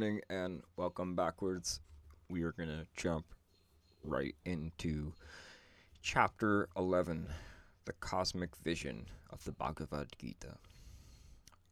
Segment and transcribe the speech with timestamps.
[0.00, 1.78] morning and welcome backwards.
[2.30, 3.26] We are going to jump
[4.02, 5.12] right into
[6.00, 7.26] chapter 11
[7.84, 10.56] The Cosmic Vision of the Bhagavad Gita.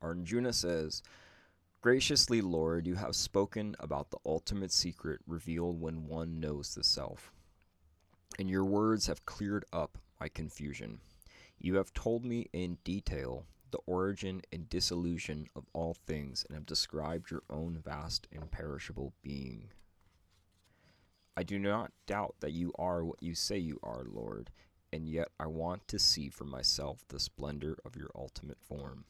[0.03, 1.03] Arjuna says,
[1.81, 7.33] Graciously, Lord, you have spoken about the ultimate secret revealed when one knows the self.
[8.39, 11.01] And your words have cleared up my confusion.
[11.59, 16.67] You have told me in detail the origin and dissolution of all things and have
[16.67, 19.71] described your own vast imperishable being.
[21.37, 24.51] I do not doubt that you are what you say you are, Lord,
[24.93, 29.05] and yet I want to see for myself the splendor of your ultimate form.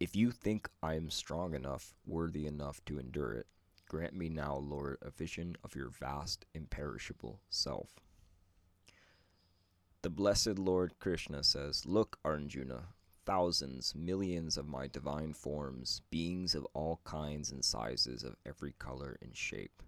[0.00, 3.46] If you think I am strong enough, worthy enough to endure it,
[3.88, 7.90] grant me now, Lord, a vision of your vast, imperishable self.
[10.02, 12.88] The blessed Lord Krishna says, Look, Arjuna,
[13.24, 19.16] thousands, millions of my divine forms, beings of all kinds and sizes, of every color
[19.22, 19.82] and shape.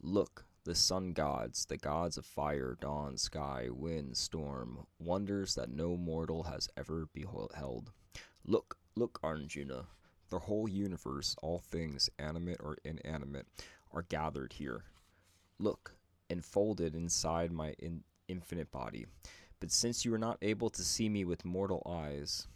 [0.00, 5.96] Look, the sun gods, the gods of fire, dawn, sky, wind, storm, wonders that no
[5.96, 7.90] mortal has ever beheld.
[8.44, 9.86] Look, look, Arjuna,
[10.28, 13.46] the whole universe, all things, animate or inanimate,
[13.92, 14.84] are gathered here.
[15.58, 15.94] Look,
[16.28, 19.06] enfolded inside my in infinite body.
[19.58, 22.46] But since you are not able to see me with mortal eyes,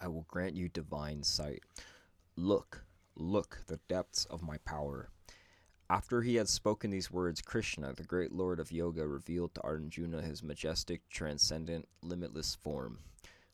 [0.00, 1.62] I will grant you divine sight.
[2.34, 2.84] Look,
[3.16, 5.10] look, the depths of my power.
[5.90, 10.22] After he had spoken these words, Krishna, the great lord of yoga, revealed to Arjuna
[10.22, 13.00] his majestic, transcendent, limitless form.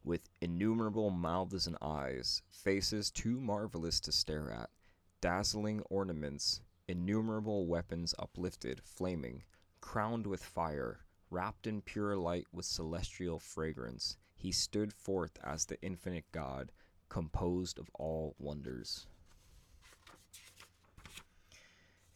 [0.04, 4.70] With innumerable mouths and eyes, faces too marvelous to stare at,
[5.20, 9.42] dazzling ornaments, innumerable weapons uplifted, flaming,
[9.80, 15.80] crowned with fire, wrapped in pure light with celestial fragrance, he stood forth as the
[15.82, 16.70] infinite God,
[17.08, 19.06] composed of all wonders.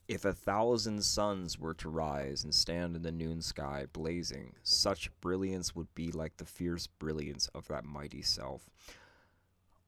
[0.08, 5.08] If a thousand suns were to rise and stand in the noon sky blazing, such
[5.20, 8.68] brilliance would be like the fierce brilliance of that mighty self.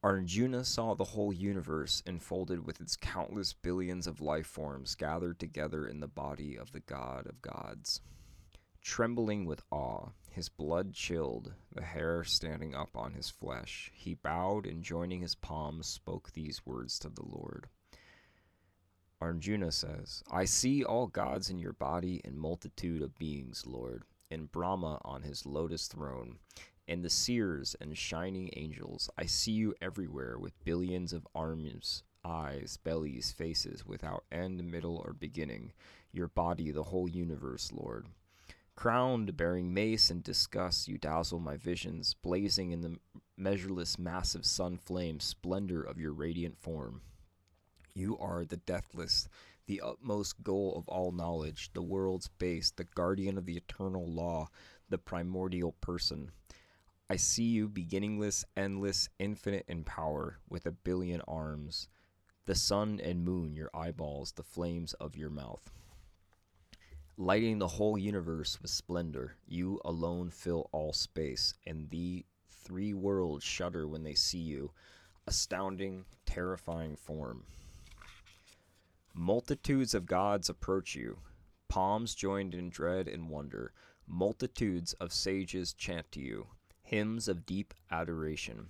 [0.01, 5.87] Arjuna saw the whole universe enfolded with its countless billions of life forms gathered together
[5.87, 8.01] in the body of the God of gods.
[8.81, 14.65] Trembling with awe, his blood chilled, the hair standing up on his flesh, he bowed
[14.65, 17.67] and joining his palms spoke these words to the Lord.
[19.21, 24.51] Arjuna says, I see all gods in your body and multitude of beings, Lord, and
[24.51, 26.39] Brahma on his lotus throne,
[26.87, 29.09] and the seers and shining angels.
[29.17, 35.13] I see you everywhere with billions of arms, eyes, bellies, faces, without end, middle, or
[35.13, 35.73] beginning.
[36.11, 38.07] Your body, the whole universe, Lord.
[38.75, 42.97] Crowned, bearing mace and discus, you dazzle my visions, blazing in the
[43.37, 47.01] measureless massive sun flame splendor of your radiant form.
[47.93, 49.29] You are the deathless,
[49.67, 54.49] the utmost goal of all knowledge, the world's base, the guardian of the eternal law,
[54.89, 56.31] the primordial person.
[57.09, 61.87] I see you beginningless, endless, infinite in power, with a billion arms.
[62.45, 65.71] The sun and moon, your eyeballs, the flames of your mouth
[67.17, 69.35] lighting the whole universe with splendor.
[69.47, 74.71] You alone fill all space, and the three worlds shudder when they see you.
[75.27, 77.43] Astounding, terrifying form.
[79.13, 81.19] Multitudes of gods approach you,
[81.69, 83.73] palms joined in dread and wonder.
[84.07, 86.47] Multitudes of sages chant to you,
[86.81, 88.69] hymns of deep adoration.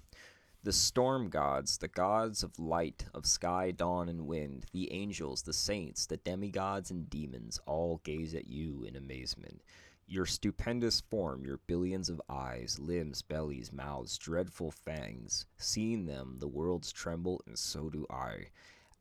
[0.66, 5.52] The storm gods, the gods of light, of sky, dawn, and wind, the angels, the
[5.52, 9.62] saints, the demigods, and demons all gaze at you in amazement.
[10.08, 15.48] Your stupendous form, your billions of eyes, limbs, bellies, mouths, dreadful fangs.
[15.58, 18.46] Seeing them, the worlds tremble, and so do I.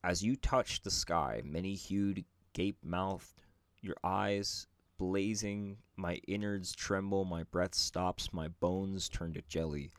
[0.03, 2.25] As you touch the sky, many hued,
[2.55, 3.41] gape mouthed,
[3.81, 4.67] your eyes
[4.99, 9.93] blazing, my innards tremble, my breath stops, my bones turn to jelly.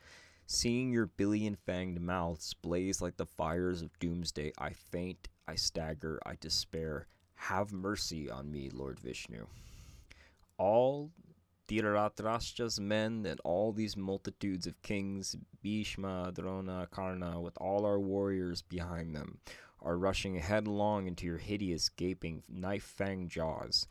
[0.56, 6.20] Seeing your billion fanged mouths blaze like the fires of doomsday, I faint, I stagger,
[6.28, 7.08] I despair.
[7.34, 9.48] Have mercy on me, Lord Vishnu.
[10.60, 11.10] All
[11.68, 18.62] Dhritarashtra's men and all these multitudes of kings, Bhishma, Drona, Karna, with all our warriors
[18.62, 19.40] behind them,
[19.82, 23.88] are rushing headlong into your hideous, gaping, knife fanged jaws.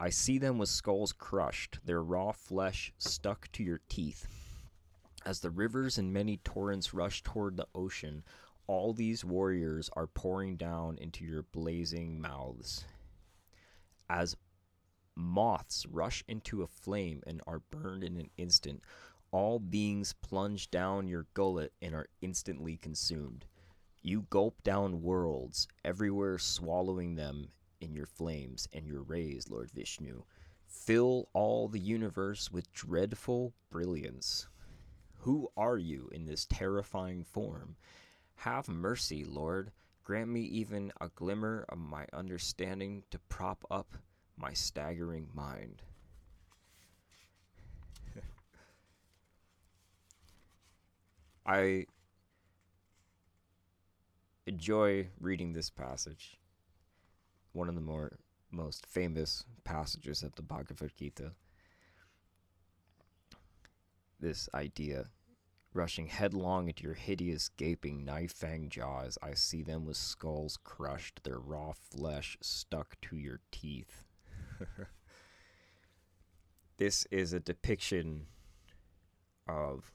[0.00, 4.26] I see them with skulls crushed, their raw flesh stuck to your teeth.
[5.24, 8.24] As the rivers and many torrents rush toward the ocean,
[8.66, 12.84] all these warriors are pouring down into your blazing mouths.
[14.08, 14.36] As
[15.14, 18.82] moths rush into a flame and are burned in an instant,
[19.30, 23.44] all beings plunge down your gullet and are instantly consumed.
[24.02, 27.48] You gulp down worlds, everywhere swallowing them
[27.80, 30.22] in your flames and your rays, Lord Vishnu.
[30.66, 34.48] Fill all the universe with dreadful brilliance.
[35.20, 37.76] Who are you in this terrifying form?
[38.36, 39.70] Have mercy, Lord.
[40.02, 43.96] Grant me even a glimmer of my understanding to prop up
[44.38, 45.82] my staggering mind.
[51.46, 51.84] I
[54.46, 56.38] enjoy reading this passage.
[57.52, 58.18] One of the more
[58.50, 61.32] most famous passages of the Bhagavad Gita.
[64.20, 65.06] This idea
[65.72, 71.22] rushing headlong into your hideous, gaping, knife fang jaws, I see them with skulls crushed,
[71.22, 74.04] their raw flesh stuck to your teeth.
[76.76, 78.26] this is a depiction
[79.48, 79.92] of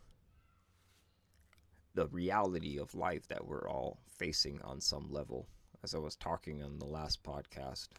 [1.93, 5.47] the reality of life that we're all facing on some level.
[5.83, 7.89] As I was talking on the last podcast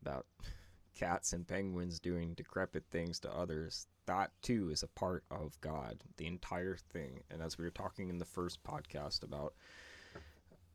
[0.00, 0.26] about
[0.94, 6.04] cats and penguins doing decrepit things to others, that too is a part of God,
[6.16, 7.22] the entire thing.
[7.30, 9.54] And as we were talking in the first podcast about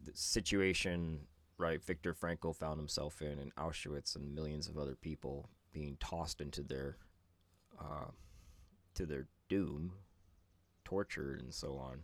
[0.04, 1.22] the situation,
[1.58, 6.42] right, Viktor Frankl found himself in, in Auschwitz, and millions of other people being tossed
[6.42, 6.98] into their
[7.80, 8.12] uh,
[8.96, 9.94] to their doom,
[10.84, 12.00] tortured, and so on.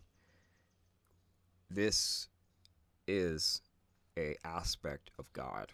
[1.69, 2.27] This
[3.07, 3.61] is
[4.17, 5.71] a aspect of God,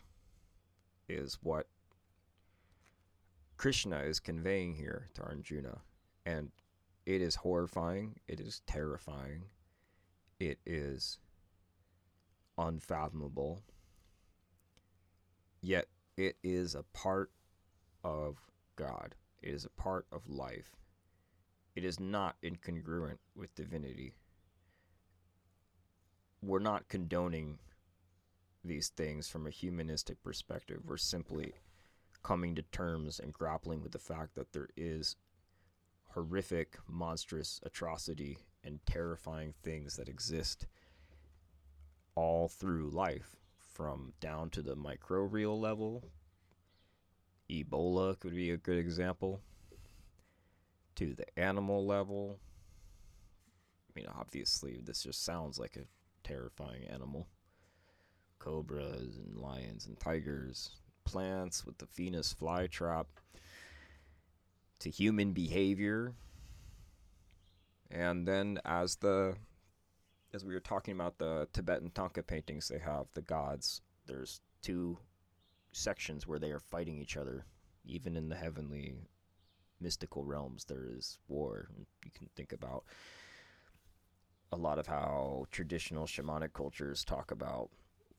[1.10, 1.68] is what
[3.60, 5.82] Krishna is conveying here to Arjuna.
[6.26, 6.50] And
[7.06, 9.44] it is horrifying, it is terrifying,
[10.40, 11.20] it is
[12.58, 13.62] unfathomable,
[15.62, 17.32] yet it is a part
[18.02, 18.38] of
[18.78, 20.78] God, it is a part of life.
[21.76, 24.16] It is not incongruent with divinity.
[26.42, 27.60] We're not condoning
[28.64, 30.80] these things from a humanistic perspective.
[30.86, 31.56] We're simply
[32.24, 35.16] coming to terms and grappling with the fact that there is
[36.14, 40.68] horrific, monstrous atrocity and terrifying things that exist
[42.16, 43.38] all through life,
[43.80, 46.04] from down to the microbial level.
[47.50, 49.42] Ebola could be a good example.
[50.96, 52.40] To the animal level.
[53.88, 55.88] I mean, obviously, this just sounds like a
[56.28, 57.28] terrifying animal.
[58.38, 60.79] Cobras and lions and tigers,
[61.12, 63.06] plants with the Venus flytrap
[64.80, 66.14] to human behavior.
[67.92, 69.36] And then as the
[70.34, 75.00] as we were talking about the Tibetan Thangka paintings they have, the gods, there's two
[75.72, 77.46] sections where they are fighting each other.
[77.86, 79.08] Even in the heavenly
[79.82, 81.70] mystical realms there is war.
[82.04, 82.84] You can think about
[84.52, 87.70] a lot of how traditional shamanic cultures talk about,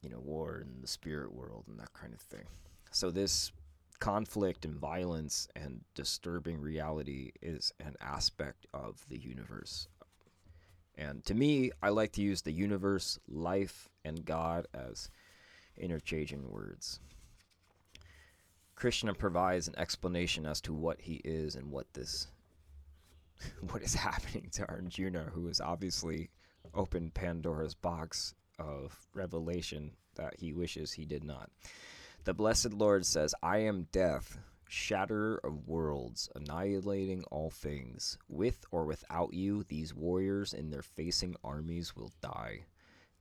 [0.00, 2.46] you know, war in the spirit world and that kind of thing.
[2.90, 3.52] So this
[4.00, 9.88] conflict and violence and disturbing reality is an aspect of the universe.
[10.96, 15.10] And to me, I like to use the universe, life, and God as
[15.76, 17.00] interchanging words.
[18.74, 22.28] Krishna provides an explanation as to what he is and what this
[23.70, 26.30] what is happening to Arjuna, who has obviously
[26.74, 31.50] opened Pandora's box of revelation that he wishes he did not.
[32.24, 38.18] The blessed Lord says, I am death, shatterer of worlds, annihilating all things.
[38.28, 42.66] With or without you, these warriors and their facing armies will die.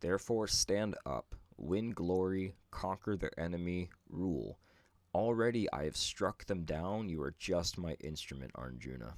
[0.02, 4.60] Therefore, stand up, win glory, conquer the enemy, rule.
[5.16, 7.08] Already I have struck them down.
[7.08, 9.14] You are just my instrument, Arjuna.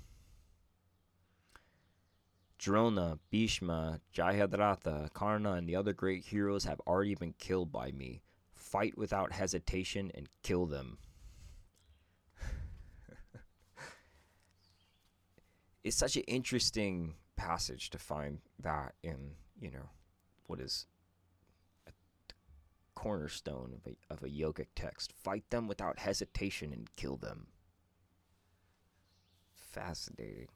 [2.59, 8.21] Drona, Bhishma, Jayadratha, Karna, and the other great heroes have already been killed by me
[8.71, 10.97] fight without hesitation and kill them.
[15.83, 19.89] it's such an interesting passage to find that in, you know,
[20.47, 20.85] what is
[21.85, 21.91] a
[22.95, 25.11] cornerstone of a, of a yogic text.
[25.11, 27.47] Fight them without hesitation and kill them.
[29.53, 30.47] Fascinating.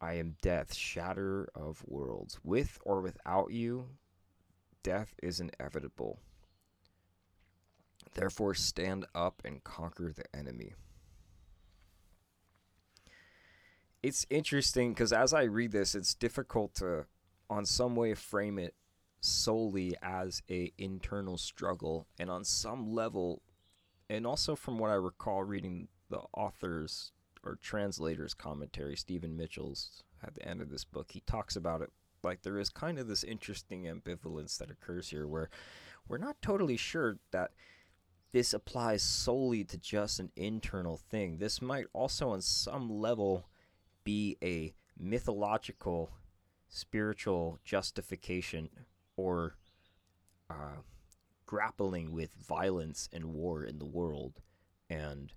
[0.00, 2.38] I am death, shatterer of worlds.
[2.44, 3.88] With or without you,
[4.88, 6.18] death is inevitable.
[8.14, 10.72] Therefore, stand up and conquer the enemy.
[14.02, 17.04] It's interesting because as I read this, it's difficult to,
[17.50, 18.74] on some way, frame it
[19.20, 23.42] solely as a internal struggle, and on some level,
[24.08, 27.12] and also from what I recall reading the author's
[27.44, 31.10] or translator's commentary, Stephen Mitchell's, at the end of this book.
[31.10, 31.90] He talks about it
[32.22, 35.50] like there is kind of this interesting ambivalence that occurs here where
[36.08, 37.50] we're not totally sure that
[38.32, 41.38] this applies solely to just an internal thing.
[41.38, 43.46] This might also, on some level,
[44.04, 46.10] be a mythological,
[46.68, 48.68] spiritual justification
[49.16, 49.54] or
[50.50, 50.82] uh,
[51.46, 54.40] grappling with violence and war in the world.
[54.90, 55.32] And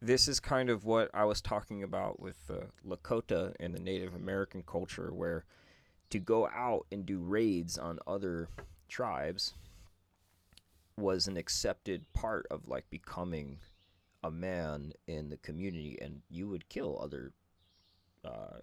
[0.00, 4.14] this is kind of what I was talking about with uh, Lakota and the Native
[4.14, 5.44] American culture, where
[6.10, 8.48] to go out and do raids on other
[8.88, 9.54] tribes
[10.96, 13.58] was an accepted part of like becoming
[14.24, 17.32] a man in the community, and you would kill other
[18.24, 18.58] uh,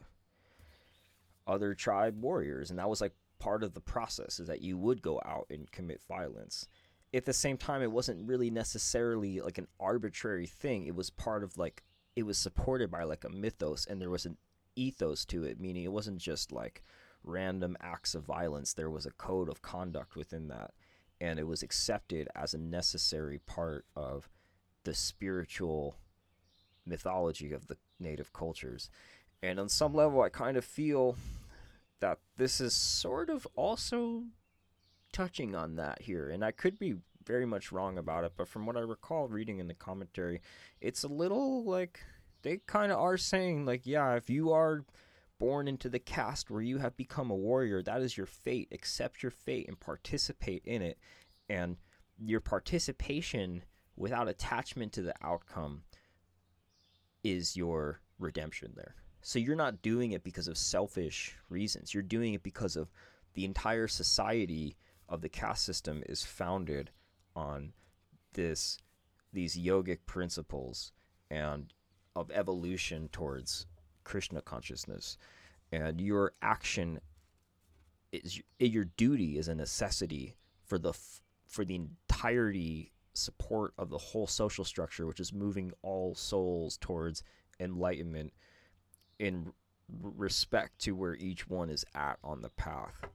[1.48, 5.02] other tribe warriors, and that was like part of the process is that you would
[5.02, 6.68] go out and commit violence
[7.16, 10.86] at the same time it wasn't really necessarily like an arbitrary thing.
[10.86, 11.84] It was part of like
[12.16, 14.38] it was supported by like a mythos and there was an
[14.76, 16.84] ethos to it meaning it wasn't just like
[17.24, 18.74] random acts of violence.
[18.74, 20.72] There was a code of conduct within that
[21.22, 24.30] and it was accepted as a necessary part of
[24.84, 25.96] the spiritual
[26.86, 28.90] mythology of the native cultures.
[29.42, 31.16] And on some level i kind of feel
[32.02, 34.24] that this is sort of also
[35.16, 36.96] touching on that here, and I could be
[37.26, 40.42] very much wrong about it, but from what I recall reading in the commentary,
[40.82, 42.02] it's a little like
[42.42, 44.84] they kind of are saying, like, yeah, if you are
[45.40, 48.68] born into the caste where you have become a warrior, that is your fate.
[48.74, 51.00] Accept your fate and participate in it.
[51.50, 51.78] And
[52.20, 53.64] your participation
[53.96, 55.84] without attachment to the outcome
[57.24, 58.96] is your redemption there.
[59.22, 61.94] So you're not doing it because of selfish reasons.
[61.94, 62.92] You're doing it because of
[63.34, 64.76] the entire society
[65.08, 66.92] of the caste system is founded
[67.36, 67.74] on
[68.34, 68.80] this
[69.34, 70.94] these yogic principles
[71.30, 71.74] and
[72.16, 73.66] of evolution towards
[74.04, 75.18] Krishna consciousness,
[75.72, 77.00] and your action
[78.12, 80.94] is your duty is a necessity for the
[81.48, 87.24] for the entirety support of the whole social structure, which is moving all souls towards
[87.60, 88.34] enlightenment
[89.20, 89.52] in
[90.02, 93.06] respect to where each one is at on the path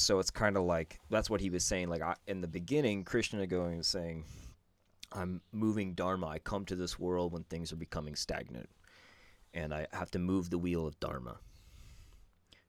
[0.00, 1.88] so it's kind of like that's what he was saying.
[1.88, 4.24] Like I, in the beginning, Krishna going and saying,
[5.12, 6.26] "I'm moving dharma.
[6.26, 8.68] I come to this world when things are becoming stagnant,
[9.54, 11.38] and I have to move the wheel of dharma,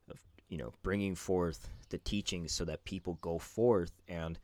[0.10, 0.20] of
[0.50, 4.40] you know, bringing forth the teachings so that people go forth and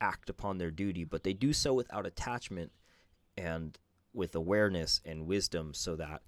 [0.00, 2.70] act upon their duty, but they do so without attachment
[3.36, 3.78] and
[4.12, 6.22] with awareness and wisdom, so that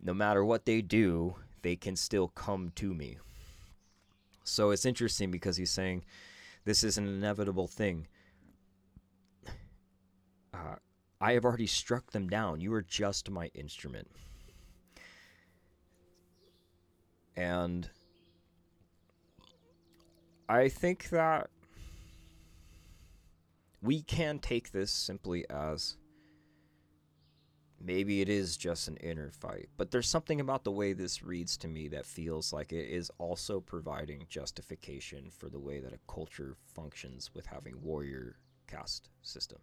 [0.00, 3.18] no matter what they do, they can still come to me."
[4.48, 6.04] So it's interesting because he's saying
[6.64, 8.06] this is an inevitable thing.
[10.52, 10.76] Uh,
[11.20, 12.60] I have already struck them down.
[12.60, 14.08] You are just my instrument.
[17.36, 17.88] And
[20.48, 21.50] I think that
[23.82, 25.96] we can take this simply as
[27.80, 29.68] maybe it is just an inner fight.
[29.76, 33.10] But there's something about the way this reads to me that feels like it is
[33.18, 39.58] also providing justification for the way that a culture functions with having warrior caste system.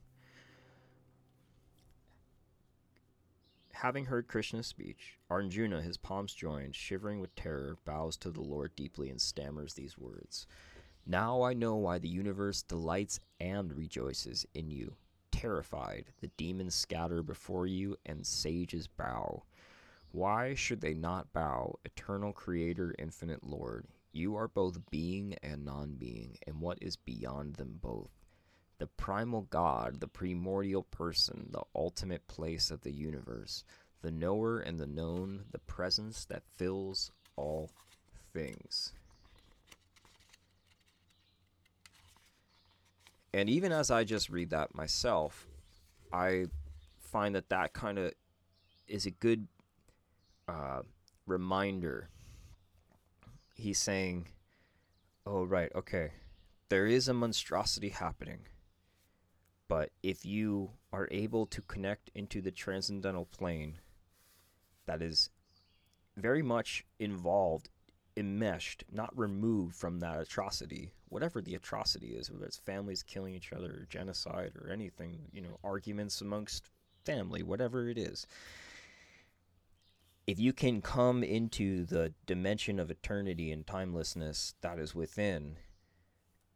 [3.74, 8.74] Having heard Krishna's speech, Arjuna, his palms joined, shivering with terror, bows to the Lord
[8.76, 10.48] deeply and stammers these words.
[11.06, 14.96] Now I know why the universe delights and rejoices in you
[15.46, 19.44] terrified, the demons scatter before you, and sages bow.
[20.12, 23.86] Why should they not bow, eternal Creator, infinite Lord?
[24.12, 28.10] You are both being and non being, and what is beyond them both.
[28.80, 33.64] The primal God, the primordial person, the ultimate place of the universe,
[34.02, 37.70] the knower and the known, the presence that fills all
[38.34, 38.94] things.
[43.36, 45.46] And even as I just read that myself,
[46.14, 46.46] I
[46.98, 48.14] find that that kind of
[48.88, 49.50] is a good
[50.48, 50.84] uh,
[51.28, 52.08] reminder.
[53.54, 54.30] He's saying,
[55.28, 56.12] oh, right, okay,
[56.70, 58.48] there is a monstrosity happening.
[59.68, 63.80] But if you are able to connect into the transcendental plane
[64.86, 65.30] that is
[66.16, 67.68] very much involved
[68.18, 73.52] enmeshed, not removed from that atrocity, whatever the atrocity is, whether it's families killing each
[73.52, 76.70] other, or genocide, or anything, you know, arguments amongst
[77.06, 78.26] family, whatever it is.
[80.28, 85.58] If you can come into the dimension of eternity and timelessness that is within,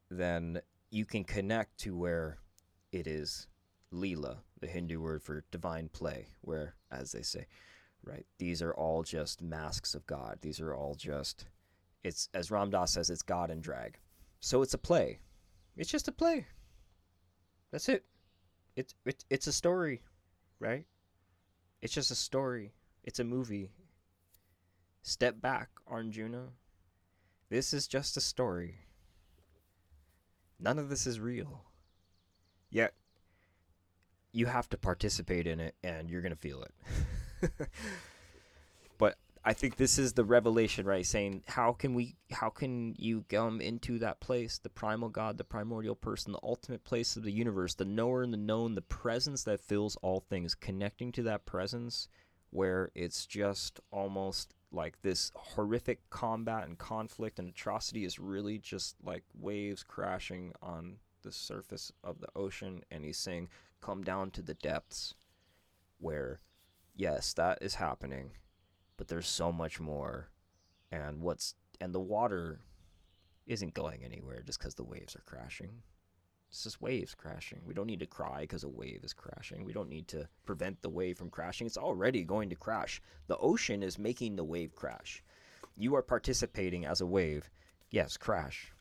[0.09, 2.39] then you can connect to where
[2.91, 3.47] it is
[3.93, 7.45] Leela, the Hindu word for divine play, where, as they say,
[8.03, 8.25] right?
[8.37, 10.39] These are all just masks of God.
[10.41, 11.45] These are all just,
[12.03, 13.97] it's, as Ram Dass says, it's God and drag.
[14.39, 15.19] So it's a play.
[15.77, 16.47] It's just a play.
[17.71, 18.05] That's it.
[18.75, 20.01] It's, it, it's a story,
[20.59, 20.85] right?
[21.81, 22.73] It's just a story.
[23.03, 23.71] It's a movie.
[25.01, 26.47] Step back, Arjuna.
[27.49, 28.75] This is just a story.
[30.59, 31.63] None of this is real.
[32.69, 32.93] Yet,
[34.31, 36.73] you have to participate in it and you're going to feel it.
[38.97, 41.05] but I think this is the revelation, right?
[41.05, 45.43] Saying, how can we, how can you come into that place, the primal God, the
[45.43, 49.43] primordial person, the ultimate place of the universe, the knower and the known, the presence
[49.43, 52.07] that fills all things, connecting to that presence
[52.51, 58.95] where it's just almost like this horrific combat and conflict and atrocity is really just
[59.03, 63.49] like waves crashing on the surface of the ocean and he's saying
[63.81, 65.15] come down to the depths
[65.99, 66.39] where
[66.99, 68.31] yes that is happening
[68.97, 70.29] but there's so much more
[70.91, 72.59] and what's and the water
[73.47, 75.81] isn't going anywhere just because the waves are crashing
[76.49, 77.61] it's just waves crashing.
[77.65, 79.63] We don't need to cry because a wave is crashing.
[79.63, 81.67] We don't need to prevent the wave from crashing.
[81.67, 83.01] It's already going to crash.
[83.27, 85.23] The ocean is making the wave crash.
[85.77, 87.51] You are participating as a wave.
[87.91, 88.73] Yes, crash.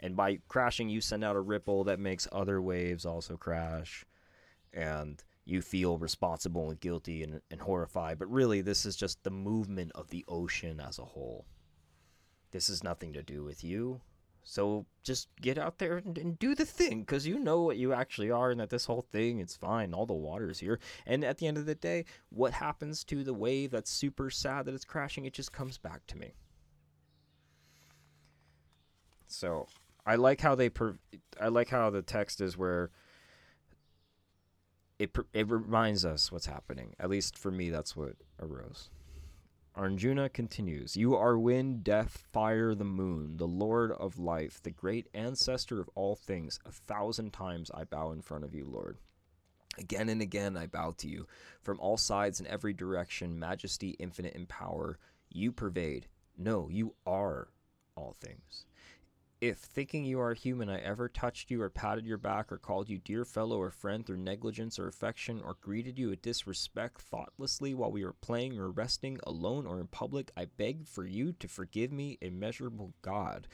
[0.00, 4.04] And by crashing, you send out a ripple that makes other waves also crash.
[4.74, 8.18] And you feel responsible and guilty and, and horrified.
[8.18, 11.46] But really, this is just the movement of the ocean as a whole.
[12.50, 14.02] This has nothing to do with you.
[14.42, 17.94] So just get out there and, and do the thing because you know what you
[17.94, 19.94] actually are and that this whole thing, it's fine.
[19.94, 20.78] All the water's here.
[21.06, 24.66] And at the end of the day, what happens to the wave that's super sad
[24.66, 25.24] that it's crashing?
[25.24, 26.34] It just comes back to me.
[29.26, 29.66] So
[30.04, 30.98] I like how they, per-
[31.40, 32.90] I like how the text is where
[34.98, 36.94] it, it reminds us what's happening.
[36.98, 38.90] At least for me, that's what arose.
[39.76, 45.08] Arjuna continues, You are wind, death, fire, the moon, the Lord of life, the great
[45.14, 46.58] ancestor of all things.
[46.66, 48.98] A thousand times I bow in front of you, Lord.
[49.78, 51.28] Again and again I bow to you.
[51.62, 54.98] From all sides and every direction, majesty infinite in power,
[55.30, 56.08] you pervade.
[56.36, 57.48] No, you are
[57.94, 58.66] all things.
[59.40, 62.88] If, thinking you are human, I ever touched you or patted your back or called
[62.88, 67.72] you dear fellow or friend through negligence or affection or greeted you with disrespect thoughtlessly
[67.72, 71.46] while we were playing or resting alone or in public, I beg for you to
[71.46, 73.46] forgive me, immeasurable God,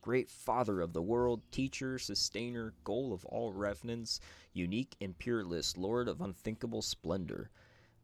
[0.00, 4.20] great Father of the world, teacher, sustainer, goal of all revenants,
[4.52, 7.50] unique and peerless, Lord of unthinkable splendor.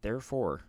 [0.02, 0.62] Therefore,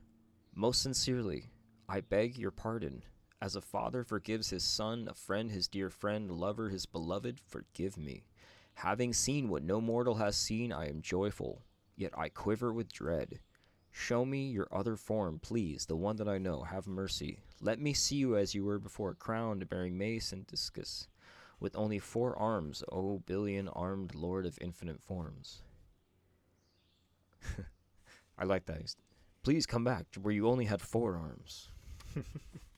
[0.54, 1.50] most sincerely,
[1.88, 3.02] I beg your pardon
[3.42, 7.98] as a father forgives his son, a friend his dear friend, lover his beloved, forgive
[7.98, 8.26] me.
[8.76, 11.62] Having seen what no mortal has seen, I am joyful,
[11.96, 13.40] yet I quiver with dread.
[13.92, 16.64] Show me your other form, please, the one that I know.
[16.64, 17.40] Have mercy.
[17.62, 21.08] Let me see you as you were before, crowned, bearing mace and discus,
[21.60, 25.62] with only four arms, O billion armed Lord of infinite forms.
[28.38, 28.96] I like that.
[29.44, 31.70] Please come back to where you only had four arms.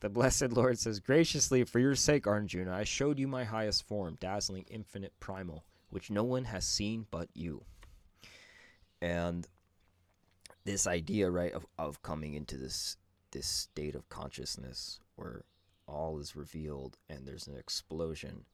[0.00, 4.16] The blessed Lord says, Graciously, for your sake, Arjuna, I showed you my highest form,
[4.20, 7.64] dazzling, infinite, primal, which no one has seen but you.
[9.00, 9.46] And
[10.64, 12.96] this idea, right, of, of coming into this
[13.30, 15.44] this state of consciousness where
[15.86, 18.44] all is revealed and there's an explosion.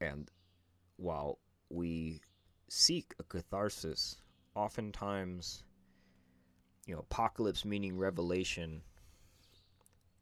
[0.00, 0.30] And
[0.96, 1.38] while
[1.68, 2.20] we
[2.68, 4.18] seek a catharsis,
[4.54, 5.64] oftentimes,
[6.86, 8.82] you know, apocalypse meaning revelation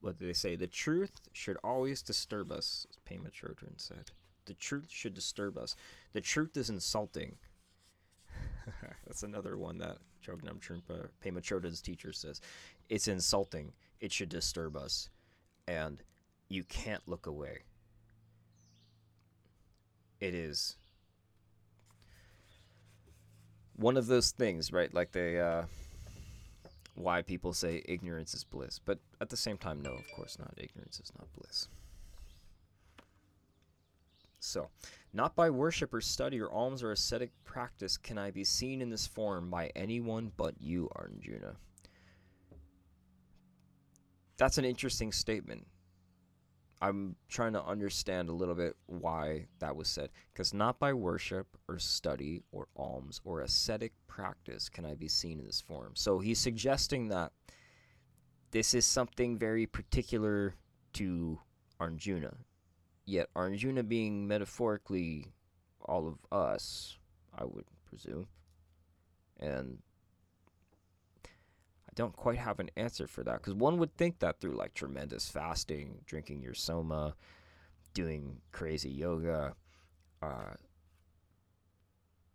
[0.03, 0.57] what do they say?
[0.57, 4.11] The truth should always disturb us, as Pema Chodron said.
[4.45, 5.77] The truth should disturb us.
[6.13, 7.37] The truth is insulting.
[9.07, 12.41] That's another one that Chogyam Trungpa, Pema Chodron's teacher says.
[12.89, 13.73] It's insulting.
[14.01, 15.09] It should disturb us.
[15.69, 16.03] And
[16.49, 17.61] you can't look away.
[20.21, 20.77] It is
[23.77, 24.93] one of those things, right?
[24.93, 25.63] Like they, uh,
[26.95, 28.79] why people say ignorance is bliss.
[28.79, 30.55] But at the same time, no, of course not.
[30.57, 31.69] Ignorance is not bliss.
[34.41, 34.69] So,
[35.13, 38.91] not by worship or study or alms or ascetic practice can I be seen in
[38.91, 41.55] this form by anyone but you, Arjuna.
[44.39, 45.67] That's an interesting statement.
[46.83, 50.11] I'm trying to understand a little bit why that was said.
[50.33, 55.39] Because not by worship or study or alms or ascetic practice can I be seen
[55.39, 55.93] in this form.
[55.95, 57.31] So he's suggesting that
[58.51, 60.57] this is something very particular
[60.95, 61.39] to
[61.79, 62.35] Arjuna.
[63.07, 65.29] Yet Arjuna being metaphorically
[65.81, 66.99] all of us,
[67.33, 68.27] I would presume.
[69.39, 69.79] And
[71.93, 74.73] I don't quite have an answer for that because one would think that through like
[74.73, 77.15] tremendous fasting, drinking your soma,
[77.93, 79.55] doing crazy yoga,
[80.23, 80.55] uh,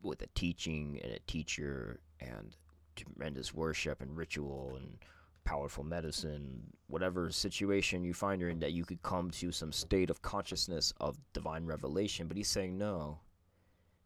[0.04, 2.56] with a teaching and a teacher and
[2.96, 5.00] tremendous worship and ritual and
[5.43, 10.12] powerful medicine, whatever situation you find you're in, that you could come to some state
[10.12, 12.28] of consciousness of divine revelation.
[12.28, 13.22] But he's saying, no,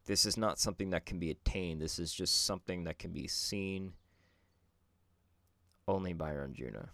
[0.06, 1.82] this is not something that can be attained.
[1.82, 3.94] This is just something that can be seen
[5.92, 6.90] only by Arjuna.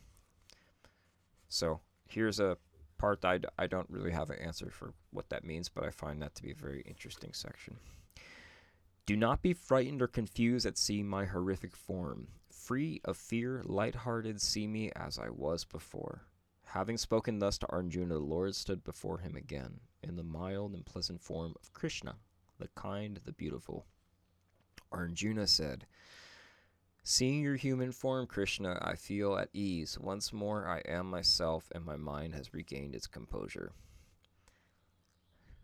[1.47, 2.57] So here's a
[2.97, 5.91] part I d- I don't really have an answer for what that means, but I
[5.91, 7.77] find that to be a very interesting section.
[9.05, 12.27] Do not be frightened or confused at seeing my horrific form.
[12.51, 16.23] Free of fear, light-hearted, see me as I was before.
[16.65, 20.85] Having spoken thus to Arjuna, the Lord stood before him again, in the mild and
[20.85, 22.15] pleasant form of Krishna,
[22.59, 23.85] the kind, the beautiful.
[24.91, 25.85] Arjuna said,
[27.09, 29.97] Seeing your human form, Krishna, I feel at ease.
[29.97, 33.71] Once more I am myself, and my mind has regained its composure.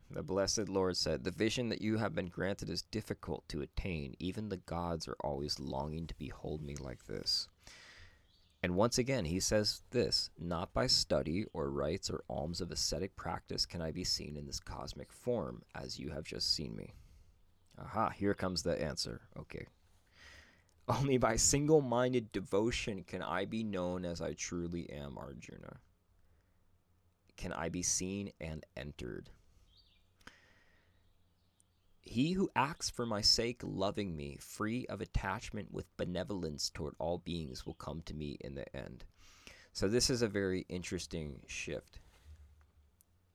[0.09, 4.15] The blessed Lord said, The vision that you have been granted is difficult to attain.
[4.19, 7.49] Even the gods are always longing to behold me like this.
[8.63, 13.17] And once again, he says this Not by study or rites or alms of ascetic
[13.17, 16.93] practice can I be seen in this cosmic form, as you have just seen me.
[17.77, 19.19] Aha, here comes the answer.
[19.37, 19.67] Okay.
[20.87, 25.77] Only by single minded devotion can I be known as I truly am, Arjuna.
[27.37, 29.29] Can I be seen and entered.
[32.01, 37.17] He who acts for my sake, loving me, free of attachment with benevolence toward all
[37.17, 39.05] beings, will come to me in the end.
[39.71, 41.99] So, this is a very interesting shift.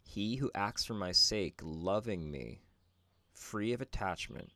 [0.04, 2.60] He who acts for my sake, loving me,
[3.32, 4.52] free of attachment,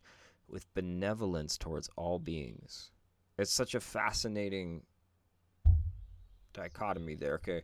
[0.49, 2.91] with benevolence towards all beings.
[3.39, 4.83] It's such a fascinating
[6.53, 7.35] dichotomy there.
[7.35, 7.63] Okay.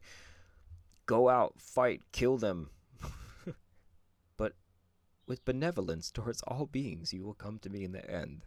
[1.07, 2.71] Go out, fight, kill them,
[4.37, 4.53] but
[5.27, 8.43] with benevolence towards all beings, you will come to me in the end.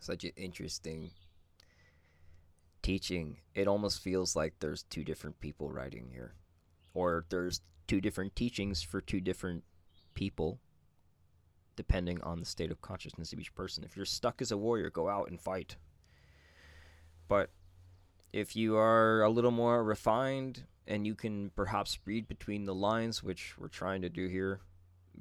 [0.00, 1.10] Such an interesting
[2.82, 3.38] teaching.
[3.54, 6.34] It almost feels like there's two different people writing here,
[6.94, 9.64] or there's two different teachings for two different
[10.14, 10.60] people,
[11.76, 13.84] depending on the state of consciousness of each person.
[13.84, 15.76] If you're stuck as a warrior, go out and fight.
[17.28, 17.50] But
[18.32, 23.22] if you are a little more refined and you can perhaps read between the lines,
[23.22, 24.60] which we're trying to do here,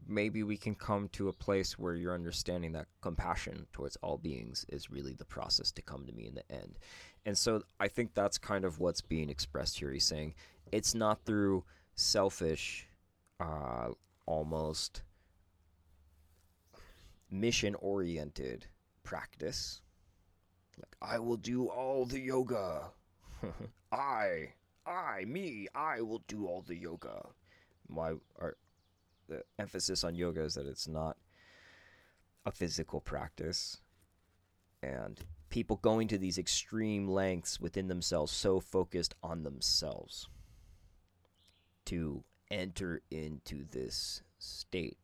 [0.08, 4.66] maybe we can come to a place where you're understanding that compassion towards all beings
[4.70, 6.78] is really the process to come to me in the end.
[7.26, 9.92] And so I think that's kind of what's being expressed here.
[9.92, 10.34] He's saying
[10.72, 11.64] it's not through
[11.96, 12.88] selfish,
[13.40, 13.90] uh,
[14.26, 15.04] almost
[17.34, 18.68] mission oriented
[19.04, 19.82] practice.
[20.78, 22.92] Like, I will do all the yoga.
[23.92, 24.54] I
[24.86, 27.28] I, me, I will do all the yoga.
[27.88, 28.14] Why
[29.28, 31.18] the emphasis on yoga is that it's not
[32.46, 33.80] a physical practice.
[34.82, 35.20] And
[35.50, 40.28] people going to these extreme lengths within themselves, so focused on themselves
[41.86, 44.98] to enter into this state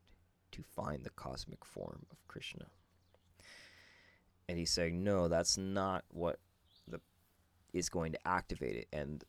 [0.52, 2.68] to find the cosmic form of Krishna.
[4.48, 6.40] And he's saying, no, that's not what
[6.88, 7.00] the
[7.74, 8.88] is going to activate it.
[8.92, 9.24] And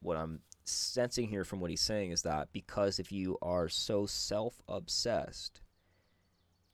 [0.00, 4.06] what I'm sensing here from what he's saying is that because if you are so
[4.06, 5.62] self obsessed,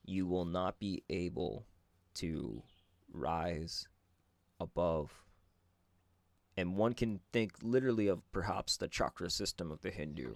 [0.05, 1.67] you will not be able
[2.15, 2.63] to
[3.13, 3.89] rise
[4.61, 5.13] above.
[6.57, 10.35] And one can think literally of perhaps the chakra system of the Hindu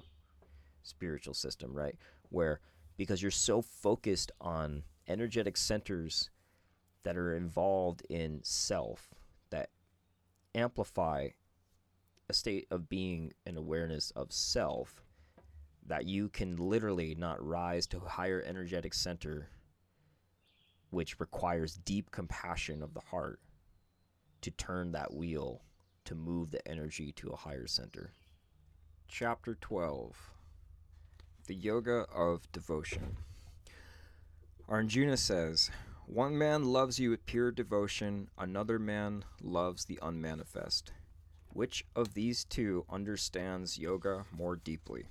[0.83, 1.97] spiritual system, right?
[2.29, 2.61] Where
[3.03, 6.31] because you're so focused on energetic centers
[7.03, 9.09] that are involved in self
[9.51, 9.71] that
[10.55, 11.27] amplify
[12.29, 15.03] a state of being and awareness of self
[15.85, 19.49] that you can literally not rise to a higher energetic center
[20.91, 23.41] which requires deep compassion of the heart
[24.43, 25.65] to turn that wheel
[26.05, 28.13] to move the energy to a higher center.
[29.09, 30.17] Chapter 12
[31.49, 33.17] The Yoga of Devotion.
[34.69, 35.73] Arjuna says,
[36.07, 40.93] One man loves you with pure devotion, another man loves the unmanifest.
[41.49, 45.07] Which of these two understands yoga more deeply?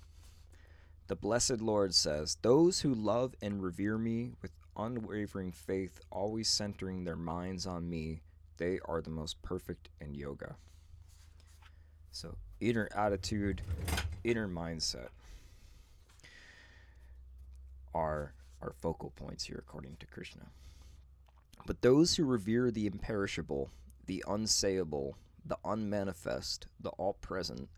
[1.08, 7.04] The Blessed Lord says, Those who love and revere me with unwavering faith, always centering
[7.04, 8.22] their minds on me,
[8.56, 10.56] they are the most perfect in yoga.
[12.10, 13.62] So, inner attitude,
[14.24, 15.10] inner mindset
[17.94, 20.48] are our focal points here, according to Krishna.
[21.66, 23.72] But those who revere the imperishable,
[24.06, 25.14] the unsayable,
[25.46, 27.70] the unmanifest, the all present,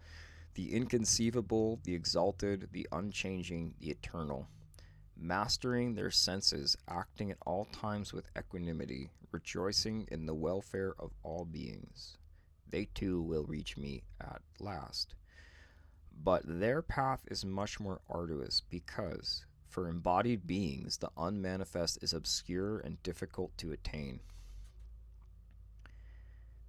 [0.56, 4.48] the inconceivable, the exalted, the unchanging, the eternal.
[5.16, 11.46] Mastering their senses, acting at all times with equanimity, rejoicing in the welfare of all
[11.46, 12.18] beings.
[12.70, 15.16] They too will reach me at last.
[16.24, 22.78] But their path is much more arduous because, for embodied beings, the unmanifest is obscure
[22.78, 24.20] and difficult to attain.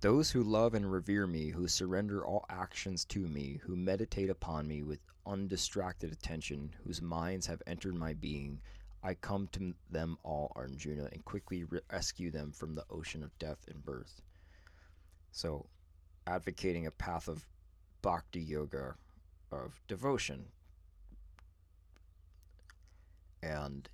[0.00, 4.66] Those who love and revere me, who surrender all actions to me, who meditate upon
[4.66, 8.58] me with undistracted attention, whose minds have entered my being,
[9.02, 13.66] I come to them all, Arjuna, and quickly rescue them from the ocean of death
[13.68, 14.22] and birth.
[15.30, 15.66] So,
[16.26, 17.46] advocating a path of
[18.00, 18.94] bhakti yoga,
[19.52, 20.46] of devotion,
[23.44, 23.88] and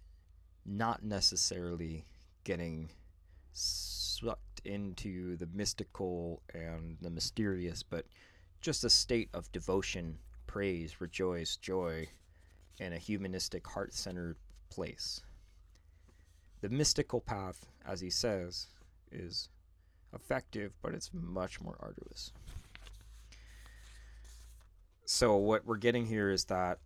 [0.65, 2.05] not necessarily
[2.45, 2.91] getting
[3.53, 8.07] sucked into the mystical and the mysterious, but
[8.61, 12.07] just a state of devotion, praise, rejoice, joy,
[12.79, 14.37] and a humanistic, heart centered
[14.71, 15.23] place.
[16.61, 18.69] The mystical path, as he says,
[19.11, 19.49] is
[20.15, 22.33] effective, but it's much more arduous.
[25.07, 26.79] So, what we're getting here is that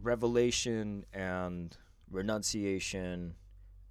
[0.00, 1.76] revelation and
[2.10, 3.34] renunciation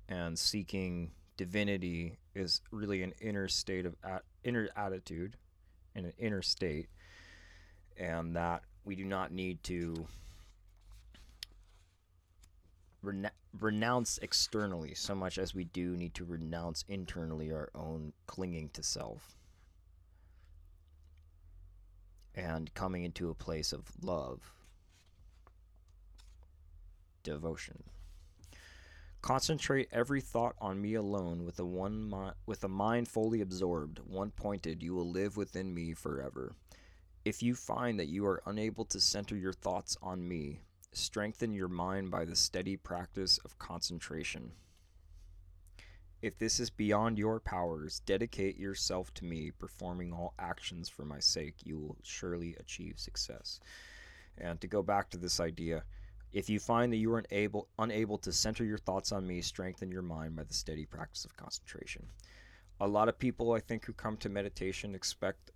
[0.09, 5.35] and seeking divinity is really an inner state of at, inner attitude
[5.95, 6.87] and an inner state.
[7.97, 10.07] And that we do not need to
[13.01, 18.69] rena- renounce externally so much as we do need to renounce internally our own clinging
[18.73, 19.35] to self.
[22.33, 24.53] And coming into a place of love
[27.23, 27.84] devotion
[29.21, 33.99] Concentrate every thought on me alone with a one mi- with a mind fully absorbed,
[33.99, 36.55] one pointed, you will live within me forever.
[37.23, 41.67] If you find that you are unable to center your thoughts on me, strengthen your
[41.67, 44.53] mind by the steady practice of concentration.
[46.23, 51.19] If this is beyond your powers, dedicate yourself to me, performing all actions for my
[51.19, 51.57] sake.
[51.63, 53.60] You will surely achieve success.
[54.36, 55.84] And to go back to this idea,
[56.34, 59.91] if you find that you are unable, unable to center your thoughts on me, strengthen
[59.91, 62.06] your mind by the steady practice of concentration.
[62.80, 65.52] A lot of people, I think, who come to meditation expect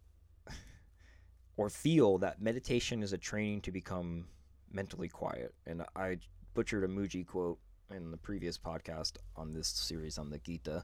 [1.57, 4.25] or feel that meditation is a training to become
[4.71, 5.53] mentally quiet.
[5.65, 6.17] And I
[6.53, 7.57] butchered a Mooji quote
[7.89, 10.83] in the previous podcast on this series on the Gita.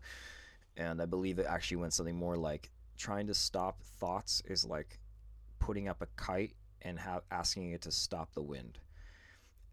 [0.78, 5.00] And I believe it actually went something more like trying to stop thoughts is like
[5.60, 8.80] putting up a kite and have asking it to stop the wind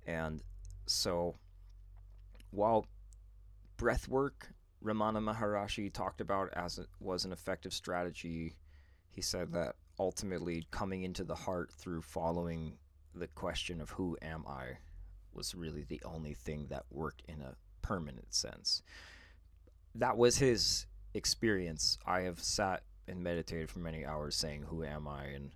[0.08, 0.42] and
[0.86, 1.36] so
[2.50, 2.86] while
[3.76, 4.48] breath work,
[4.82, 8.56] Ramana Maharishi talked about as it was an effective strategy,
[9.10, 12.78] he said that ultimately coming into the heart through following
[13.14, 14.78] the question of who am I
[15.34, 18.82] was really the only thing that worked in a permanent sense.
[19.94, 21.98] That was his experience.
[22.06, 25.24] I have sat and meditated for many hours saying, Who am I?
[25.24, 25.50] And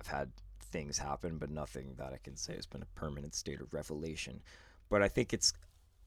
[0.00, 0.32] I've had
[0.70, 4.40] things happen, but nothing that I can say has been a permanent state of revelation.
[4.88, 5.52] But I think it's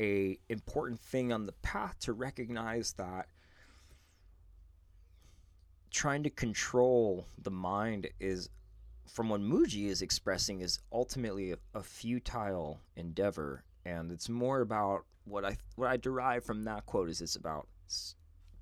[0.01, 3.27] a important thing on the path to recognize that
[5.91, 8.49] trying to control the mind is
[9.05, 15.05] from what Mooji is expressing is ultimately a, a, futile endeavor and it's more about
[15.25, 17.67] what I what I derive from that quote is it's about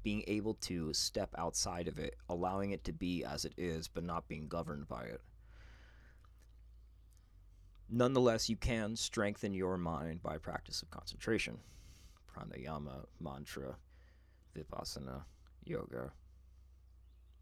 [0.04, 4.04] being able to step outside of it allowing it to be as it is but
[4.04, 5.22] not being governed by it
[7.94, 11.58] Nonetheless, you can strengthen your mind by practice of concentration.
[12.34, 13.76] Pranayama, mantra,
[14.56, 15.24] vipassana,
[15.66, 16.14] yoga,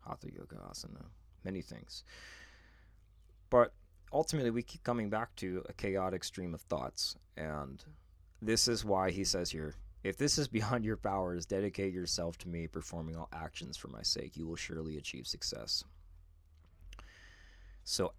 [0.08, 1.06] hatha yoga, asana,
[1.44, 2.04] many things.
[3.52, 3.74] But
[4.12, 7.16] ultimately, we keep coming back to a chaotic stream of thoughts.
[7.38, 7.84] And
[8.42, 12.50] this is why he says here if this is beyond your powers, dedicate yourself to
[12.50, 14.36] me, performing all actions for my sake.
[14.36, 15.84] You will surely achieve success.
[17.84, 18.14] So,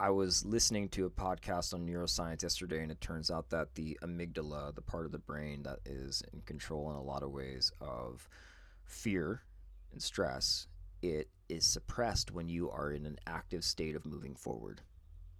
[0.00, 3.98] I was listening to a podcast on neuroscience yesterday, and it turns out that the
[4.04, 7.72] amygdala, the part of the brain that is in control in a lot of ways
[7.80, 8.28] of
[8.84, 9.42] fear
[9.90, 10.68] and stress,
[11.02, 14.82] it is suppressed when you are in an active state of moving forward,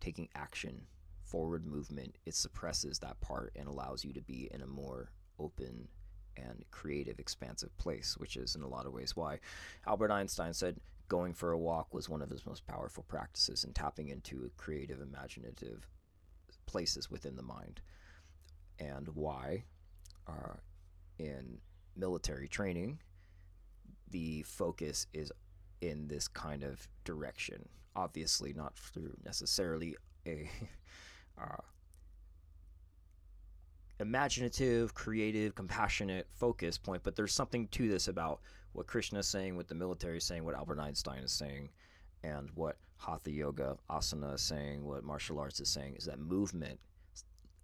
[0.01, 0.83] taking action,
[1.23, 2.17] forward movement.
[2.27, 5.87] It suppresses that part and allows you to be in a more open
[6.37, 9.39] and creative, expansive place, which is in a lot of ways why
[9.87, 13.73] Albert Einstein said going for a walk was one of his most powerful practices in
[13.73, 15.89] tapping into creative, imaginative
[16.67, 17.81] places within the mind.
[18.79, 19.65] And why,
[20.27, 20.55] uh,
[21.19, 21.59] in
[21.97, 23.01] military training,
[24.11, 25.33] the focus is
[25.81, 27.69] in this kind of direction.
[27.97, 30.49] Obviously, not through necessarily a
[31.41, 31.63] uh,
[34.01, 38.41] imaginative, creative, compassionate focus point, but there's something to this about
[38.79, 41.69] what Krishna is saying, what the military is saying, what Albert Einstein is saying,
[42.23, 46.79] and what Hatha Yoga, asana is saying, what martial arts is saying, is that movement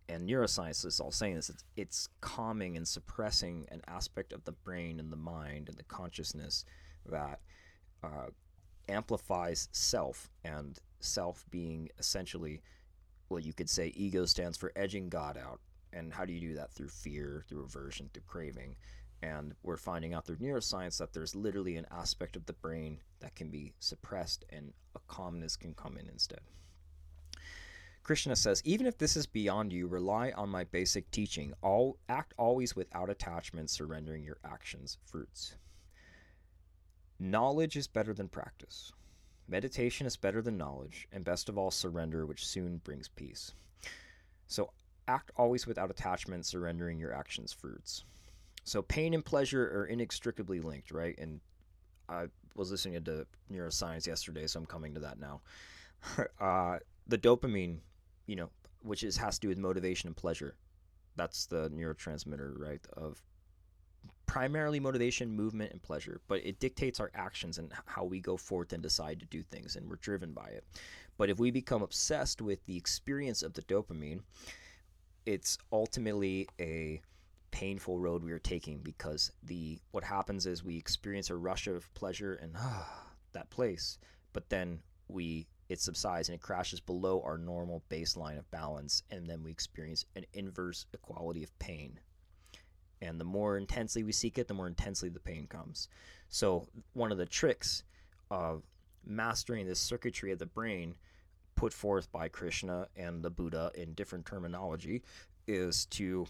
[0.09, 1.51] and neuroscience is all saying this.
[1.51, 5.85] It's, it's calming and suppressing an aspect of the brain and the mind and the
[5.85, 6.65] consciousness
[7.07, 7.39] that
[8.03, 8.27] uh,
[8.89, 12.61] amplifies self and self being essentially
[13.29, 15.61] well you could say ego stands for edging god out.
[15.93, 16.73] And how do you do that?
[16.73, 18.75] Through fear through aversion through craving
[19.25, 23.35] and we're finding out through neuroscience that there's literally an aspect of the brain that
[23.35, 26.41] can be suppressed and a calmness can come in instead
[28.05, 31.55] Krishna says, even if this is beyond you, rely on my basic teaching.
[31.63, 35.55] All act always without attachment, surrendering your actions fruits.
[37.19, 38.93] Knowledge is better than practice.
[39.49, 43.55] Meditation is better than knowledge, and best of all, surrender, which soon brings peace.
[44.49, 44.71] So
[45.09, 48.05] act always without attachment, surrendering your actions fruits.
[48.65, 51.17] So pain and pleasure are inextricably linked, right?
[51.19, 51.41] And
[52.09, 55.41] I was listening to neuroscience yesterday, so I'm coming to that now.
[56.41, 57.79] uh, the dopamine
[58.27, 58.51] you know,
[58.83, 60.57] which is has to do with motivation and pleasure.
[61.17, 62.81] That's the neurotransmitter, right?
[62.97, 63.23] Of
[64.27, 68.73] primarily motivation, movement, and pleasure, but it dictates our actions and how we go forth
[68.73, 70.65] and decide to do things, and we're driven by it.
[71.17, 74.21] But if we become obsessed with the experience of the dopamine,
[75.27, 77.01] it's ultimately a
[77.55, 81.93] painful road we are taking because the what happens is we experience a rush of
[81.95, 83.97] pleasure and ah, that place,
[84.33, 89.29] but then we it subsides and it crashes below our normal baseline of balance, and
[89.29, 92.01] then we experience an inverse equality of pain.
[93.01, 95.89] And the more intensely we seek it, the more intensely the pain comes.
[96.29, 97.85] So, one of the tricks
[98.33, 98.65] of
[99.07, 100.97] mastering this circuitry of the brain
[101.55, 105.03] put forth by Krishna and the Buddha in different terminology
[105.47, 106.27] is to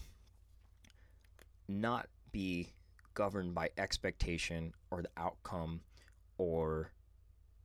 [1.67, 2.69] not be
[3.13, 5.81] governed by expectation or the outcome
[6.37, 6.91] or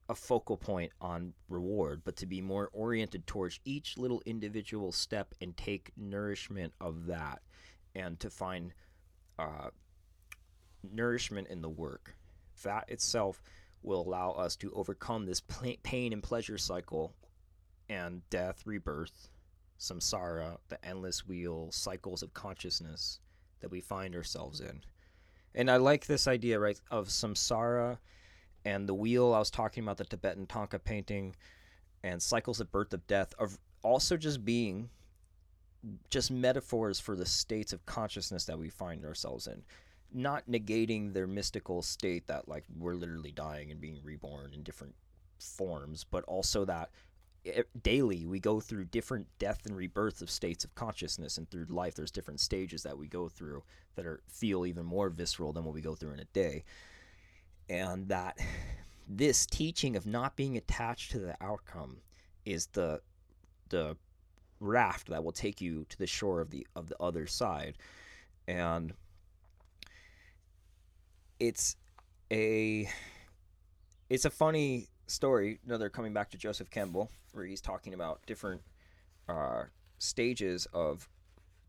[0.08, 5.34] a focal point on reward, but to be more oriented towards each little individual step
[5.40, 7.40] and take nourishment of that
[7.94, 8.72] and to find
[9.38, 9.70] uh,
[10.82, 12.16] nourishment in the work.
[12.64, 13.42] That itself
[13.82, 15.42] will allow us to overcome this
[15.82, 17.14] pain and pleasure cycle
[17.88, 19.30] and death, rebirth,
[19.78, 23.20] samsara, the endless wheel, cycles of consciousness
[23.60, 24.82] that we find ourselves in.
[25.54, 27.98] And I like this idea, right, of samsara
[28.64, 31.34] and the wheel I was talking about the Tibetan Thangka painting
[32.02, 34.90] and cycles of birth of death of also just being
[36.10, 39.62] just metaphors for the states of consciousness that we find ourselves in
[40.12, 44.94] not negating their mystical state that like we're literally dying and being reborn in different
[45.38, 46.90] forms but also that
[47.82, 51.94] daily we go through different death and rebirth of states of consciousness and through life
[51.94, 53.62] there's different stages that we go through
[53.94, 56.64] that are feel even more visceral than what we go through in a day.
[57.68, 58.38] And that
[59.08, 61.98] this teaching of not being attached to the outcome
[62.44, 63.00] is the
[63.70, 63.96] the
[64.58, 67.78] raft that will take you to the shore of the of the other side.
[68.46, 68.92] And
[71.38, 71.76] it's
[72.30, 72.88] a
[74.08, 78.60] it's a funny story another coming back to joseph campbell where he's talking about different
[79.28, 79.64] uh,
[79.98, 81.08] stages of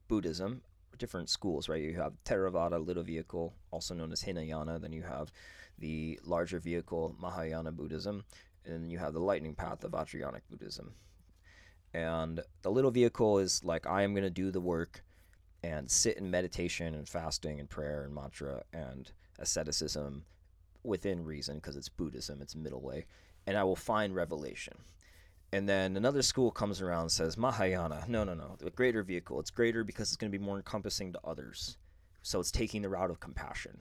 [0.07, 0.61] buddhism
[1.01, 1.81] different schools right?
[1.81, 4.79] You have theravada little vehicle also known as hinayana.
[4.79, 5.31] Then you have
[5.79, 8.23] the larger vehicle Mahayana Buddhism,
[8.65, 10.93] and you have the lightning path of Vajrayanic Buddhism.
[11.93, 15.03] And the little vehicle is like I am going to do the work
[15.63, 20.23] and sit in meditation and fasting and prayer and mantra and asceticism
[20.83, 23.05] within reason because it's Buddhism, it's middle way,
[23.47, 24.75] and I will find revelation.
[25.53, 28.05] And then another school comes around and says Mahayana.
[28.07, 28.55] No, no, no.
[28.59, 29.39] The greater vehicle.
[29.39, 31.77] It's greater because it's going to be more encompassing to others.
[32.21, 33.79] So it's taking the route of compassion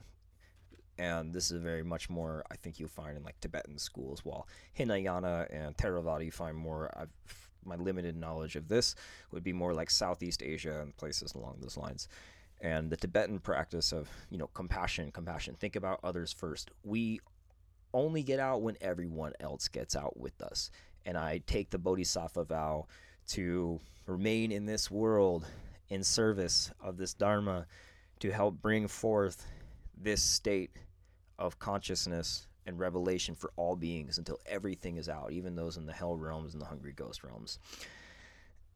[1.01, 4.23] and this is very much more I think you'll find in like Tibetan schools.
[4.23, 6.91] While Hinayana and Theravada you find more.
[6.95, 7.09] I've,
[7.63, 8.95] my limited knowledge of this
[9.31, 12.07] would be more like Southeast Asia and places along those lines.
[12.59, 15.55] And the Tibetan practice of you know compassion, compassion.
[15.55, 16.69] Think about others first.
[16.83, 17.19] We
[17.93, 20.71] only get out when everyone else gets out with us.
[21.05, 22.87] And I take the Bodhisattva vow
[23.29, 25.45] to remain in this world
[25.89, 27.65] in service of this Dharma
[28.19, 29.45] to help bring forth
[29.97, 30.71] this state
[31.39, 35.93] of consciousness and revelation for all beings until everything is out, even those in the
[35.93, 37.59] hell realms and the hungry ghost realms.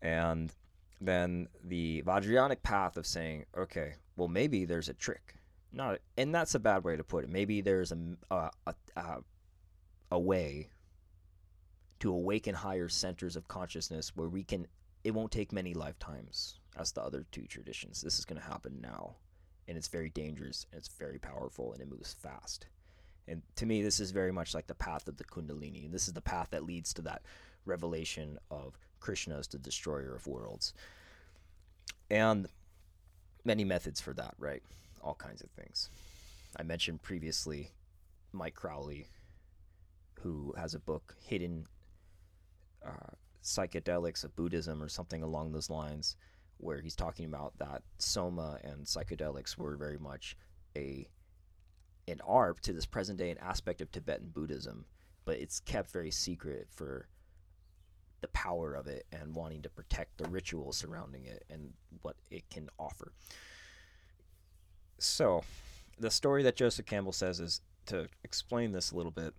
[0.01, 0.51] And
[0.99, 5.35] then the Vajrayanic path of saying, okay, well, maybe there's a trick.
[5.75, 7.29] Not, and that's a bad way to put it.
[7.29, 7.97] Maybe there's a
[8.31, 8.49] a
[8.95, 9.17] a,
[10.11, 10.69] a way
[11.99, 14.67] to awaken higher centers of consciousness where we can.
[15.03, 18.01] It won't take many lifetimes as the other two traditions.
[18.01, 19.17] This is going to happen now,
[19.67, 22.67] and it's very dangerous and it's very powerful and it moves fast.
[23.27, 25.85] And to me, this is very much like the path of the Kundalini.
[25.85, 27.23] And this is the path that leads to that
[27.65, 30.73] revelation of Krishna as the destroyer of worlds.
[32.09, 32.47] And
[33.43, 34.61] many methods for that, right?
[35.05, 35.89] All kinds of things.
[36.57, 37.71] I mentioned previously
[38.33, 39.07] Mike Crowley,
[40.21, 41.67] who has a book, Hidden
[42.85, 46.17] uh, Psychedelics of Buddhism, or something along those lines,
[46.57, 50.35] where he's talking about that soma and psychedelics were very much
[50.75, 51.07] a
[52.07, 54.85] an ARP to this present day an aspect of Tibetan Buddhism,
[55.23, 57.07] but it's kept very secret for
[58.21, 62.49] the power of it and wanting to protect the rituals surrounding it and what it
[62.49, 63.11] can offer.
[64.97, 65.43] So,
[65.99, 69.33] the story that Joseph Campbell says is to explain this a little bit,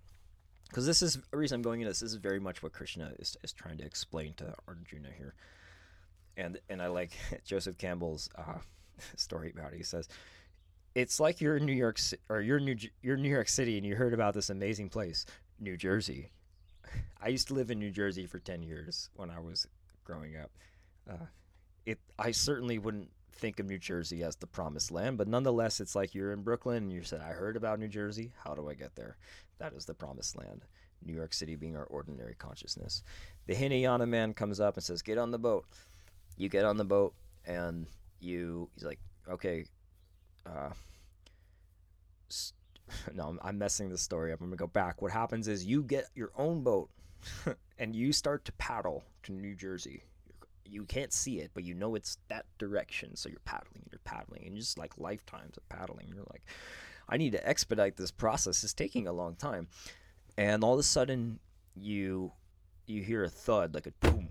[0.69, 2.01] because this is the reason I'm going into this.
[2.01, 5.35] This is very much what Krishna is, is trying to explain to Arjuna here.
[6.37, 7.13] And, and I like
[7.45, 8.59] Joseph Campbell's uh,
[9.17, 9.77] story about it.
[9.77, 10.09] He says,
[10.97, 12.01] it's like you're in New York
[12.31, 15.27] or you're New you're New York City and you heard about this amazing place,
[15.61, 16.31] New Jersey.
[17.23, 19.69] I used to live in New Jersey for 10 years when I was
[20.05, 20.51] growing up.
[21.09, 21.27] Uh,
[21.85, 25.95] it I certainly wouldn't think of New Jersey as the promised land, but nonetheless, it's
[25.95, 28.33] like you're in Brooklyn and you said, I heard about New Jersey.
[28.45, 29.17] How do I get there?
[29.59, 30.63] That is the promised land.
[31.05, 33.03] New York City being our ordinary consciousness.
[33.47, 35.67] The Hinayana man comes up and says, Get on the boat.
[36.37, 37.15] You get on the boat
[37.47, 37.87] and
[38.21, 39.67] you, he's like, Okay,
[40.47, 40.71] uh,
[43.15, 44.41] no, I'm messing the story up.
[44.41, 45.03] I'm gonna go back.
[45.03, 46.91] What happens is you get your own boat
[47.79, 50.05] and you start to paddle to New Jersey.
[50.69, 53.17] You can't see it, but you know it's that direction.
[53.17, 56.09] So you're paddling, and you're paddling, and just like lifetimes of paddling.
[56.09, 56.45] You're like,
[57.09, 58.65] I need to expedite this process.
[58.65, 59.69] It's taking a long time,
[60.37, 61.39] and all of a sudden
[61.75, 62.33] you
[62.87, 64.29] you hear a thud like a boom,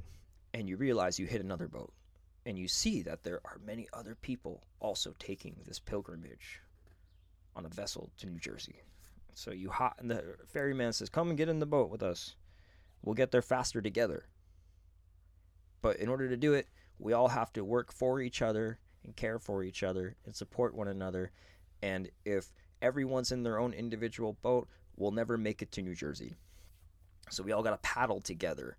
[0.54, 1.94] and you realize you hit another boat
[2.46, 6.62] and you see that there are many other people also taking this pilgrimage
[7.56, 8.82] on a vessel to New Jersey.
[9.34, 12.36] So you hot and the ferryman says, "Come and get in the boat with us.
[13.02, 14.28] We'll get there faster together."
[15.86, 16.68] But in order to do it,
[16.98, 20.74] we all have to work for each other and care for each other and support
[20.74, 21.32] one another.
[21.84, 24.68] And if everyone's in their own individual boat,
[24.98, 26.34] we'll never make it to New Jersey.
[27.30, 28.78] So we all got to paddle together.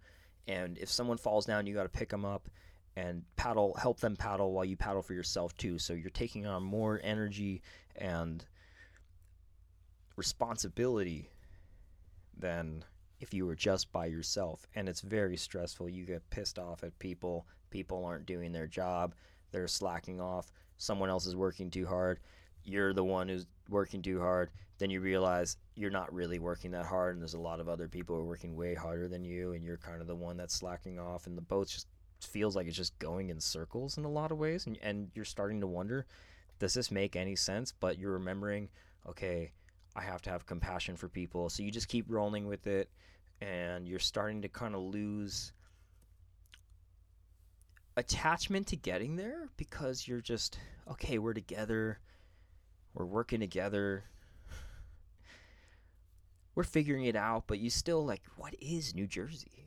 [0.48, 2.48] And if someone falls down, you got to pick them up
[2.96, 6.62] and paddle help them paddle while you paddle for yourself too so you're taking on
[6.62, 7.61] more energy
[7.94, 8.46] and
[10.16, 11.28] responsibility
[12.36, 12.82] than
[13.20, 15.88] if you were just by yourself and it's very stressful.
[15.88, 17.46] You get pissed off at people.
[17.70, 19.14] People aren't doing their job.
[19.52, 20.52] They're slacking off.
[20.78, 22.20] Someone else is working too hard.
[22.64, 24.50] You're the one who's working too hard.
[24.78, 27.88] Then you realize you're not really working that hard and there's a lot of other
[27.88, 30.54] people who are working way harder than you and you're kind of the one that's
[30.54, 31.86] slacking off and the boat just
[32.20, 35.24] feels like it's just going in circles in a lot of ways and, and you're
[35.24, 36.06] starting to wonder
[36.58, 37.72] does this make any sense?
[37.72, 38.68] But you're remembering
[39.08, 39.52] okay
[39.97, 42.88] i have to have compassion for people so you just keep rolling with it
[43.40, 45.53] and you're starting to kind of lose
[47.97, 50.59] attachment to getting there because you're just
[50.90, 51.99] okay we're together
[52.94, 54.05] we're working together
[56.55, 59.66] we're figuring it out but you still like what is new jersey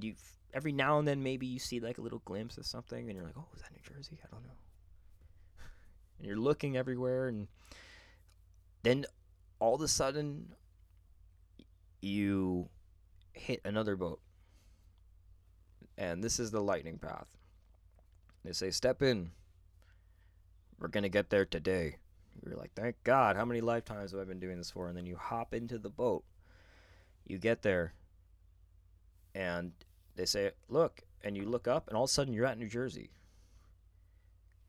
[0.00, 0.14] you
[0.54, 3.26] every now and then maybe you see like a little glimpse of something and you're
[3.26, 4.18] like, oh, is that New Jersey?
[4.24, 4.50] I don't know.
[6.18, 7.48] And you're looking everywhere and
[8.84, 9.04] then
[9.64, 10.52] all of a sudden
[12.02, 12.68] you
[13.32, 14.20] hit another boat.
[15.96, 17.28] And this is the lightning path.
[18.44, 19.30] They say, step in.
[20.78, 21.96] We're going to get there today.
[22.44, 24.88] You're like, thank God, how many lifetimes have I been doing this for?
[24.88, 26.24] And then you hop into the boat.
[27.26, 27.94] You get there.
[29.34, 29.72] And
[30.14, 32.68] they say, look, and you look up, and all of a sudden you're at New
[32.68, 33.08] Jersey.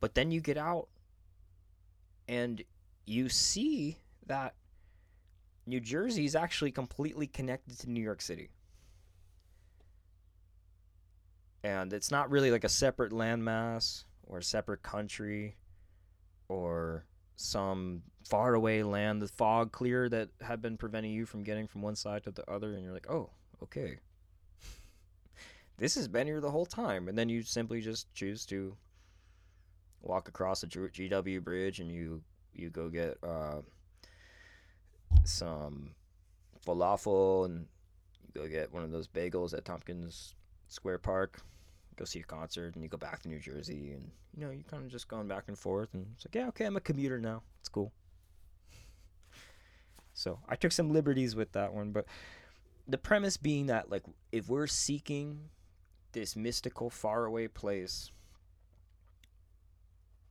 [0.00, 0.88] But then you get out
[2.26, 2.64] and
[3.04, 4.54] you see that
[5.66, 8.50] New Jersey is actually completely connected to New York City.
[11.64, 15.56] And it's not really like a separate landmass or a separate country
[16.48, 17.04] or
[17.34, 21.96] some faraway land, the fog clear that had been preventing you from getting from one
[21.96, 22.74] side to the other.
[22.74, 23.30] And you're like, oh,
[23.62, 23.98] okay
[25.78, 27.08] this has been here the whole time.
[27.08, 28.76] And then you simply just choose to
[30.02, 32.22] walk across the GW bridge and you
[32.54, 33.60] you go get uh,
[35.24, 35.90] some
[36.66, 37.66] falafel and
[38.34, 40.34] you go get one of those bagels at Tompkins
[40.68, 41.40] Square Park.
[41.96, 44.64] Go see a concert and you go back to New Jersey and you know you're
[44.64, 47.18] kind of just going back and forth and it's like yeah okay I'm a commuter
[47.18, 47.92] now it's cool
[50.16, 52.06] So I took some liberties with that one, but
[52.88, 54.02] the premise being that like
[54.32, 55.50] if we're seeking
[56.12, 58.10] this mystical faraway place,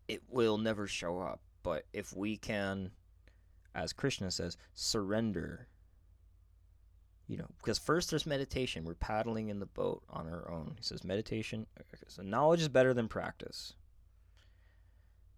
[0.08, 1.40] it will never show up.
[1.62, 2.92] But if we can,
[3.76, 5.68] as Krishna says, surrender
[7.28, 8.84] you know, because first there's meditation.
[8.84, 10.76] We're paddling in the boat on our own.
[10.78, 11.66] He says meditation.
[12.08, 13.74] So knowledge is better than practice.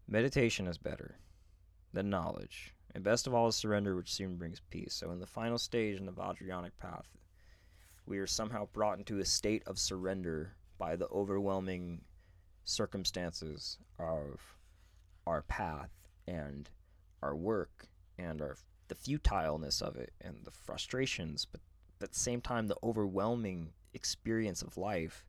[0.07, 1.17] Meditation is better
[1.93, 2.73] than knowledge.
[2.93, 4.93] And best of all is surrender, which soon brings peace.
[4.93, 7.07] So in the final stage in the Vajrayanic path,
[8.05, 12.01] we are somehow brought into a state of surrender by the overwhelming
[12.65, 14.41] circumstances of
[15.25, 15.91] our path
[16.27, 16.69] and
[17.21, 17.87] our work
[18.17, 18.57] and our
[18.87, 21.59] the futileness of it and the frustrations, but
[22.01, 25.25] at the same time, the overwhelming experience of life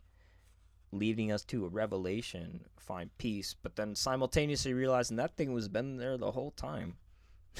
[0.92, 5.96] leading us to a revelation, find peace, but then simultaneously realizing that thing was been
[5.96, 6.96] there the whole time.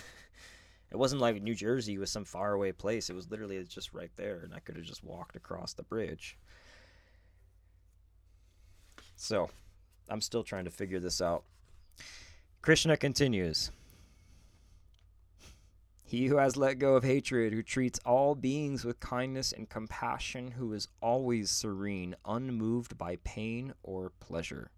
[0.90, 3.10] it wasn't like New Jersey was some faraway place.
[3.10, 6.38] It was literally just right there, and I could have just walked across the bridge.
[9.16, 9.50] So,
[10.08, 11.44] I'm still trying to figure this out.
[12.62, 13.70] Krishna continues.
[16.08, 20.52] He who has let go of hatred, who treats all beings with kindness and compassion,
[20.52, 24.70] who is always serene, unmoved by pain or pleasure.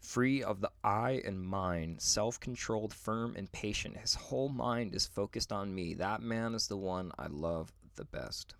[0.00, 5.04] Free of the I and mind, self controlled, firm, and patient, his whole mind is
[5.04, 5.92] focused on me.
[5.92, 8.54] That man is the one I love the best.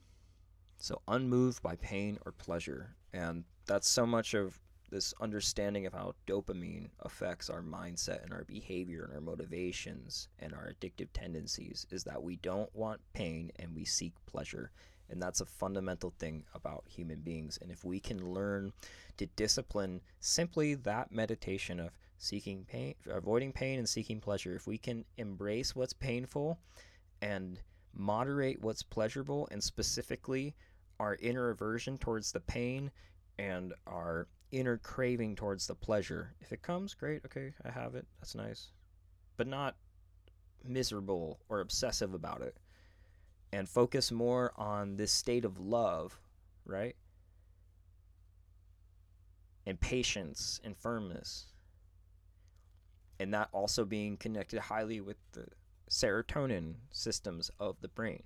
[0.77, 2.95] So, unmoved by pain or pleasure.
[3.15, 4.61] And that's so much of
[4.93, 10.53] this understanding of how dopamine affects our mindset and our behavior and our motivations and
[10.53, 14.71] our addictive tendencies is that we don't want pain and we seek pleasure.
[15.09, 17.59] And that's a fundamental thing about human beings.
[17.61, 18.73] And if we can learn
[19.17, 24.79] to discipline simply that meditation of seeking pain, avoiding pain and seeking pleasure, if we
[24.79, 26.59] can embrace what's painful
[27.23, 27.61] and
[27.95, 30.55] moderate what's pleasurable, and specifically
[31.01, 32.91] our inner aversion towards the pain
[33.39, 36.35] and our inner craving towards the pleasure.
[36.41, 38.07] If it comes, great, okay, I have it.
[38.21, 38.69] That's nice.
[39.37, 39.77] But not
[40.63, 42.57] miserable or obsessive about it.
[43.53, 46.19] And focus more on this state of love,
[46.65, 46.95] right?
[49.67, 51.47] And patience and firmness.
[53.19, 55.47] And that also being connected highly with the
[55.91, 58.23] serotonin systems of the brain,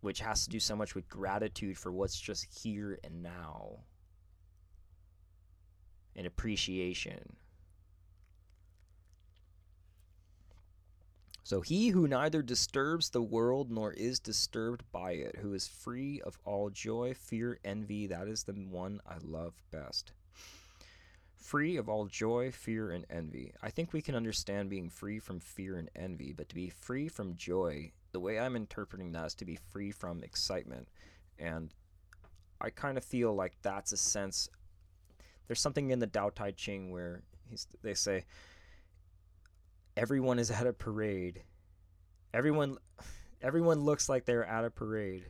[0.00, 3.78] which has to do so much with gratitude for what's just here and now
[6.16, 7.36] and appreciation.
[11.46, 16.20] So he who neither disturbs the world nor is disturbed by it, who is free
[16.22, 20.10] of all joy, fear, envy, that is the one I love best.
[21.36, 23.52] Free of all joy, fear, and envy.
[23.62, 27.06] I think we can understand being free from fear and envy, but to be free
[27.06, 30.88] from joy, the way I'm interpreting that is to be free from excitement.
[31.38, 31.72] And
[32.60, 34.48] I kind of feel like that's a sense
[35.46, 37.22] there's something in the Tao Te Ching where
[37.82, 38.24] they say
[39.96, 41.42] everyone is at a parade.
[42.34, 42.78] Everyone
[43.40, 45.26] everyone looks like they're at a parade.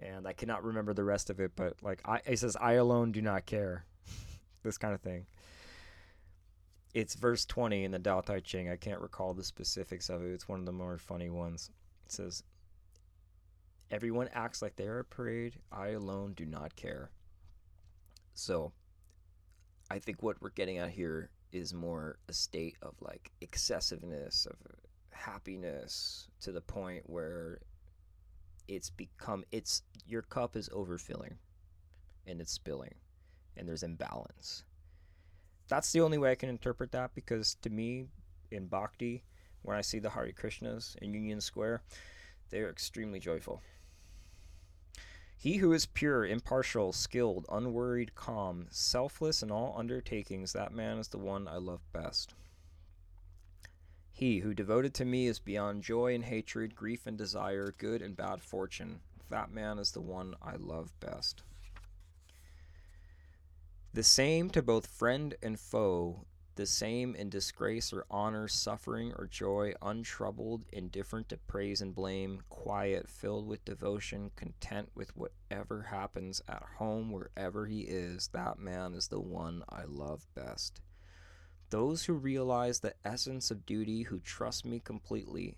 [0.00, 3.12] And I cannot remember the rest of it, but like I it says I alone
[3.12, 3.84] do not care.
[4.62, 5.26] this kind of thing.
[6.92, 8.68] It's verse 20 in the Tao Te Ching.
[8.70, 10.32] I can't recall the specifics of it.
[10.32, 11.70] It's one of the more funny ones.
[12.06, 12.44] It says
[13.94, 15.54] Everyone acts like they're a parade.
[15.70, 17.12] I alone do not care.
[18.34, 18.72] So,
[19.88, 24.56] I think what we're getting at here is more a state of like excessiveness, of
[25.10, 27.60] happiness to the point where
[28.66, 31.34] it's become, it's, your cup is overfilling
[32.26, 32.96] and it's spilling
[33.56, 34.64] and there's imbalance.
[35.68, 38.06] That's the only way I can interpret that because to me,
[38.50, 39.22] in Bhakti,
[39.62, 41.82] when I see the Hare Krishnas in Union Square,
[42.50, 43.62] they are extremely joyful.
[45.36, 51.08] He who is pure, impartial, skilled, unworried, calm, selfless in all undertakings, that man is
[51.08, 52.34] the one I love best.
[54.10, 58.16] He who devoted to me is beyond joy and hatred, grief and desire, good and
[58.16, 59.00] bad fortune.
[59.28, 61.42] That man is the one I love best.
[63.92, 66.26] The same to both friend and foe,
[66.56, 72.42] the same in disgrace or honor, suffering or joy, untroubled, indifferent to praise and blame,
[72.48, 78.94] quiet, filled with devotion, content with whatever happens at home, wherever he is, that man
[78.94, 80.80] is the one I love best.
[81.70, 85.56] Those who realize the essence of duty, who trust me completely,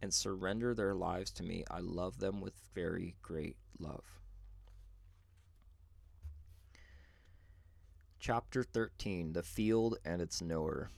[0.00, 4.23] and surrender their lives to me, I love them with very great love.
[8.26, 10.88] Chapter 13 The Field and Its Knower.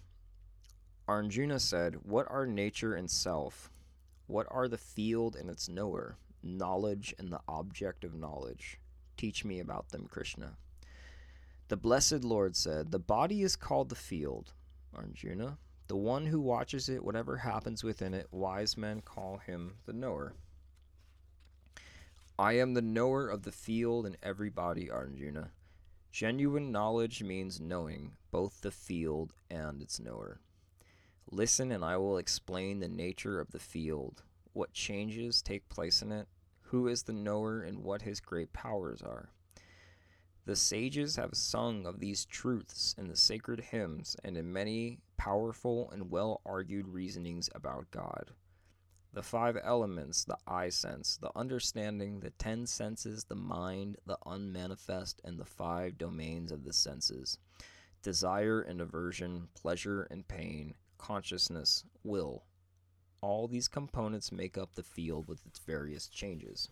[1.08, 3.68] Arjuna said, What are nature and self?
[4.28, 6.18] What are the field and its knower?
[6.44, 8.78] Knowledge and the object of knowledge.
[9.16, 10.56] Teach me about them, Krishna.
[11.66, 14.52] The blessed Lord said, The body is called the field,
[14.94, 15.58] Arjuna.
[15.88, 20.34] The one who watches it, whatever happens within it, wise men call him the knower.
[22.38, 25.50] I am the knower of the field and every body, Arjuna.
[26.16, 30.40] Genuine knowledge means knowing both the field and its knower.
[31.30, 34.22] Listen, and I will explain the nature of the field,
[34.54, 36.26] what changes take place in it,
[36.62, 39.28] who is the knower, and what his great powers are.
[40.46, 45.90] The sages have sung of these truths in the sacred hymns and in many powerful
[45.90, 48.32] and well argued reasonings about God
[49.16, 55.22] the five elements, the I sense, the understanding, the ten senses, the mind, the unmanifest,
[55.24, 57.38] and the five domains of the senses
[58.02, 62.44] desire and aversion, pleasure and pain, consciousness, will.
[63.22, 66.68] All these components make up the field with its various changes.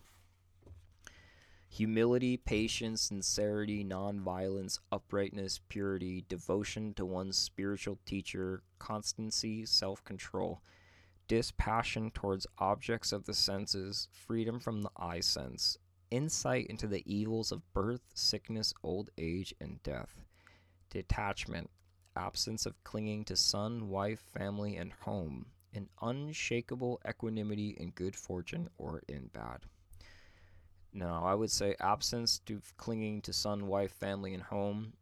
[1.67, 10.61] Humility, patience, sincerity, nonviolence, uprightness, purity, devotion to one's spiritual teacher, constancy, self control
[11.27, 15.77] dispassion towards objects of the senses, freedom from the I sense,
[16.11, 20.21] insight into the evils of birth, sickness, old age, and death,
[20.89, 21.69] detachment,
[22.15, 28.69] absence of clinging to son, wife, family, and home, an unshakable equanimity in good fortune
[28.77, 29.61] or in bad.
[30.93, 34.93] Now, I would say absence to clinging to son, wife, family, and home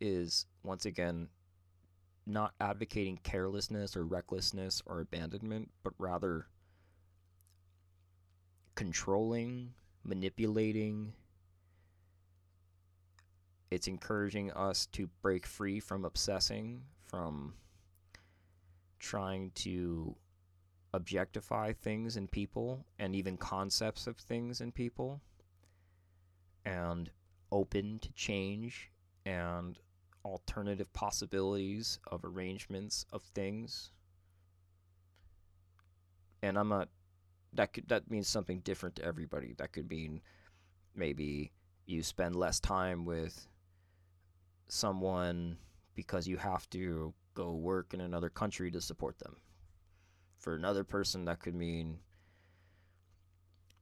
[0.00, 1.28] is once again
[2.32, 6.46] not advocating carelessness or recklessness or abandonment, but rather
[8.74, 9.74] controlling,
[10.04, 11.12] manipulating.
[13.70, 17.54] It's encouraging us to break free from obsessing, from
[18.98, 20.16] trying to
[20.92, 25.20] objectify things in people and even concepts of things in people
[26.64, 27.10] and
[27.52, 28.90] open to change
[29.24, 29.78] and
[30.24, 33.90] alternative possibilities of arrangements of things.
[36.42, 36.88] And I'm not
[37.52, 39.54] that could that means something different to everybody.
[39.58, 40.20] That could mean
[40.94, 41.52] maybe
[41.86, 43.48] you spend less time with
[44.68, 45.56] someone
[45.94, 49.36] because you have to go work in another country to support them.
[50.38, 51.98] For another person that could mean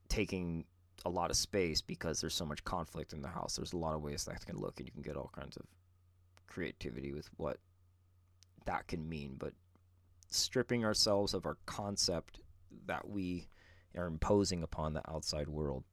[0.08, 0.64] taking
[1.04, 3.56] a lot of space because there's so much conflict in the house.
[3.56, 5.64] There's a lot of ways that can look and you can get all kinds of
[6.48, 7.58] creativity with what
[8.64, 9.52] that can mean, but
[10.30, 12.40] stripping ourselves of our concept
[12.86, 13.48] that we
[13.96, 15.84] are imposing upon the outside world,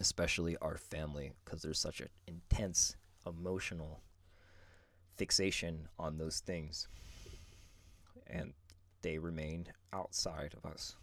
[0.00, 2.96] especially our family, because there's such an intense
[3.26, 4.00] emotional
[5.16, 6.88] fixation on those things,
[8.26, 8.54] and
[9.02, 10.96] they remain outside of us.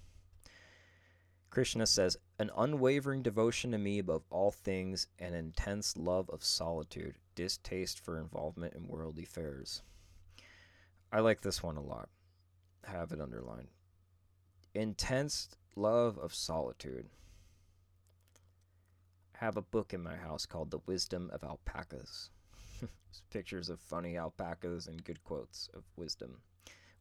[1.52, 7.16] Krishna says, An unwavering devotion to me above all things, an intense love of solitude,
[7.36, 9.82] distaste for involvement in worldly affairs.
[11.12, 12.10] I like this one a lot.
[12.86, 13.70] Have it underlined.
[14.74, 17.08] Intense love of solitude.
[19.38, 22.30] Have a book in my house called The Wisdom of Alpacas.
[23.30, 26.38] pictures of funny alpacas and good quotes of wisdom.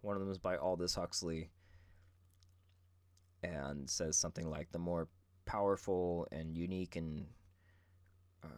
[0.00, 1.50] One of them is by Aldous Huxley
[3.42, 5.08] and says something like the more
[5.44, 7.26] powerful and unique and
[8.42, 8.48] uh,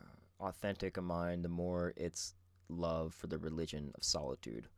[0.42, 2.34] authentic a mind, the more its
[2.68, 4.68] love for the religion of solitude.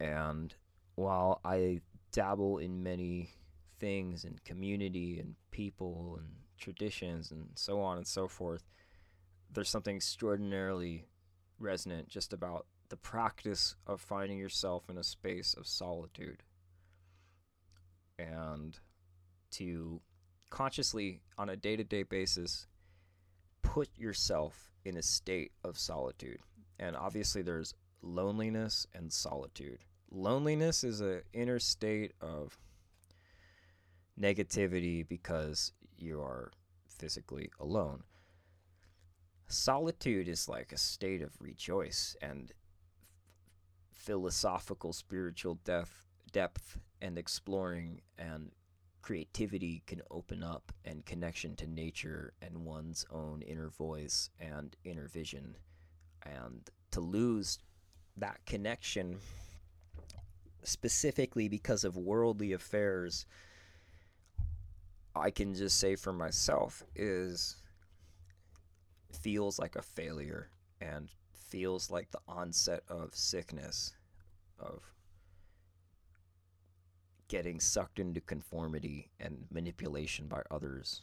[0.00, 0.54] And
[0.94, 1.80] while I
[2.12, 3.30] dabble in many
[3.78, 8.62] things and community and people and traditions and so on and so forth,
[9.52, 11.06] there's something extraordinarily
[11.58, 16.42] resonant just about the practice of finding yourself in a space of solitude.
[18.18, 18.78] And
[19.52, 20.00] to
[20.50, 22.66] consciously, on a day to day basis,
[23.68, 26.38] put yourself in a state of solitude.
[26.78, 29.80] And obviously, there's loneliness and solitude.
[30.10, 32.56] Loneliness is an inner state of
[34.18, 36.50] negativity because you are
[36.88, 38.04] physically alone.
[39.48, 42.52] Solitude is like a state of rejoice and
[43.92, 48.50] philosophical spiritual depth, depth and exploring and
[49.08, 55.08] creativity can open up and connection to nature and one's own inner voice and inner
[55.08, 55.56] vision.
[56.26, 57.58] And to lose
[58.18, 59.16] that connection
[60.62, 63.24] specifically because of worldly affairs,
[65.16, 67.56] I can just say for myself, is
[69.22, 70.50] feels like a failure
[70.82, 73.94] and feels like the onset of sickness,
[74.60, 74.82] of
[77.28, 81.02] getting sucked into conformity and manipulation by others.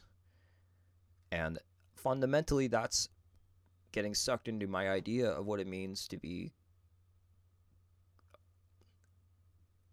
[1.31, 1.59] And
[1.95, 3.09] fundamentally, that's
[3.91, 6.51] getting sucked into my idea of what it means to be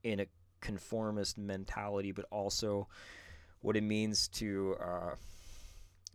[0.03, 0.27] in a
[0.61, 2.89] conformist mentality, but also
[3.61, 5.15] what it means to uh,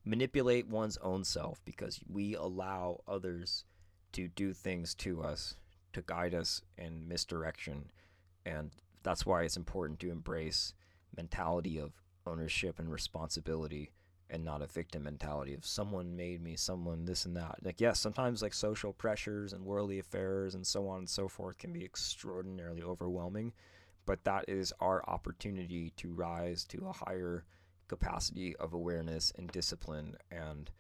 [0.04, 3.66] manipulate one's own self because we allow others
[4.14, 5.56] to do things to us
[5.94, 7.90] to guide us in misdirection
[8.46, 8.72] and
[9.04, 10.74] that's why it's important to embrace
[11.16, 11.92] mentality of
[12.26, 13.92] ownership and responsibility
[14.30, 17.56] and not a victim mentality of someone made me someone this and that.
[17.64, 21.58] Like yes sometimes like social pressures and worldly affairs and so on and so forth
[21.58, 23.54] can be extraordinarily overwhelming
[24.06, 27.44] but that is our opportunity to rise to a higher
[27.88, 30.72] capacity of awareness and discipline and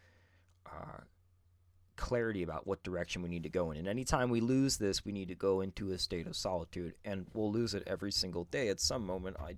[2.07, 3.77] clarity about what direction we need to go in.
[3.77, 7.25] And anytime we lose this, we need to go into a state of solitude, and
[7.33, 9.35] we'll lose it every single day at some moment.
[9.41, 9.57] I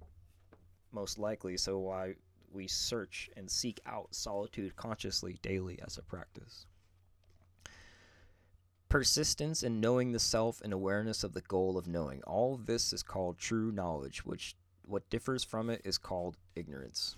[0.92, 1.58] most likely.
[1.58, 2.16] So why
[2.52, 6.66] we search and seek out solitude consciously daily as a practice.
[8.90, 12.24] Persistence in knowing the self and awareness of the goal of knowing.
[12.24, 17.16] All of this is called true knowledge, which what differs from it is called ignorance.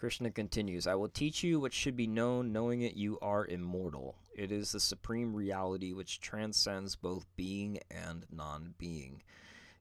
[0.00, 4.16] Krishna continues, I will teach you what should be known, knowing it you are immortal.
[4.34, 9.22] It is the supreme reality which transcends both being and non being.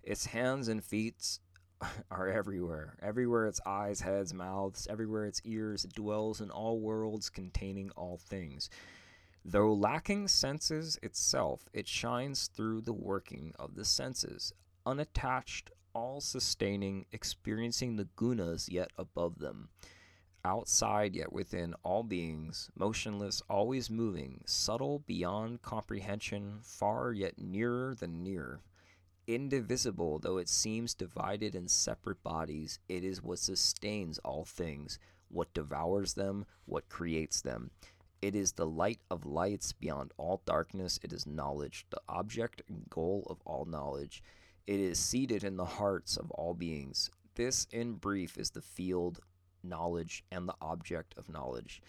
[0.03, 1.39] Its hands and feet
[2.11, 2.97] are everywhere.
[3.01, 8.17] Everywhere its eyes, heads, mouths, everywhere its ears, it dwells in all worlds containing all
[8.17, 8.69] things.
[9.45, 14.51] Though lacking senses itself, it shines through the working of the senses,
[14.85, 19.69] unattached, all sustaining, experiencing the gunas yet above them
[20.45, 28.23] outside yet within all beings, motionless, always moving, subtle beyond comprehension, far yet nearer than
[28.23, 28.59] near.
[29.27, 34.97] Indivisible though it seems divided in separate bodies, it is what sustains all things,
[35.29, 37.71] what devours them, what creates them.
[38.21, 40.99] It is the light of lights beyond all darkness.
[41.03, 44.21] It is knowledge, the object and goal of all knowledge.
[44.67, 47.09] It is seated in the hearts of all beings.
[47.35, 49.19] This, in brief, is the field
[49.63, 51.81] knowledge and the object of knowledge.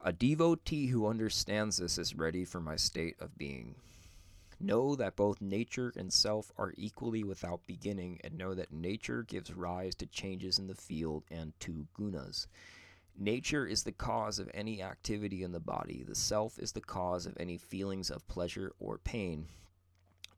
[0.00, 3.76] A devotee who understands this is ready for my state of being.
[4.58, 9.52] Know that both nature and self are equally without beginning, and know that nature gives
[9.52, 12.46] rise to changes in the field and to gunas.
[13.18, 17.26] Nature is the cause of any activity in the body, the self is the cause
[17.26, 19.48] of any feelings of pleasure or pain.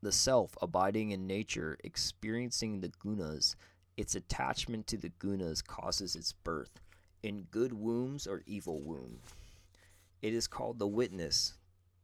[0.01, 3.55] The self, abiding in nature, experiencing the gunas,
[3.97, 6.81] its attachment to the gunas causes its birth,
[7.23, 9.19] in good wombs or evil womb.
[10.21, 11.53] It is called the witness,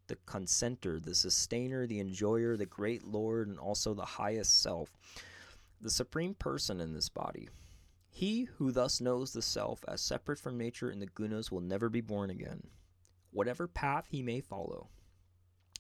[0.07, 4.91] the consenter, the sustainer, the enjoyer, the great Lord, and also the highest self,
[5.79, 7.49] the supreme person in this body.
[8.09, 11.89] He who thus knows the self as separate from nature and the gunas will never
[11.89, 12.67] be born again,
[13.31, 14.89] whatever path he may follow.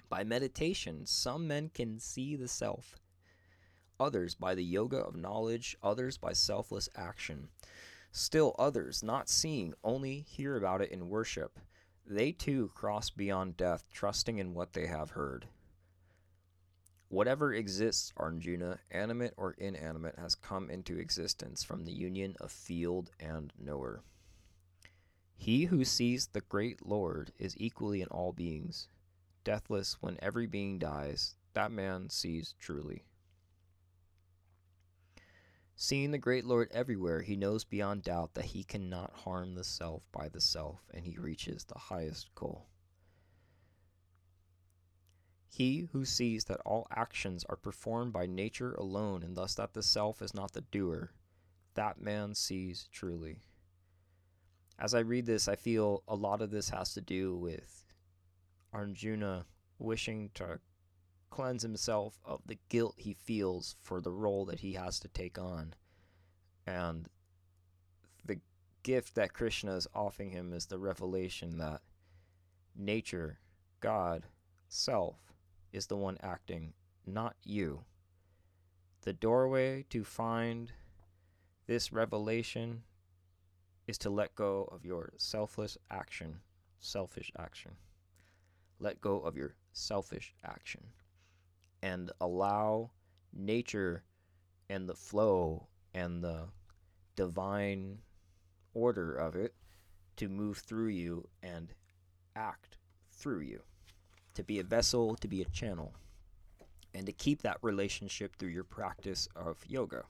[0.09, 2.95] By meditation, some men can see the self
[4.01, 7.49] others by the yoga of knowledge, others by selfless action.
[8.11, 11.59] Still others, not seeing, only hear about it in worship.
[12.05, 15.47] They too cross beyond death, trusting in what they have heard.
[17.07, 23.11] Whatever exists, Arjuna, animate or inanimate, has come into existence from the union of field
[23.19, 24.01] and knower.
[25.35, 28.87] He who sees the great Lord is equally in all beings.
[29.43, 33.03] Deathless when every being dies, that man sees truly.
[35.83, 40.03] Seeing the great Lord everywhere, he knows beyond doubt that he cannot harm the self
[40.11, 42.67] by the self, and he reaches the highest goal.
[45.49, 49.81] He who sees that all actions are performed by nature alone, and thus that the
[49.81, 51.13] self is not the doer,
[51.73, 53.39] that man sees truly.
[54.77, 57.85] As I read this, I feel a lot of this has to do with
[58.71, 59.47] Arjuna
[59.79, 60.59] wishing to
[61.31, 65.39] cleanse himself of the guilt he feels for the role that he has to take
[65.39, 65.73] on.
[66.67, 67.07] And
[68.23, 68.39] the
[68.83, 71.81] gift that Krishna is offering him is the revelation that
[72.75, 73.39] nature,
[73.79, 74.27] God,
[74.67, 75.33] self,
[75.71, 76.73] is the one acting,
[77.07, 77.85] not you.
[79.03, 80.71] The doorway to find
[81.65, 82.83] this revelation
[83.87, 86.41] is to let go of your selfless action,
[86.79, 87.71] selfish action.
[88.79, 90.83] Let go of your selfish action
[91.81, 92.91] and allow
[93.33, 94.03] nature
[94.69, 96.45] and the flow and the
[97.15, 97.97] divine
[98.73, 99.53] order of it
[100.15, 101.73] to move through you and
[102.35, 102.77] act
[103.11, 103.61] through you.
[104.33, 105.93] to be a vessel, to be a channel,
[106.93, 110.05] and to keep that relationship through your practice of yoga.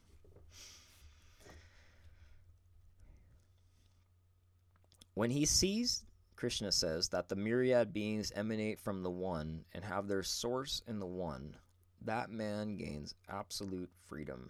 [5.13, 6.03] When he sees,
[6.41, 10.97] Krishna says, that the myriad beings emanate from the One and have their source in
[10.97, 11.55] the One,
[12.01, 14.49] that man gains absolute freedom.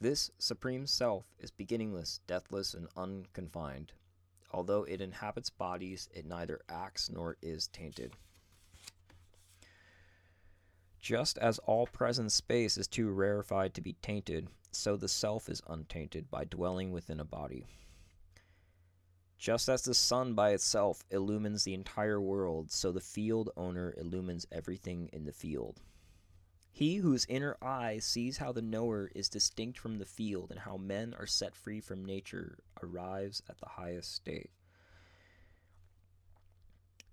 [0.00, 3.92] This Supreme Self is beginningless, deathless, and unconfined.
[4.50, 8.14] Although it inhabits bodies, it neither acts nor is tainted.
[11.02, 15.60] Just as all present space is too rarefied to be tainted, so the self is
[15.68, 17.66] untainted by dwelling within a body.
[19.40, 24.46] Just as the sun by itself illumines the entire world, so the field knower illumines
[24.52, 25.80] everything in the field.
[26.70, 30.76] He whose inner eye sees how the knower is distinct from the field and how
[30.76, 34.50] men are set free from nature arrives at the highest state.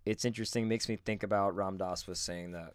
[0.05, 2.73] It's interesting, makes me think about Ram Dass was saying that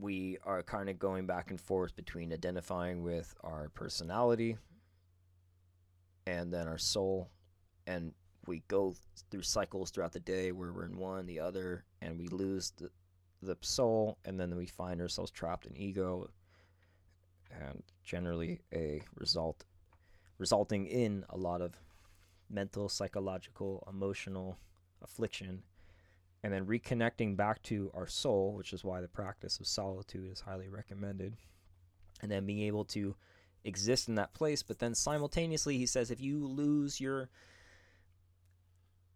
[0.00, 4.56] we are kind of going back and forth between identifying with our personality
[6.26, 7.30] and then our soul
[7.86, 8.12] and
[8.46, 8.94] we go
[9.30, 12.90] through cycles throughout the day where we're in one the other and we lose the,
[13.42, 16.28] the soul and then we find ourselves trapped in ego
[17.60, 19.64] and generally a result
[20.38, 21.72] resulting in a lot of
[22.50, 24.58] mental psychological emotional
[25.02, 25.62] affliction
[26.44, 30.40] and then reconnecting back to our soul which is why the practice of solitude is
[30.40, 31.36] highly recommended
[32.20, 33.14] and then being able to
[33.64, 37.28] exist in that place but then simultaneously he says if you lose your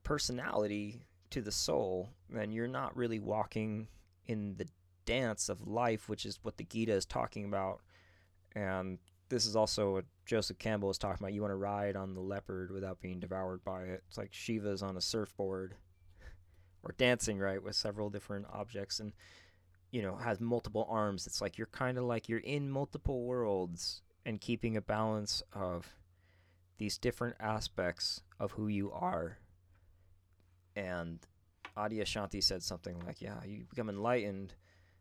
[0.05, 3.89] personality to the soul then you're not really walking
[4.27, 4.67] in the
[5.07, 7.81] dance of life, which is what the Gita is talking about.
[8.55, 11.33] And this is also what Joseph Campbell is talking about.
[11.33, 14.03] You want to ride on the leopard without being devoured by it.
[14.09, 15.77] It's like Shiva's on a surfboard
[16.83, 19.13] or dancing, right, with several different objects and,
[19.91, 21.27] you know, has multiple arms.
[21.27, 25.95] It's like you're kind of like you're in multiple worlds and keeping a balance of
[26.79, 29.39] these different aspects of who you are.
[30.75, 31.21] And
[31.77, 34.55] Adyashanti said something like, "Yeah, you become enlightened,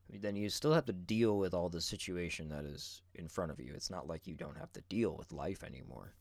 [0.07, 3.59] then you still have to deal with all the situation that is in front of
[3.59, 3.73] you.
[3.73, 6.13] It's not like you don't have to deal with life anymore."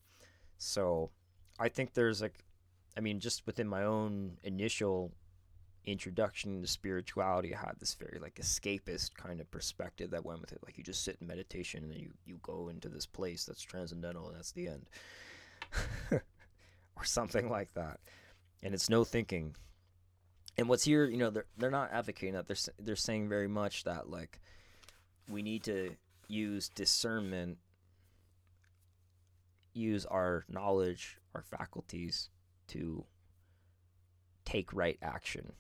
[0.57, 1.11] So,
[1.59, 2.43] I think there's like,
[2.97, 5.13] I mean, just within my own initial
[5.87, 10.53] introduction to spirituality, I had this very like escapist kind of perspective that went with
[10.53, 10.61] it.
[10.65, 13.63] Like you just sit in meditation and then you you go into this place that's
[13.63, 14.87] transcendental and that's the end,
[16.13, 18.01] or something like that.
[18.63, 19.55] And it's no thinking
[20.57, 22.47] and what's here, you know, they're they're not advocating that.
[22.47, 24.41] They're they're saying very much that like
[25.29, 25.97] we need to
[26.29, 27.59] use discernment,
[29.73, 32.29] use our knowledge, our faculties
[32.69, 33.05] to
[34.45, 35.53] take right action,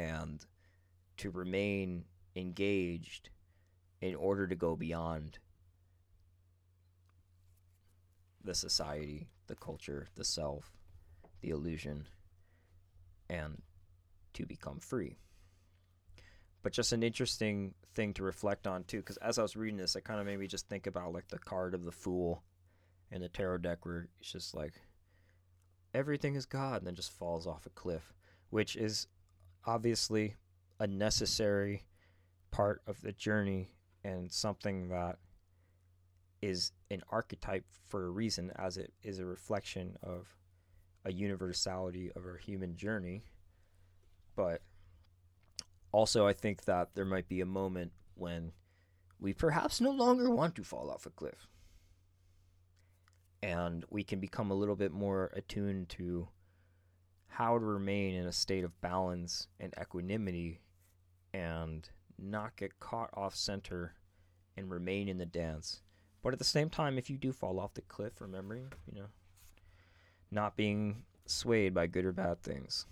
[0.00, 0.46] and
[1.18, 3.28] to remain engaged
[4.00, 5.38] in order to go beyond
[8.42, 10.72] the society, the culture, the self,
[11.42, 12.06] the illusion
[13.28, 13.60] and
[14.32, 15.18] to become free.
[16.62, 19.96] But just an interesting thing to reflect on too, because as I was reading this,
[19.96, 22.42] it kind of made me just think about like the card of the fool
[23.10, 24.74] in the tarot deck, where it's just like
[25.92, 28.14] everything is God, and then just falls off a cliff,
[28.48, 29.06] which is
[29.66, 30.36] obviously
[30.78, 31.84] a necessary
[32.50, 33.70] part of the journey
[34.04, 35.18] and something that
[36.42, 40.36] is an archetype for a reason, as it is a reflection of
[41.04, 43.24] a universality of our human journey.
[44.36, 44.62] But
[45.92, 48.52] also, I think that there might be a moment when
[49.18, 51.48] we perhaps no longer want to fall off a cliff.
[53.42, 56.28] And we can become a little bit more attuned to
[57.30, 60.60] how to remain in a state of balance and equanimity
[61.32, 63.94] and not get caught off center
[64.56, 65.80] and remain in the dance.
[66.22, 69.08] But at the same time, if you do fall off the cliff, remembering, you know,
[70.30, 72.86] not being swayed by good or bad things.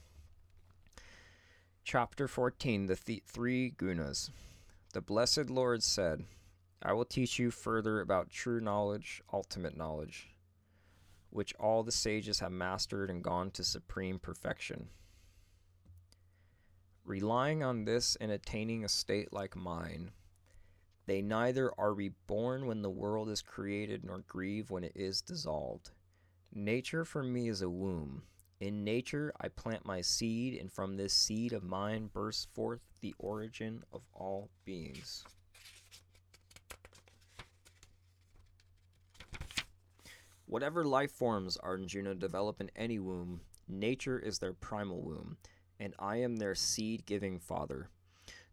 [1.85, 4.31] Chapter 14 The th- Three Gunas.
[4.95, 6.25] The Blessed Lord said,
[6.83, 10.31] I will teach you further about true knowledge, ultimate knowledge,
[11.31, 14.89] which all the sages have mastered and gone to supreme perfection.
[17.05, 20.11] Relying on this and attaining a state like mine,
[21.07, 25.91] they neither are reborn when the world is created nor grieve when it is dissolved.
[26.53, 28.23] Nature for me is a womb.
[28.61, 33.15] In nature, I plant my seed, and from this seed of mine bursts forth the
[33.19, 35.25] origin of all beings.
[40.49, 45.37] Whatever life forms Arjuna develop in any womb, Nature is their primal womb,
[45.79, 47.91] and I am their seed giving father.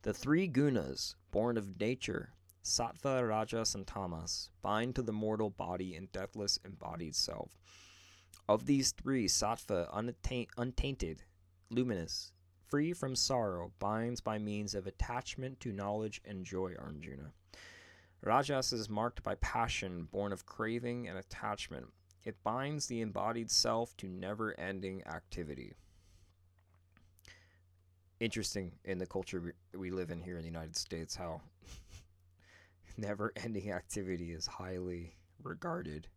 [0.01, 5.95] The three gunas, born of nature, sattva, rajas, and tamas, bind to the mortal body
[5.95, 7.57] and deathless embodied self.
[8.49, 11.23] Of these three, sattva, untaint, untainted,
[11.69, 12.33] luminous,
[12.67, 17.31] free from sorrow, binds by means of attachment to knowledge and joy, Arjuna.
[18.25, 21.85] Rajas is marked by passion, born of craving and attachment.
[22.23, 25.73] It binds the embodied self to never ending activity.
[28.19, 31.41] Interesting in the culture we live in here in the United States how
[32.97, 35.13] never ending activity is highly
[35.43, 36.07] regarded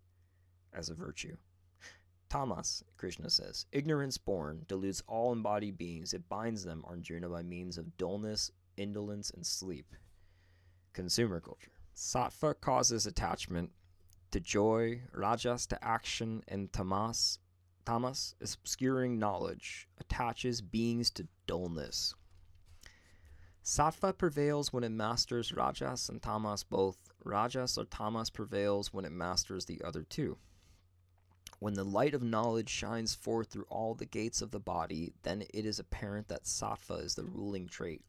[0.73, 1.37] as a virtue.
[2.31, 6.15] Tamas, Krishna says, ignorance born deludes all embodied beings.
[6.15, 9.95] It binds them, Arjuna, by means of dullness, indolence, and sleep.
[10.95, 11.78] Consumer culture.
[11.99, 13.73] Sattva causes attachment
[14.31, 17.41] to joy, rajas to action, and tamas,
[17.85, 22.15] tamas obscuring knowledge, attaches beings to dullness.
[23.65, 26.99] Sattva prevails when it masters rajas and tamas both.
[27.25, 30.39] Rajas or tamas prevails when it masters the other two.
[31.59, 35.43] When the light of knowledge shines forth through all the gates of the body, then
[35.53, 38.03] it is apparent that sattva is the ruling trait.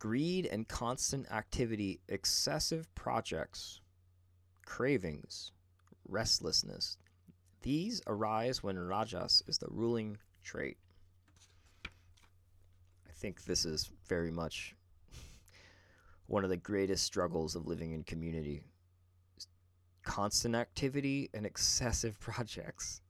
[0.00, 3.82] Greed and constant activity, excessive projects,
[4.64, 5.52] cravings,
[6.08, 6.96] restlessness,
[7.60, 10.78] these arise when rajas is the ruling trait.
[11.84, 14.74] I think this is very much
[16.26, 18.64] one of the greatest struggles of living in community.
[20.02, 23.02] Constant activity and excessive projects.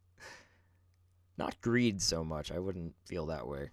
[1.39, 3.71] Not greed so much, I wouldn't feel that way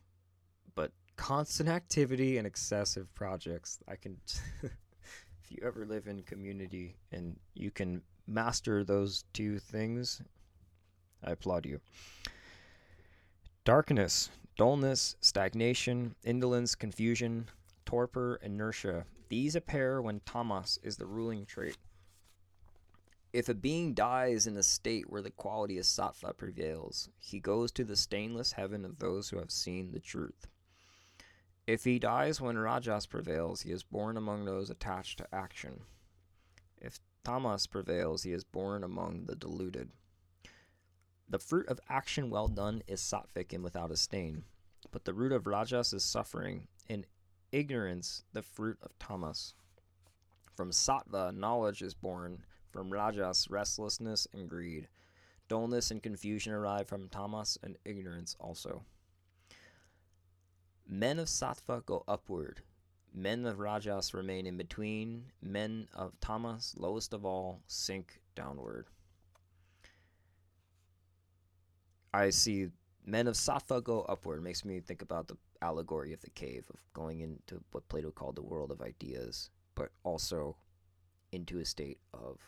[1.17, 3.79] constant activity and excessive projects.
[3.87, 4.17] I can,
[4.63, 10.21] if you ever live in community and you can master those two things,
[11.23, 11.81] I applaud you.
[13.65, 17.49] Darkness, dullness, stagnation, indolence, confusion,
[17.85, 19.05] torpor, inertia.
[19.29, 21.77] These appear when tamas is the ruling trait.
[23.33, 27.71] If a being dies in a state where the quality of sattva prevails, he goes
[27.73, 30.47] to the stainless heaven of those who have seen the truth.
[31.67, 35.81] If he dies when Rajas prevails, he is born among those attached to action.
[36.77, 39.89] If Tamas prevails, he is born among the deluded.
[41.27, 44.45] The fruit of action well done is sattvic and without a stain,
[44.91, 47.05] but the root of Rajas is suffering, and
[47.51, 49.53] ignorance the fruit of Tamas.
[50.55, 54.87] From sattva, knowledge is born, from Rajas, restlessness and greed.
[55.49, 58.85] Dullness and confusion arrive from Tamas and ignorance also.
[60.87, 62.61] Men of Sattva go upward.
[63.13, 65.25] Men of Rajas remain in between.
[65.41, 68.87] Men of Tamas, lowest of all, sink downward.
[72.13, 72.69] I see
[73.05, 74.39] men of Sattva go upward.
[74.39, 78.11] It Makes me think about the allegory of the cave, of going into what Plato
[78.11, 80.55] called the world of ideas, but also
[81.31, 82.39] into a state of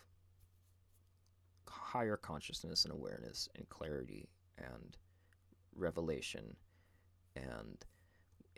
[1.68, 4.96] higher consciousness and awareness and clarity and
[5.74, 6.56] revelation
[7.36, 7.84] and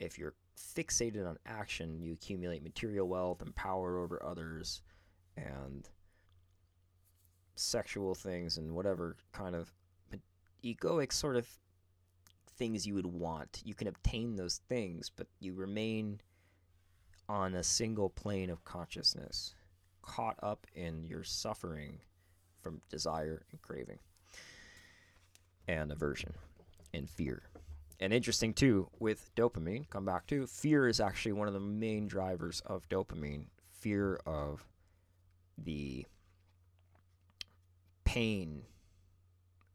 [0.03, 4.83] if you're fixated on action, you accumulate material wealth and power over others
[5.37, 5.89] and
[7.55, 9.73] sexual things and whatever kind of
[10.65, 11.49] egoic sort of
[12.57, 13.63] things you would want.
[13.65, 16.21] You can obtain those things, but you remain
[17.29, 19.55] on a single plane of consciousness,
[20.03, 22.01] caught up in your suffering
[22.61, 23.99] from desire and craving
[25.69, 26.35] and aversion
[26.93, 27.43] and fear
[28.03, 32.09] and interesting too with dopamine come back to fear is actually one of the main
[32.09, 33.47] drivers of dopamine.
[33.71, 34.67] Fear of
[35.57, 36.05] the
[38.03, 38.65] pain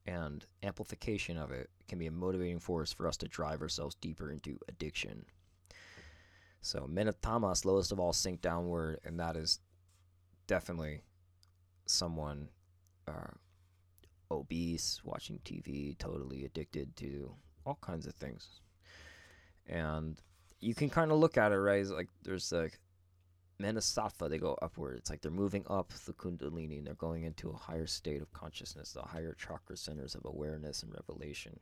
[0.06, 4.30] and amplification of it can be a motivating force for us to drive ourselves deeper
[4.30, 5.26] into addiction.
[6.60, 9.62] So men of tamas lowest of all sink downward and that is
[10.48, 11.00] definitely
[11.86, 12.50] someone
[13.08, 13.32] uh,
[14.30, 17.34] obese watching tv totally addicted to
[17.68, 18.62] all kinds of things.
[19.68, 20.20] And
[20.60, 21.82] you can kind of look at it, right?
[21.82, 22.80] It's like there's like
[23.60, 24.98] men of sattva, they go upward.
[24.98, 28.32] It's like they're moving up the Kundalini and they're going into a higher state of
[28.32, 31.60] consciousness, the higher chakra centers of awareness and revelation.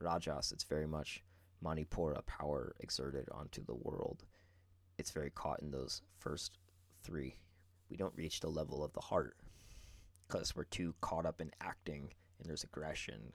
[0.00, 1.22] Rajas, it's very much
[1.64, 4.24] Manipura power exerted onto the world.
[4.98, 6.58] It's very caught in those first
[7.02, 7.36] three.
[7.90, 9.36] We don't reach the level of the heart
[10.26, 13.32] because we're too caught up in acting and there's aggression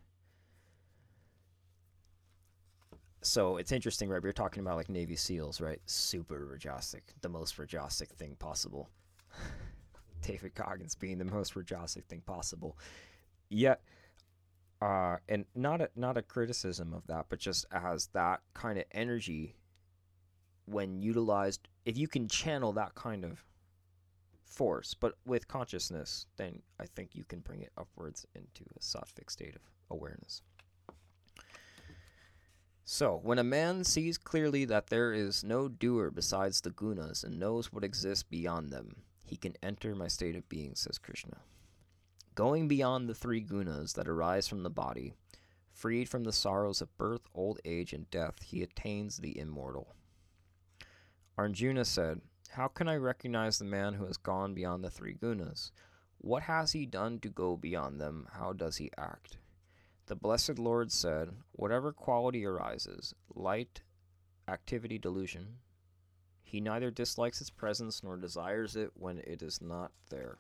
[3.22, 4.22] so it's interesting, right?
[4.22, 5.82] We are talking about like Navy SEALs, right?
[5.86, 8.90] Super Rajasic, the most Rajasic thing possible.
[10.22, 12.78] David Goggins being the most Rajasic thing possible.
[13.50, 13.82] Yet,
[14.82, 18.86] uh, and not a not a criticism of that, but just as that kind of
[18.92, 19.56] energy
[20.66, 23.44] when utilized, if you can channel that kind of
[24.44, 29.32] force, but with consciousness, then I think you can bring it upwards into a sattvic
[29.32, 30.42] state of awareness.
[32.90, 37.38] So, when a man sees clearly that there is no doer besides the gunas and
[37.38, 41.40] knows what exists beyond them, he can enter my state of being, says Krishna.
[42.34, 45.12] Going beyond the three gunas that arise from the body,
[45.70, 49.94] freed from the sorrows of birth, old age, and death, he attains the immortal.
[51.38, 52.22] Arjuna said,
[52.52, 55.72] How can I recognize the man who has gone beyond the three gunas?
[56.20, 58.30] What has he done to go beyond them?
[58.32, 59.40] How does he act?
[60.08, 63.82] The Blessed Lord said, Whatever quality arises, light,
[64.48, 65.58] activity, delusion,
[66.42, 70.38] he neither dislikes its presence nor desires it when it is not there.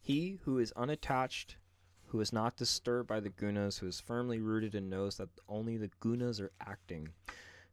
[0.00, 1.56] He who is unattached,
[2.06, 5.76] who is not disturbed by the gunas, who is firmly rooted and knows that only
[5.76, 7.10] the gunas are acting,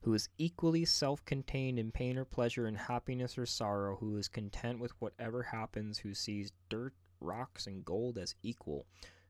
[0.01, 4.27] who is equally self contained in pain or pleasure, in happiness or sorrow, who is
[4.27, 8.85] content with whatever happens, who sees dirt, rocks, and gold as equal,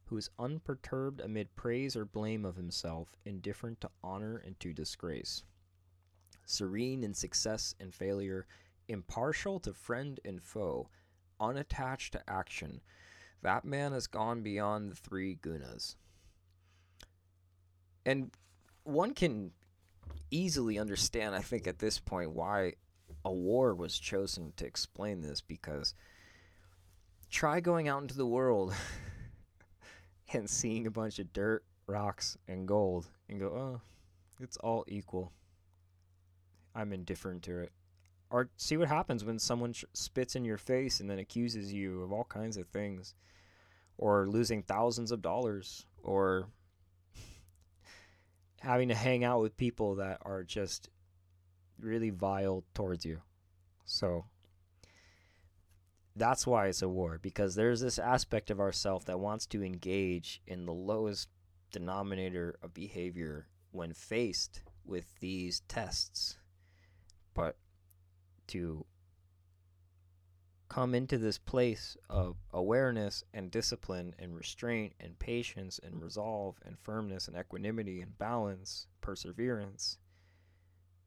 [0.06, 5.44] who is unperturbed amid praise or blame of himself, indifferent to honor and to disgrace,
[6.46, 8.48] serene in success and failure,
[8.88, 10.90] impartial to friend and foe
[11.42, 12.82] unattached to action,
[13.42, 15.96] that man has gone beyond the three gunas.
[18.06, 18.32] And
[18.84, 19.52] one can
[20.30, 22.74] easily understand, I think, at this point, why
[23.26, 25.94] a war was chosen to explain this because
[27.32, 28.74] try going out into the world
[30.34, 33.82] and seeing a bunch of dirt, rocks, and gold and go, oh,
[34.40, 35.32] it's all equal.
[36.76, 37.72] I'm indifferent to it
[38.32, 42.02] or see what happens when someone sh- spits in your face and then accuses you
[42.02, 43.14] of all kinds of things
[43.98, 46.48] or losing thousands of dollars or
[48.62, 50.90] having to hang out with people that are just
[51.80, 53.20] really vile towards you
[53.84, 54.24] so
[56.16, 60.42] that's why it's a war because there's this aspect of ourself that wants to engage
[60.46, 61.30] in the lowest
[61.72, 66.38] denominator of behavior when faced with these tests.
[67.34, 67.56] But
[68.48, 68.86] to
[70.68, 76.80] come into this place of awareness and discipline and restraint and patience and resolve and
[76.80, 79.98] firmness and equanimity and balance, perseverance,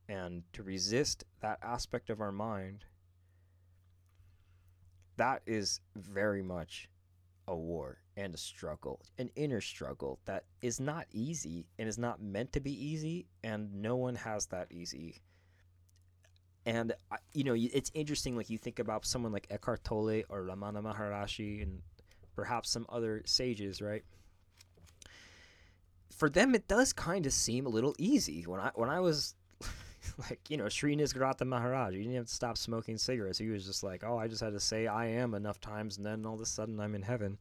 [0.09, 2.85] and to resist that aspect of our mind,
[5.17, 6.89] that is very much
[7.47, 12.23] a war and a struggle, an inner struggle that is not easy and is not
[12.23, 15.21] meant to be easy, and no one has that easy
[16.67, 16.95] and
[17.33, 18.37] you know, it's interesting.
[18.37, 21.83] Like you think about someone like Eckhart Tolle or Ramana Maharishi, and
[22.35, 24.03] perhaps some other sages, right?
[26.11, 28.43] For them, it does kind of seem a little easy.
[28.43, 29.35] When I when I was
[30.19, 33.39] like, you know, Sri Nisargadatta Maharaj, you didn't have to stop smoking cigarettes.
[33.39, 36.07] He was just like, oh, I just had to say I am enough times, and
[36.07, 37.39] then all of a sudden I'm in heaven.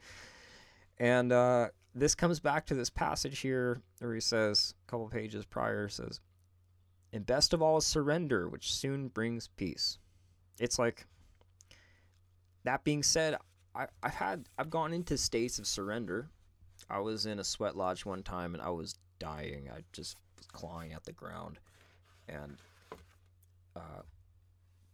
[0.97, 5.46] And uh, this comes back to this passage here where he says, a couple pages
[5.46, 6.20] prior, says,
[7.12, 10.00] and best of all is surrender, which soon brings peace.
[10.59, 11.05] It's like,
[12.63, 13.37] that being said,
[13.75, 16.29] I, I've had, I've gone into states of surrender.
[16.89, 19.70] I was in a sweat lodge one time and I was dying.
[19.74, 21.59] I just was clawing at the ground
[22.28, 22.58] and
[23.75, 24.01] uh,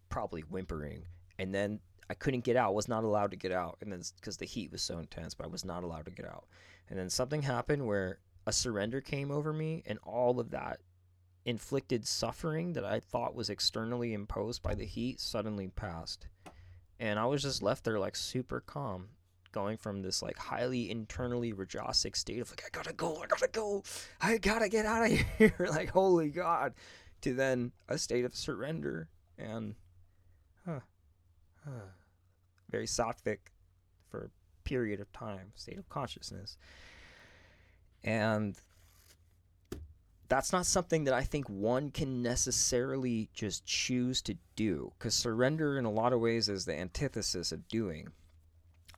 [0.09, 1.03] probably whimpering.
[1.37, 1.79] And then
[2.09, 3.77] I couldn't get out, was not allowed to get out.
[3.81, 6.25] And then because the heat was so intense, but I was not allowed to get
[6.25, 6.45] out.
[6.89, 10.79] And then something happened where a surrender came over me, and all of that
[11.45, 16.27] inflicted suffering that I thought was externally imposed by the heat suddenly passed.
[16.99, 19.09] And I was just left there like super calm,
[19.51, 23.47] going from this like highly internally rajasic state of like, I gotta go, I gotta
[23.47, 23.83] go,
[24.19, 26.73] I gotta get out of here, like, holy God,
[27.21, 29.75] to then a state of surrender and,
[30.65, 30.79] huh,
[31.65, 31.91] huh,
[32.69, 33.37] very sattvic
[34.09, 36.57] for a period of time, state of consciousness.
[38.03, 38.55] And
[40.29, 45.77] that's not something that I think one can necessarily just choose to do because surrender
[45.77, 48.09] in a lot of ways is the antithesis of doing.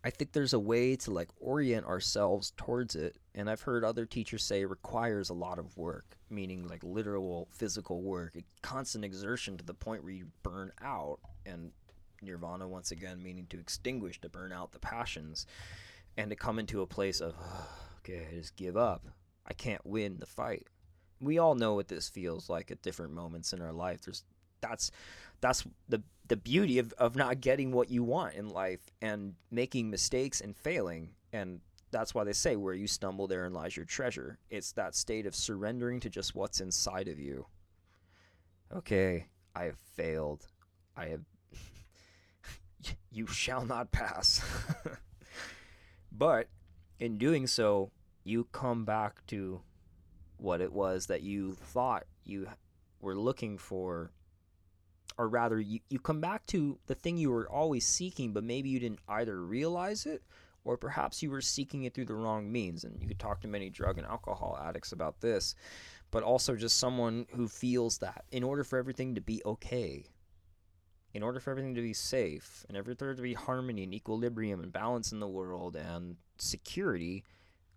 [0.03, 4.05] I think there's a way to like orient ourselves towards it and I've heard other
[4.05, 9.57] teachers say it requires a lot of work, meaning like literal physical work, constant exertion
[9.57, 11.71] to the point where you burn out and
[12.23, 15.47] nirvana once again meaning to extinguish to burn out the passions
[16.17, 17.35] and to come into a place of
[17.99, 19.05] okay, I just give up.
[19.45, 20.67] I can't win the fight
[21.21, 24.01] we all know what this feels like at different moments in our life.
[24.01, 24.23] There's
[24.59, 24.91] that's
[25.39, 26.01] that's the
[26.31, 30.55] the beauty of, of not getting what you want in life and making mistakes and
[30.55, 31.09] failing.
[31.33, 31.59] And
[31.91, 34.39] that's why they say, where you stumble, therein lies your treasure.
[34.49, 37.47] It's that state of surrendering to just what's inside of you.
[38.73, 40.47] Okay, I have failed.
[40.95, 41.25] I have.
[43.11, 44.41] you shall not pass.
[46.13, 46.47] but
[46.97, 47.91] in doing so,
[48.23, 49.59] you come back to
[50.37, 52.47] what it was that you thought you
[53.01, 54.11] were looking for
[55.21, 58.69] or rather you, you come back to the thing you were always seeking but maybe
[58.69, 60.23] you didn't either realize it
[60.63, 62.83] or perhaps you were seeking it through the wrong means.
[62.83, 65.53] And you could talk to many drug and alcohol addicts about this
[66.09, 70.05] but also just someone who feels that in order for everything to be okay
[71.13, 74.73] in order for everything to be safe and there to be harmony and equilibrium and
[74.73, 77.23] balance in the world and security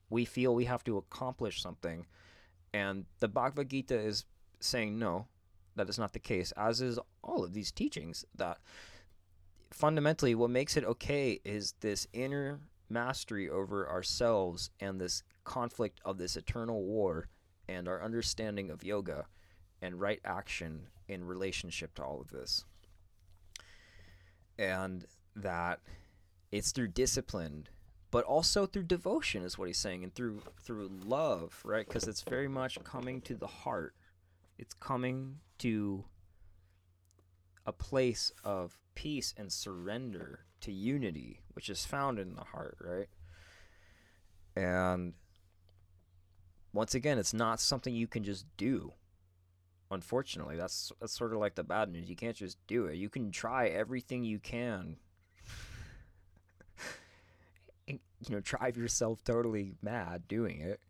[0.09, 2.07] we feel we have to accomplish something.
[2.73, 4.25] And the bhagavad gita is
[4.61, 5.27] saying no
[5.77, 8.25] that is not the case, as is all of these teachings.
[8.35, 8.59] That
[9.71, 16.19] fundamentally, what makes it okay is this inner mastery over ourselves and this conflict of
[16.19, 17.29] this eternal war
[17.69, 19.27] and our understanding of yoga
[19.83, 22.65] and right action in relationship to all of this.
[24.59, 25.81] And that
[26.53, 27.69] it's through discipline
[28.15, 32.23] but also through devotion is what he's saying and through through love right because it's
[32.23, 33.93] very much coming to the heart
[34.59, 36.05] it's coming to
[37.67, 43.09] a place of peace and surrender to unity, which is found in the heart, right?
[44.57, 45.15] And
[46.73, 48.93] once again, it's not something you can just do.
[49.91, 52.09] Unfortunately, that's that's sort of like the bad news.
[52.09, 52.97] You can't just do it.
[52.97, 54.97] You can try everything you can.
[57.89, 60.81] and, you know, drive yourself totally mad doing it.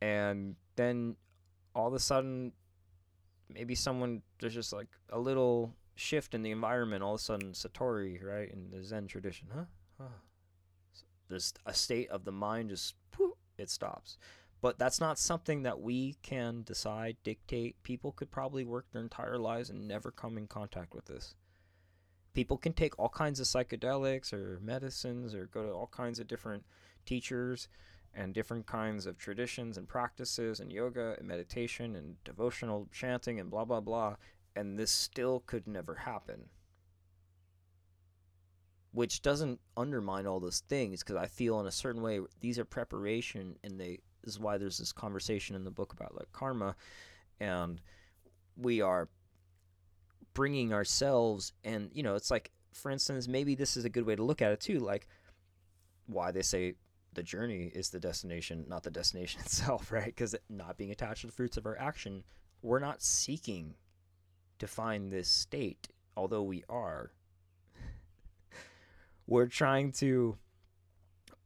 [0.00, 1.16] And then
[1.78, 2.52] all of a sudden
[3.48, 7.52] maybe someone there's just like a little shift in the environment all of a sudden
[7.52, 9.64] satori right in the zen tradition huh,
[9.98, 10.04] huh.
[11.28, 14.16] there's a state of the mind just poof, it stops.
[14.60, 17.76] But that's not something that we can decide dictate.
[17.82, 21.34] People could probably work their entire lives and never come in contact with this.
[22.34, 26.26] People can take all kinds of psychedelics or medicines or go to all kinds of
[26.26, 26.64] different
[27.06, 27.68] teachers
[28.14, 33.50] and different kinds of traditions and practices and yoga and meditation and devotional chanting and
[33.50, 34.16] blah blah blah.
[34.56, 36.46] And this still could never happen.
[38.92, 42.64] Which doesn't undermine all those things because i feel in a certain way these are
[42.64, 46.76] preparation and they is why there's this conversation in the book about like karma.
[47.40, 47.80] And
[48.56, 49.08] we are
[50.34, 54.14] bringing ourselves and you know it's like for instance maybe this is a good way
[54.14, 55.08] to look at it too like
[56.06, 56.74] why they say
[57.18, 60.06] the journey is the destination, not the destination itself, right?
[60.06, 62.22] Because not being attached to the fruits of our action,
[62.62, 63.74] we're not seeking
[64.60, 67.10] to find this state, although we are.
[69.26, 70.38] we're trying to,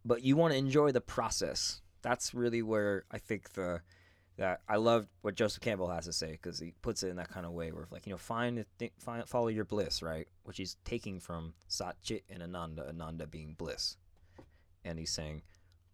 [0.04, 1.80] but you want to enjoy the process.
[2.02, 3.80] That's really where I think the
[4.36, 7.28] that I love what Joseph Campbell has to say because he puts it in that
[7.28, 10.58] kind of way where like you know find, th- find follow your bliss right, which
[10.58, 13.96] he's taking from Sat Chit and Ananda, Ananda being bliss,
[14.84, 15.42] and he's saying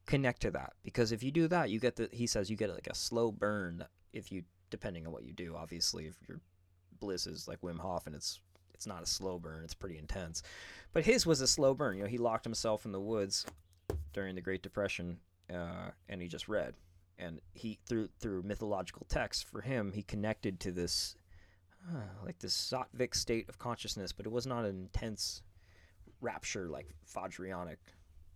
[0.08, 2.70] connect to that because if you do that you get the he says you get
[2.70, 5.54] like a slow burn if you depending on what you do.
[5.54, 6.40] Obviously if your
[6.98, 8.40] bliss is like Wim Hof and it's
[8.72, 10.42] it's not a slow burn it's pretty intense.
[10.94, 13.44] But his was a slow burn you know he locked himself in the woods
[14.14, 15.18] during the Great Depression
[15.52, 16.74] uh, and he just read.
[17.18, 21.16] And he through through mythological texts for him he connected to this
[21.86, 25.42] uh, like this sattvic state of consciousness but it was not an intense
[26.22, 27.76] rapture like Vajrayanic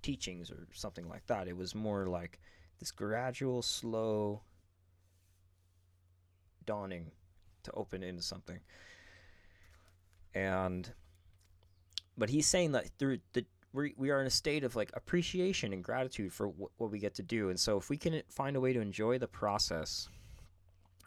[0.02, 1.48] teachings or something like that.
[1.48, 2.40] It was more like
[2.80, 4.42] this gradual, slow
[6.64, 7.12] dawning
[7.64, 8.60] to open into something.
[10.34, 10.90] And
[12.16, 15.72] but he's saying that through the we, we are in a state of like appreciation
[15.72, 17.48] and gratitude for w- what we get to do.
[17.48, 20.08] And so if we can find a way to enjoy the process,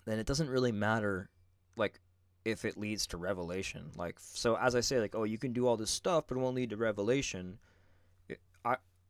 [0.06, 1.30] then it doesn't really matter
[1.78, 2.00] like
[2.44, 3.92] if it leads to revelation.
[3.96, 6.42] Like so as I say like oh you can do all this stuff but it
[6.42, 7.60] won't lead to revelation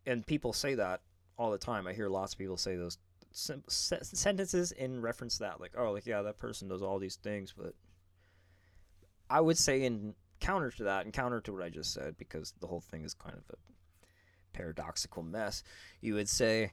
[0.05, 1.01] and people say that
[1.37, 1.87] all the time.
[1.87, 2.97] I hear lots of people say those
[3.31, 7.53] sentences in reference to that, like, oh, like yeah, that person does all these things,
[7.57, 7.73] but
[9.29, 12.53] I would say in counter to that, and counter to what I just said, because
[12.59, 13.57] the whole thing is kind of a
[14.53, 15.63] paradoxical mess.
[16.01, 16.71] You would say,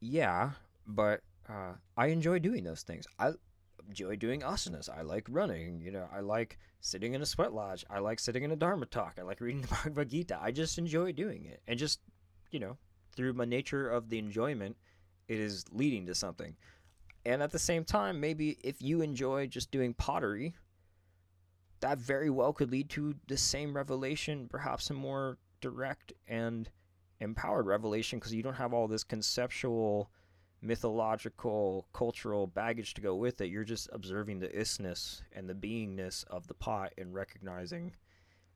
[0.00, 0.50] yeah,
[0.86, 3.06] but uh, I enjoy doing those things.
[3.18, 3.32] I
[3.88, 4.88] enjoy doing asanas.
[4.88, 5.80] I like running.
[5.80, 7.84] You know, I like sitting in a sweat lodge.
[7.90, 9.16] I like sitting in a dharma talk.
[9.18, 10.38] I like reading the Bhagavad Gita.
[10.40, 12.00] I just enjoy doing it, and just
[12.50, 12.76] you know,
[13.16, 14.76] through my nature of the enjoyment,
[15.28, 16.54] it is leading to something.
[17.24, 20.54] And at the same time, maybe if you enjoy just doing pottery,
[21.80, 26.68] that very well could lead to the same revelation, perhaps a more direct and
[27.20, 30.10] empowered revelation, because you don't have all this conceptual,
[30.62, 33.50] mythological, cultural baggage to go with it.
[33.50, 37.92] You're just observing the isness and the beingness of the pot and recognizing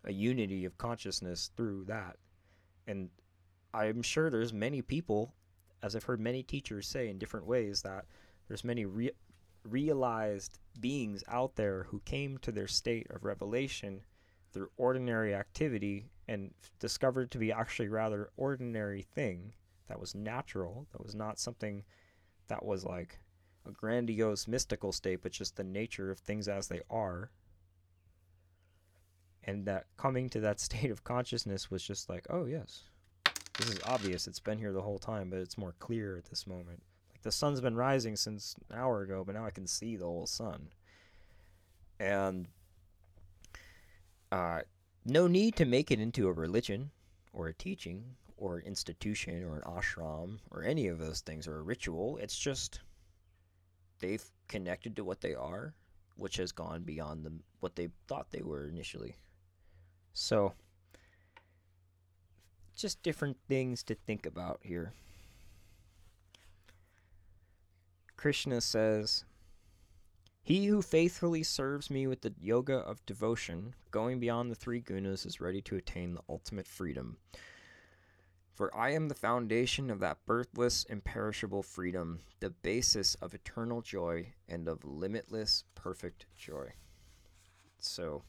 [0.05, 2.17] a unity of consciousness through that.
[2.87, 3.11] And
[3.75, 5.35] I'm sure there's many people,
[5.83, 8.07] as I've heard many teachers say in different ways, that
[8.47, 9.11] there's many re-
[9.65, 14.03] realized beings out there who came to their state of revelation
[14.53, 19.53] through ordinary activity and discovered to be actually rather ordinary thing
[19.89, 21.85] that was natural, that was not something
[22.49, 23.19] that was like
[23.67, 27.31] a grandiose mystical state, but just the nature of things as they are.
[29.45, 32.85] And that coming to that state of consciousness was just like, oh, yes,
[33.59, 34.27] this is obvious.
[34.27, 36.83] It's been here the whole time, but it's more clear at this moment.
[37.13, 40.05] Like the sun's been rising since an hour ago, but now I can see the
[40.05, 40.69] whole sun.
[41.99, 42.49] And
[44.31, 44.61] uh,
[45.05, 46.91] no need to make it into a religion
[47.33, 51.59] or a teaching or an institution or an ashram or any of those things or
[51.59, 52.19] a ritual.
[52.19, 52.81] It's just
[54.01, 55.75] they've connected to what they are,
[56.17, 57.27] which has gone beyond
[57.61, 59.17] what they thought they were initially.
[60.13, 60.53] So,
[62.77, 64.93] just different things to think about here.
[68.17, 69.25] Krishna says,
[70.43, 75.27] He who faithfully serves me with the yoga of devotion, going beyond the three gunas,
[75.27, 77.19] is ready to attain the ultimate freedom.
[78.57, 84.33] For I am the foundation of that birthless, imperishable freedom, the basis of eternal joy
[84.49, 86.73] and of limitless, perfect joy.
[87.79, 88.23] So,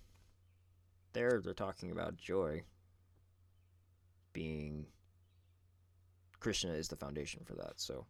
[1.14, 2.64] there they're talking about joy
[4.34, 4.86] being
[6.42, 7.74] Krishna is the foundation for that.
[7.78, 8.06] So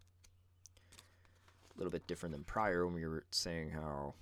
[1.74, 4.16] a little bit different than prior when we were saying how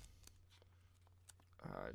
[1.64, 1.90] uh,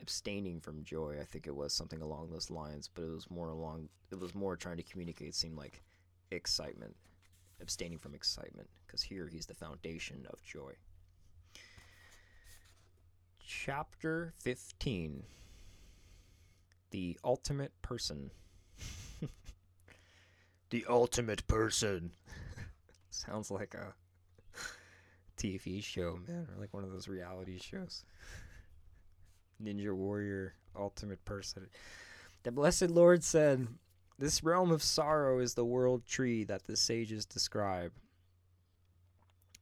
[0.00, 1.18] abstaining from joy.
[1.20, 3.88] I think it was something along those lines, but it was more along.
[4.10, 5.28] It was more trying to communicate.
[5.28, 5.82] It Seemed like
[6.30, 6.94] excitement,
[7.60, 10.72] abstaining from excitement, because here he's the foundation of joy.
[13.46, 15.24] Chapter fifteen
[16.94, 18.30] the ultimate person.
[20.70, 22.12] the ultimate person.
[23.10, 23.94] Sounds like a
[25.36, 28.04] TV show, man, or like one of those reality shows.
[29.62, 31.68] Ninja Warrior, ultimate person.
[32.42, 33.68] The Blessed Lord said,
[34.18, 37.92] This realm of sorrow is the world tree that the sages describe.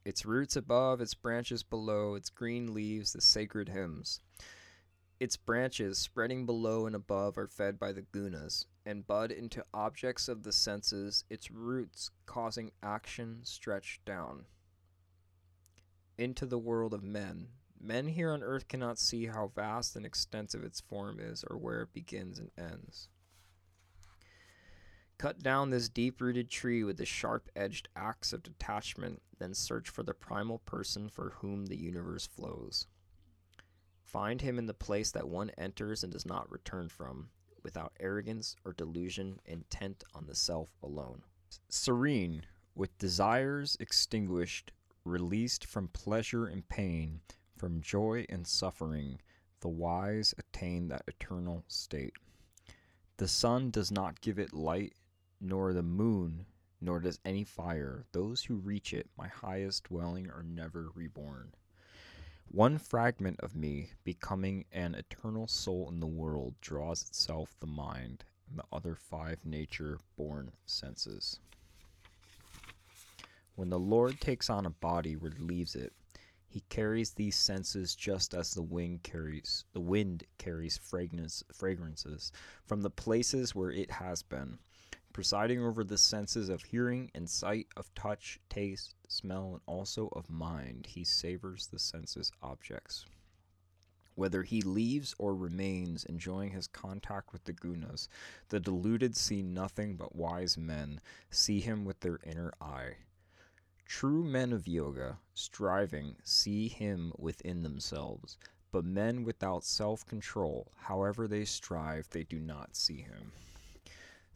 [0.05, 4.20] Its roots above, its branches below, its green leaves, the sacred hymns.
[5.20, 10.27] Its branches, spreading below and above, are fed by the gunas, and bud into objects
[10.27, 14.47] of the senses, its roots causing action stretch down.
[16.19, 17.47] Into the world of men.
[17.85, 21.83] Men here on earth cannot see how vast and extensive its form is, or where
[21.83, 23.09] it begins and ends.
[25.19, 29.89] Cut down this deep rooted tree with the sharp edged axe of detachment, then search
[29.89, 32.87] for the primal person for whom the universe flows.
[34.05, 37.31] Find him in the place that one enters and does not return from,
[37.65, 41.23] without arrogance or delusion, intent on the self alone.
[41.69, 42.45] Serene,
[42.75, 44.73] with desires extinguished,
[45.05, 47.21] released from pleasure and pain,
[47.62, 49.20] from joy and suffering,
[49.60, 52.14] the wise attain that eternal state.
[53.18, 54.94] The sun does not give it light,
[55.40, 56.47] nor the moon,
[56.80, 58.05] nor does any fire.
[58.10, 61.55] Those who reach it, my highest dwelling, are never reborn.
[62.51, 68.24] One fragment of me, becoming an eternal soul in the world, draws itself the mind
[68.51, 71.39] and the other five nature born senses.
[73.55, 75.93] When the Lord takes on a body relieves it,
[76.53, 82.31] he carries these senses just as the wind carries the wind carries fragrance, fragrances
[82.66, 84.59] from the places where it has been
[85.15, 90.31] presiding over the senses of hearing and sight, of touch, taste, smell, and also of
[90.31, 93.07] mind, he savors the senses objects.
[94.15, 98.09] Whether he leaves or remains, enjoying his contact with the gunas,
[98.49, 101.01] the deluded see nothing but wise men,
[101.31, 102.97] see him with their inner eye.
[103.94, 108.39] True men of yoga, striving, see him within themselves,
[108.73, 113.32] but men without self control, however they strive, they do not see him.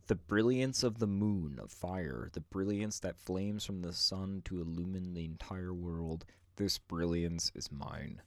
[0.08, 4.60] The brilliance of the moon, of fire, the brilliance that flames from the sun to
[4.60, 6.26] illumine the entire world,
[6.56, 8.20] this brilliance is mine.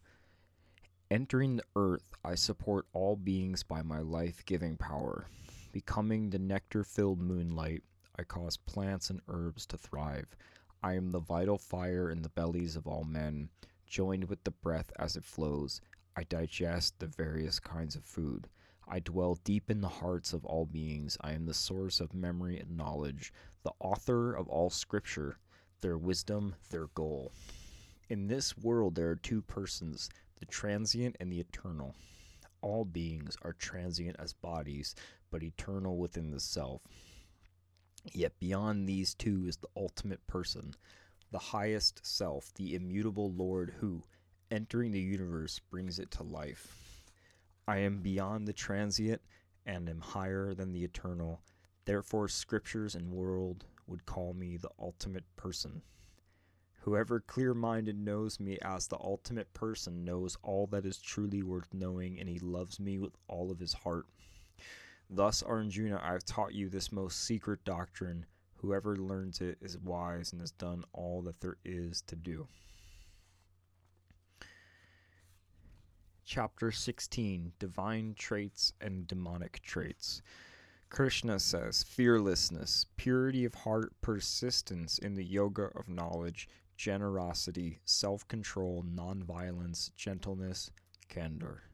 [1.11, 5.27] Entering the earth, I support all beings by my life giving power.
[5.71, 7.83] Becoming the nectar filled moonlight,
[8.17, 10.35] I cause plants and herbs to thrive.
[10.81, 13.49] I am the vital fire in the bellies of all men,
[13.85, 15.81] joined with the breath as it flows.
[16.15, 18.47] I digest the various kinds of food.
[18.87, 21.17] I dwell deep in the hearts of all beings.
[21.19, 23.33] I am the source of memory and knowledge,
[23.63, 25.37] the author of all scripture,
[25.81, 27.33] their wisdom, their goal.
[28.07, 31.93] In this world, there are two persons the transient and the eternal.
[32.61, 34.95] All beings are transient as bodies,
[35.29, 36.81] but eternal within the self.
[38.13, 40.73] Yet beyond these two is the ultimate person,
[41.31, 44.03] the highest self, the immutable Lord who,
[44.49, 47.05] entering the universe, brings it to life.
[47.67, 49.21] I am beyond the transient
[49.65, 51.41] and am higher than the eternal.
[51.85, 55.81] Therefore, scriptures and world would call me the ultimate person.
[56.81, 61.73] Whoever clear minded knows me as the ultimate person knows all that is truly worth
[61.73, 64.07] knowing, and he loves me with all of his heart.
[65.09, 68.27] Thus, Arjuna, I have taught you this most secret doctrine.
[68.57, 72.47] Whoever learns it is wise and has done all that there is to do.
[76.25, 80.21] Chapter 16 Divine Traits and Demonic Traits.
[80.89, 88.83] Krishna says fearlessness, purity of heart, persistence in the yoga of knowledge, generosity, self control,
[88.83, 90.69] nonviolence, gentleness,
[91.07, 91.68] candor.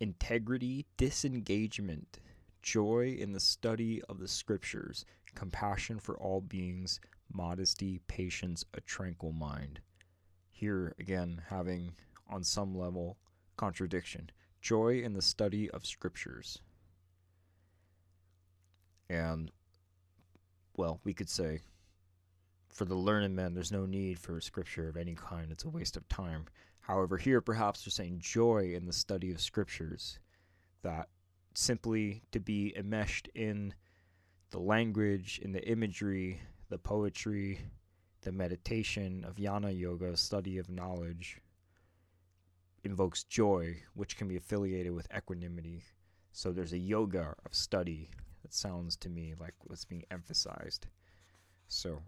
[0.00, 2.20] Integrity, disengagement,
[2.62, 5.04] joy in the study of the scriptures,
[5.34, 7.00] compassion for all beings,
[7.32, 9.80] modesty, patience, a tranquil mind.
[10.50, 11.92] Here again, having
[12.28, 13.16] on some level
[13.56, 14.30] contradiction.
[14.60, 16.58] Joy in the study of scriptures.
[19.08, 19.50] And,
[20.76, 21.60] well, we could say,
[22.68, 25.50] for the learned man, there's no need for scripture of any kind.
[25.50, 26.46] It's a waste of time.
[26.88, 30.18] However, here perhaps they're saying joy in the study of scriptures,
[30.82, 31.10] that
[31.54, 33.74] simply to be enmeshed in
[34.50, 36.40] the language, in the imagery,
[36.70, 37.60] the poetry,
[38.22, 41.42] the meditation of jnana yoga, study of knowledge,
[42.84, 45.84] invokes joy, which can be affiliated with equanimity.
[46.32, 48.08] So there's a yoga of study
[48.42, 50.86] that sounds to me like what's being emphasized.
[51.66, 52.00] So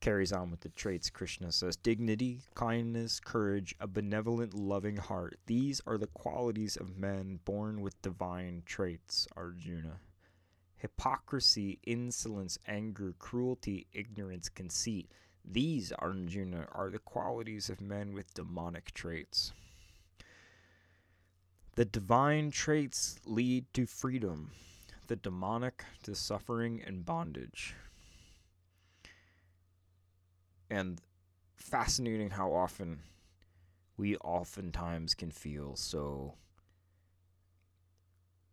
[0.00, 5.38] carries on with the traits Krishna says dignity, kindness, courage, a benevolent, loving heart.
[5.46, 10.00] These are the qualities of men born with divine traits, Arjuna.
[10.76, 15.10] Hypocrisy, insolence, anger, cruelty, ignorance, conceit
[15.48, 19.52] these, Arjuna, are the qualities of men with demonic traits.
[21.76, 24.50] The divine traits lead to freedom,
[25.06, 27.74] the demonic to suffering and bondage.
[30.70, 31.00] And
[31.56, 33.00] fascinating how often
[33.96, 36.34] we oftentimes can feel so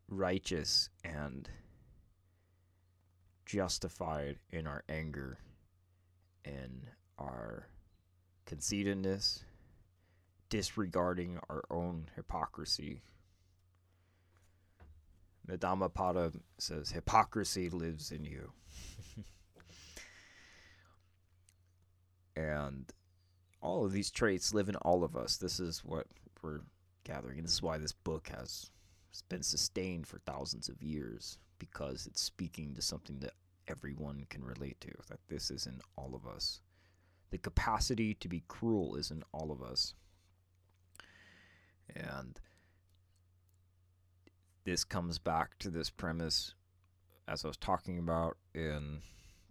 [0.07, 1.49] righteous and
[3.45, 5.39] justified in our anger
[6.45, 7.67] in our
[8.45, 9.43] conceitedness,
[10.49, 13.01] disregarding our own hypocrisy.
[15.45, 18.51] The Dhammapada says, hypocrisy lives in you.
[22.35, 22.91] and
[23.61, 25.37] all of these traits live in all of us.
[25.37, 26.07] This is what
[26.41, 26.61] we're
[27.03, 27.37] gathering.
[27.37, 28.69] And this is why this book has
[29.29, 33.33] been sustained for thousands of years because it's speaking to something that
[33.67, 36.61] everyone can relate to, that this is in all of us.
[37.31, 39.93] The capacity to be cruel is in all of us.
[41.95, 42.39] And
[44.65, 46.53] this comes back to this premise,
[47.27, 49.01] as I was talking about in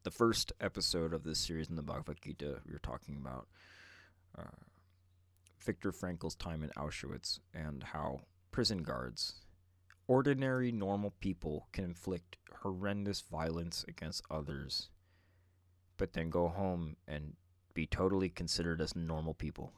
[0.02, 3.46] the first episode of this series in the Bhagavad Gita, we were talking about
[4.36, 4.64] uh,
[5.64, 9.34] Viktor Frankl's time in Auschwitz and how prison guards
[10.08, 14.90] ordinary, normal people can inflict horrendous violence against others,
[15.96, 17.34] but then go home and
[17.72, 19.72] be totally considered as normal people.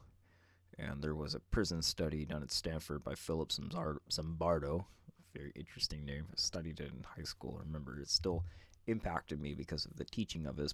[0.77, 4.85] And there was a prison study done at Stanford by Philip Zimbardo,
[5.33, 6.25] very interesting name.
[6.31, 7.57] I studied it in high school.
[7.59, 8.43] I remember it still
[8.87, 10.73] impacted me because of the teaching of this.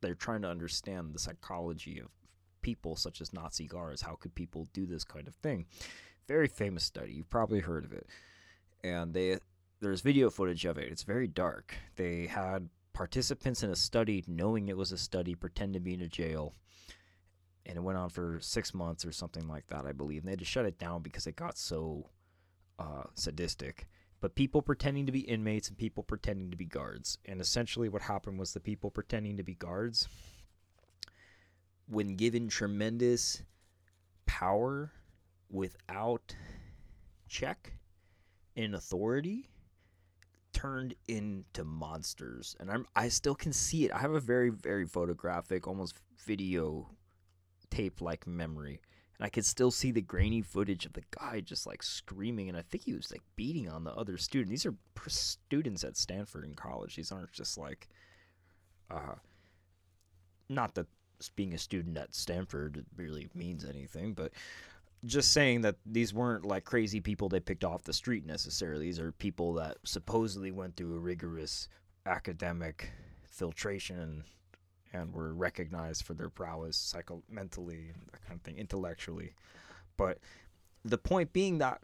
[0.00, 2.08] They're trying to understand the psychology of
[2.60, 4.02] people such as Nazi guards.
[4.02, 5.66] How could people do this kind of thing?
[6.28, 7.12] Very famous study.
[7.12, 8.06] You've probably heard of it
[8.84, 9.38] and they
[9.80, 10.90] there's video footage of it.
[10.90, 11.74] It's very dark.
[11.96, 16.02] They had participants in a study, knowing it was a study, pretend to be in
[16.02, 16.54] a jail,
[17.66, 20.20] and it went on for six months or something like that, I believe.
[20.20, 22.10] And they had to shut it down because it got so
[22.78, 23.88] uh, sadistic.
[24.22, 27.18] But people pretending to be inmates and people pretending to be guards.
[27.26, 30.08] And essentially, what happened was the people pretending to be guards,
[31.88, 33.42] when given tremendous
[34.24, 34.92] power
[35.50, 36.34] without
[37.28, 37.74] check,
[38.56, 39.48] and authority
[40.52, 43.92] turned into monsters and I'm I still can see it.
[43.92, 46.90] I have a very very photographic almost video
[47.70, 48.80] tape like memory.
[49.22, 52.58] And I could still see the grainy footage of the guy just like screaming, and
[52.58, 54.50] I think he was like beating on the other student.
[54.50, 54.74] These are
[55.06, 56.96] students at Stanford in college.
[56.96, 57.88] These aren't just like,
[58.90, 59.14] uh,
[60.48, 60.88] not that
[61.36, 64.32] being a student at Stanford really means anything, but
[65.04, 68.86] just saying that these weren't like crazy people they picked off the street necessarily.
[68.86, 71.68] These are people that supposedly went through a rigorous
[72.06, 72.90] academic
[73.30, 74.24] filtration
[74.92, 79.34] and were recognized for their prowess psycho mentally and that kind of thing intellectually.
[79.96, 80.18] But
[80.84, 81.82] the point being that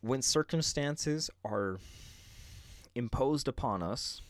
[0.00, 1.78] when circumstances are
[2.94, 4.22] imposed upon us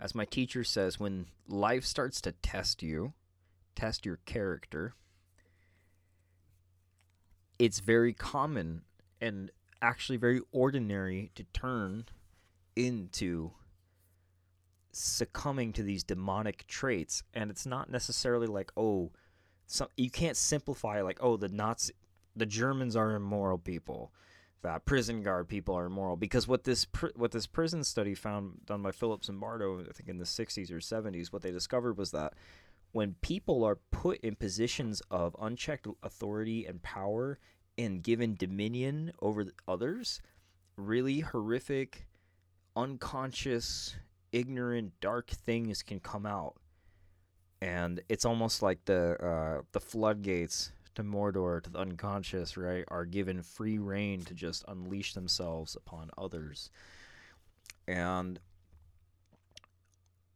[0.00, 3.12] as my teacher says when life starts to test you
[3.74, 4.94] test your character
[7.58, 8.82] it's very common
[9.20, 9.50] and
[9.82, 12.04] actually very ordinary to turn
[12.74, 13.52] into
[14.92, 19.10] succumbing to these demonic traits and it's not necessarily like oh
[19.66, 21.94] some you can't simplify like oh the Nazi
[22.36, 24.12] the Germans are immoral people
[24.62, 28.64] that prison guard people are immoral because what this pr- what this prison study found
[28.66, 32.10] done by Philip Zimbardo I think in the 60s or 70s what they discovered was
[32.10, 32.34] that
[32.92, 37.38] when people are put in positions of unchecked authority and power
[37.78, 40.20] and given dominion over others
[40.76, 42.06] really horrific
[42.76, 43.96] unconscious
[44.32, 46.56] ignorant, dark things can come out,
[47.60, 53.04] and it's almost like the uh, the floodgates to Mordor, to the unconscious, right, are
[53.04, 56.70] given free reign to just unleash themselves upon others,
[57.86, 58.40] and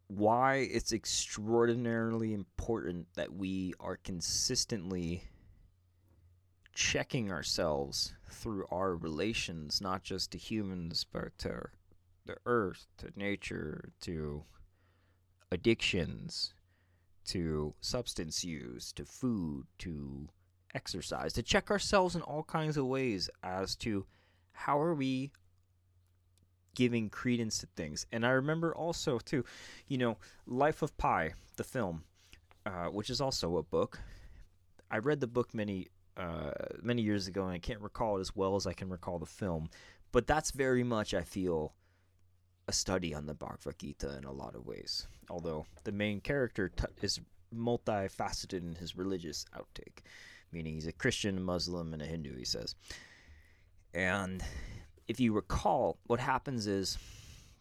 [0.08, 5.24] why it's extraordinarily important that we are consistently
[6.74, 11.68] checking ourselves through our relations, not just to humans, but to
[12.26, 14.44] the earth, to nature, to
[15.50, 16.54] addictions,
[17.26, 20.28] to substance use, to food, to
[20.74, 24.06] exercise, to check ourselves in all kinds of ways as to
[24.52, 25.30] how are we
[26.74, 28.06] giving credence to things.
[28.12, 29.44] And I remember also too,
[29.88, 32.04] you know, Life of Pi, the film,
[32.64, 33.98] uh, which is also a book.
[34.90, 38.34] I read the book many uh, many years ago, and I can't recall it as
[38.34, 39.68] well as I can recall the film.
[40.12, 41.74] But that's very much I feel
[42.68, 45.06] a study on the Bhagavad Gita in a lot of ways.
[45.30, 47.20] Although the main character t- is
[47.54, 50.00] multifaceted in his religious outtake,
[50.52, 52.74] meaning he's a Christian, a Muslim, and a Hindu, he says.
[53.94, 54.42] And
[55.08, 56.98] if you recall, what happens is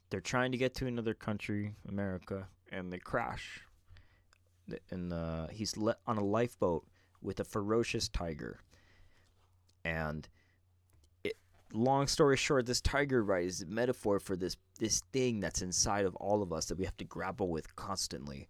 [0.09, 3.61] they're trying to get to another country, America, and they crash.
[4.89, 6.85] And uh, he's le- on a lifeboat
[7.21, 8.59] with a ferocious tiger.
[9.83, 10.27] And
[11.75, 16.05] long story short, this tiger right is a metaphor for this this thing that's inside
[16.05, 18.47] of all of us that we have to grapple with constantly.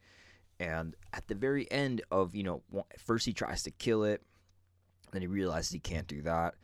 [0.59, 2.63] And at the very end of you know,
[2.97, 4.21] first he tries to kill it,
[5.11, 6.55] then he realizes he can't do that,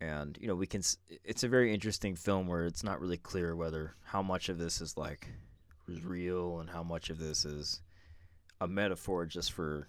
[0.00, 0.82] and you know we can.
[1.24, 4.80] It's a very interesting film where it's not really clear whether how much of this
[4.80, 5.28] is like
[6.02, 7.80] real and how much of this is
[8.60, 9.88] a metaphor just for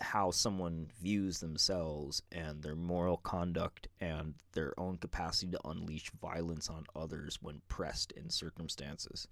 [0.00, 6.68] how someone views themselves and their moral conduct and their own capacity to unleash violence
[6.68, 9.28] on others when pressed in circumstances.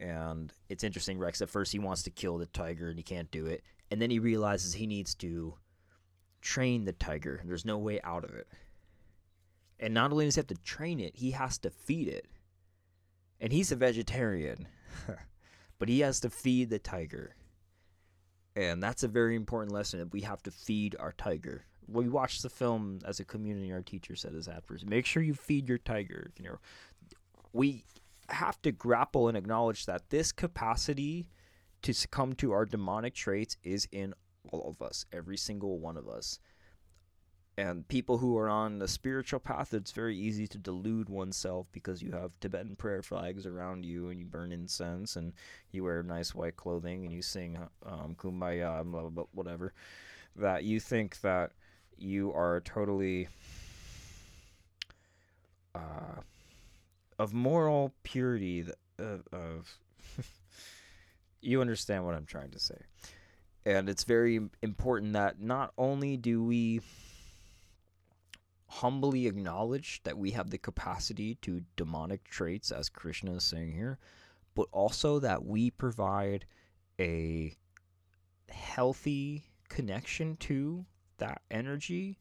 [0.00, 1.42] And it's interesting, Rex.
[1.42, 3.62] At first, he wants to kill the tiger and he can't do it.
[3.90, 5.54] And then he realizes he needs to
[6.40, 7.42] train the tiger.
[7.44, 8.48] There's no way out of it.
[9.80, 12.26] And not only does he have to train it, he has to feed it.
[13.40, 14.66] And he's a vegetarian,
[15.78, 17.34] but he has to feed the tiger
[18.58, 20.08] and that's a very important lesson.
[20.12, 21.64] We have to feed our tiger.
[21.86, 23.72] We watched the film as a community.
[23.72, 26.32] Our teacher said as afterwards, make sure you feed your tiger.
[26.36, 26.58] You know,
[27.52, 27.84] we
[28.30, 31.28] have to grapple and acknowledge that this capacity
[31.82, 34.12] to succumb to our demonic traits is in
[34.50, 36.40] all of us, every single one of us
[37.58, 42.00] and people who are on the spiritual path it's very easy to delude oneself because
[42.00, 45.32] you have tibetan prayer flags around you and you burn incense and
[45.72, 49.72] you wear nice white clothing and you sing um, kumbaya blah, blah, blah, whatever
[50.36, 51.50] that you think that
[51.96, 53.26] you are totally
[55.74, 56.20] uh,
[57.18, 58.64] of moral purity
[59.00, 59.78] of, of
[61.40, 62.78] you understand what i'm trying to say.
[63.66, 66.80] And it's very important that not only do we
[68.68, 73.98] humbly acknowledge that we have the capacity to demonic traits, as Krishna is saying here,
[74.54, 76.44] but also that we provide
[77.00, 77.56] a
[78.50, 80.84] healthy connection to
[81.18, 82.18] that energy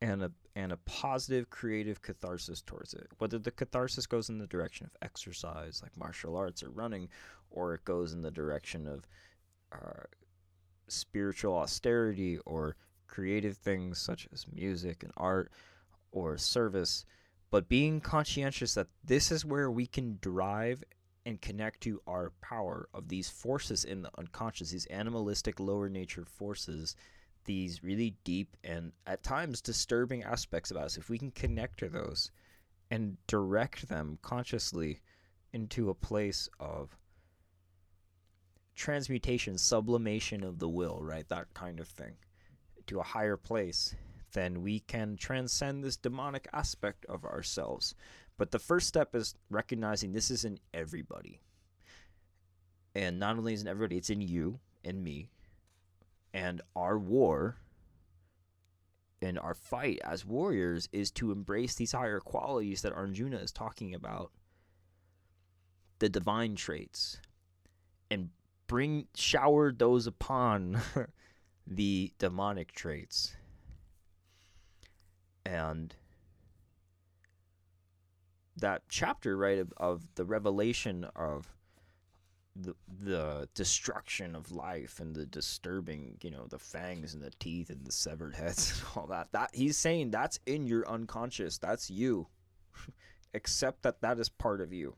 [0.00, 3.06] and a and a positive creative catharsis towards it.
[3.18, 7.08] Whether the catharsis goes in the direction of exercise, like martial arts or running,
[7.50, 9.06] or it goes in the direction of
[9.72, 10.02] uh,
[10.88, 15.50] spiritual austerity or creative things such as music and art
[16.12, 17.04] or service,
[17.50, 20.84] but being conscientious that this is where we can derive
[21.24, 26.24] and connect to our power of these forces in the unconscious, these animalistic lower nature
[26.24, 26.96] forces,
[27.44, 30.96] these really deep and at times disturbing aspects of us.
[30.96, 32.30] If we can connect to those
[32.90, 35.00] and direct them consciously
[35.52, 36.96] into a place of
[38.74, 41.28] transmutation, sublimation of the will, right?
[41.28, 42.14] That kind of thing,
[42.86, 43.94] to a higher place,
[44.32, 47.94] then we can transcend this demonic aspect of ourselves.
[48.36, 51.40] But the first step is recognizing this is in everybody.
[52.94, 55.30] And not only is in everybody, it's in you and me.
[56.34, 57.56] And our war
[59.20, 63.94] and our fight as warriors is to embrace these higher qualities that Arjuna is talking
[63.94, 64.32] about
[66.00, 67.18] the divine traits
[68.10, 68.30] and
[68.66, 70.80] bring shower those upon
[71.66, 73.36] the demonic traits
[75.44, 75.94] and
[78.56, 81.48] that chapter right of, of the revelation of
[82.54, 87.70] the the destruction of life and the disturbing you know the fangs and the teeth
[87.70, 91.90] and the severed heads and all that that he's saying that's in your unconscious that's
[91.90, 92.26] you.
[93.34, 94.94] Accept that that is part of you.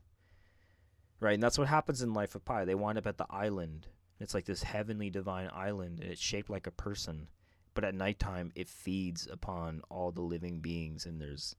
[1.21, 2.65] Right and that's what happens in life of pi.
[2.65, 3.87] They wind up at the island.
[4.19, 7.29] It's like this heavenly divine island and it's shaped like a person
[7.75, 11.55] but at nighttime it feeds upon all the living beings and there's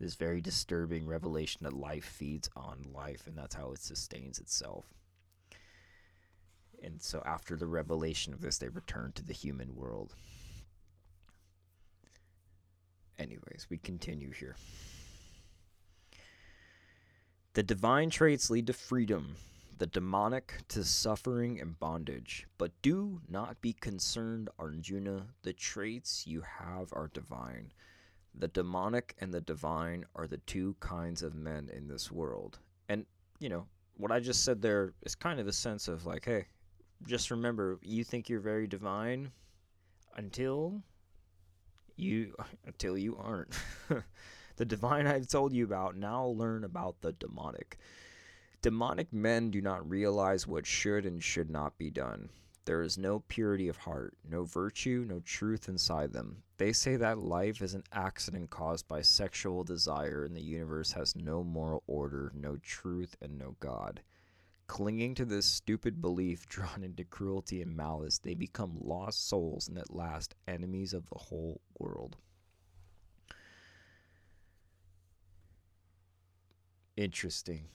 [0.00, 4.86] this very disturbing revelation that life feeds on life and that's how it sustains itself.
[6.82, 10.14] And so after the revelation of this they return to the human world.
[13.18, 14.56] Anyways we continue here.
[17.52, 19.36] The divine traits lead to freedom
[19.78, 22.46] the demonic to suffering and bondage.
[22.58, 25.26] But do not be concerned, Arjuna.
[25.42, 27.72] The traits you have are divine.
[28.34, 32.58] The demonic and the divine are the two kinds of men in this world.
[32.88, 33.06] And,
[33.38, 36.46] you know, what I just said there is kind of a sense of like, hey,
[37.06, 39.30] just remember, you think you're very divine
[40.16, 40.82] until
[41.96, 42.34] you
[42.66, 43.54] until you aren't.
[44.56, 47.78] the divine I've told you about, now learn about the demonic.
[48.64, 52.30] Demonic men do not realize what should and should not be done.
[52.64, 56.42] There is no purity of heart, no virtue, no truth inside them.
[56.56, 61.14] They say that life is an accident caused by sexual desire and the universe has
[61.14, 64.00] no moral order, no truth, and no God.
[64.66, 69.76] Clinging to this stupid belief drawn into cruelty and malice, they become lost souls and
[69.76, 72.16] at last enemies of the whole world.
[76.96, 77.68] Interesting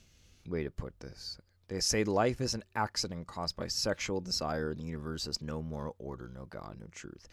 [0.50, 1.38] way to put this.
[1.68, 5.62] They say life is an accident caused by sexual desire, and the universe has no
[5.62, 7.28] moral order, no God, no truth.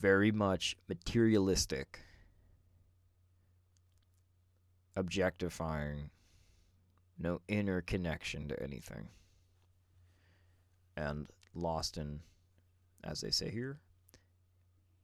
[0.00, 2.00] Very much materialistic,
[4.96, 6.10] objectifying,
[7.18, 9.08] no inner connection to anything,
[10.96, 12.20] and lost in,
[13.04, 13.78] as they say here,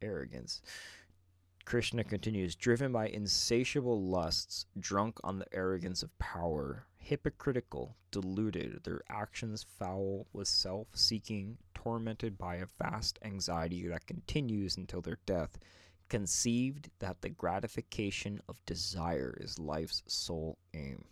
[0.01, 0.63] arrogance.
[1.67, 9.03] Krishna continues, driven by insatiable lusts, drunk on the arrogance of power, hypocritical, deluded, their
[9.09, 15.59] actions foul with self seeking, tormented by a vast anxiety that continues until their death,
[16.09, 21.05] conceived that the gratification of desire is life's sole aim.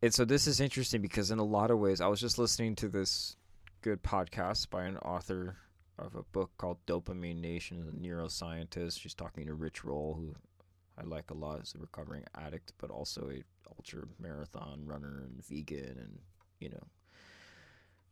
[0.00, 2.76] And so this is interesting because in a lot of ways, I was just listening
[2.76, 3.36] to this
[3.82, 5.56] good podcast by an author
[5.98, 9.00] of a book called Dopamine Nation, a neuroscientist.
[9.00, 10.36] She's talking to Rich Roll, who
[10.98, 15.44] I like a lot as a recovering addict, but also a ultra marathon runner and
[15.46, 16.18] vegan, and
[16.60, 16.86] you know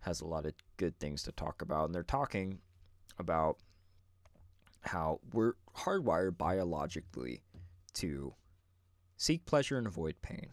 [0.01, 1.87] has a lot of good things to talk about.
[1.87, 2.61] And they're talking
[3.19, 3.59] about
[4.83, 7.43] how we're hardwired biologically
[7.95, 8.33] to
[9.17, 10.51] seek pleasure and avoid pain.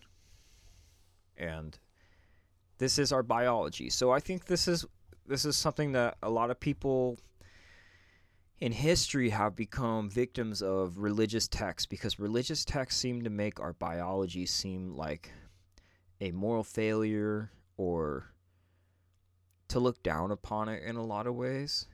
[1.37, 1.77] And
[2.79, 3.89] this is our biology.
[3.89, 4.85] So I think this is
[5.25, 7.19] this is something that a lot of people
[8.63, 13.73] in history have become victims of religious texts because religious texts seem to make our
[13.73, 15.33] biology seem like
[16.21, 18.31] a moral failure or
[19.67, 21.87] to look down upon it in a lot of ways.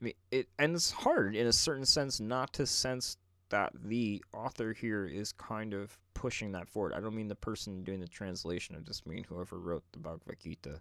[0.00, 3.16] I mean, it and it's hard in a certain sense not to sense
[3.48, 6.92] that the author here is kind of pushing that forward.
[6.92, 8.76] I don't mean the person doing the translation.
[8.78, 10.80] I just mean whoever wrote the Bhagavad Gita,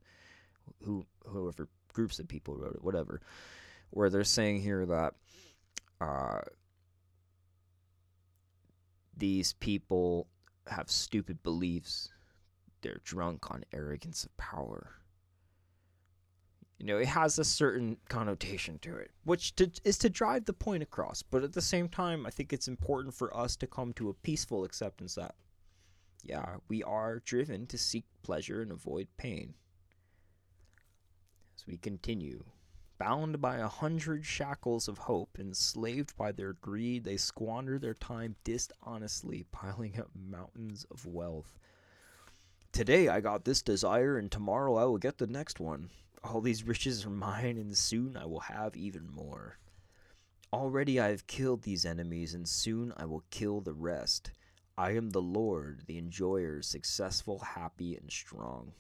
[0.84, 3.20] who whoever groups of people wrote it, whatever
[3.94, 5.14] where they're saying here that
[6.02, 6.40] uh,
[9.16, 10.28] these people
[10.68, 12.10] have stupid beliefs.
[12.82, 14.96] They're drunk on arrogance of power.
[16.80, 20.54] You know, it has a certain connotation to it, which to, is to drive the
[20.54, 21.22] point across.
[21.22, 24.14] But at the same time, I think it's important for us to come to a
[24.14, 25.36] peaceful acceptance that,
[26.24, 29.54] yeah, we are driven to seek pleasure and avoid pain.
[31.56, 32.44] As we continue,
[32.98, 38.36] bound by a hundred shackles of hope, enslaved by their greed, they squander their time
[38.44, 41.58] dishonestly, piling up mountains of wealth.
[42.72, 45.90] Today I got this desire, and tomorrow I will get the next one.
[46.24, 49.58] All these riches are mine, and soon I will have even more.
[50.52, 54.32] Already I have killed these enemies, and soon I will kill the rest.
[54.78, 58.74] I am the Lord, the enjoyer, successful, happy, and strong.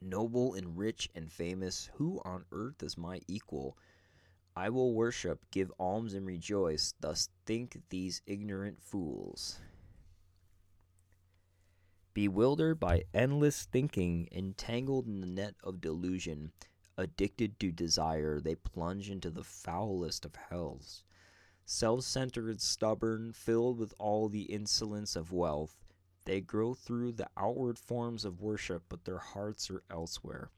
[0.00, 3.76] Noble and rich and famous, who on earth is my equal?
[4.54, 6.94] I will worship, give alms, and rejoice.
[7.00, 9.60] Thus think these ignorant fools.
[12.14, 16.52] Bewildered by endless thinking, entangled in the net of delusion,
[16.96, 21.04] addicted to desire, they plunge into the foulest of hells.
[21.66, 25.76] Self centered, stubborn, filled with all the insolence of wealth,
[26.26, 30.50] they grow through the outward forms of worship, but their hearts are elsewhere.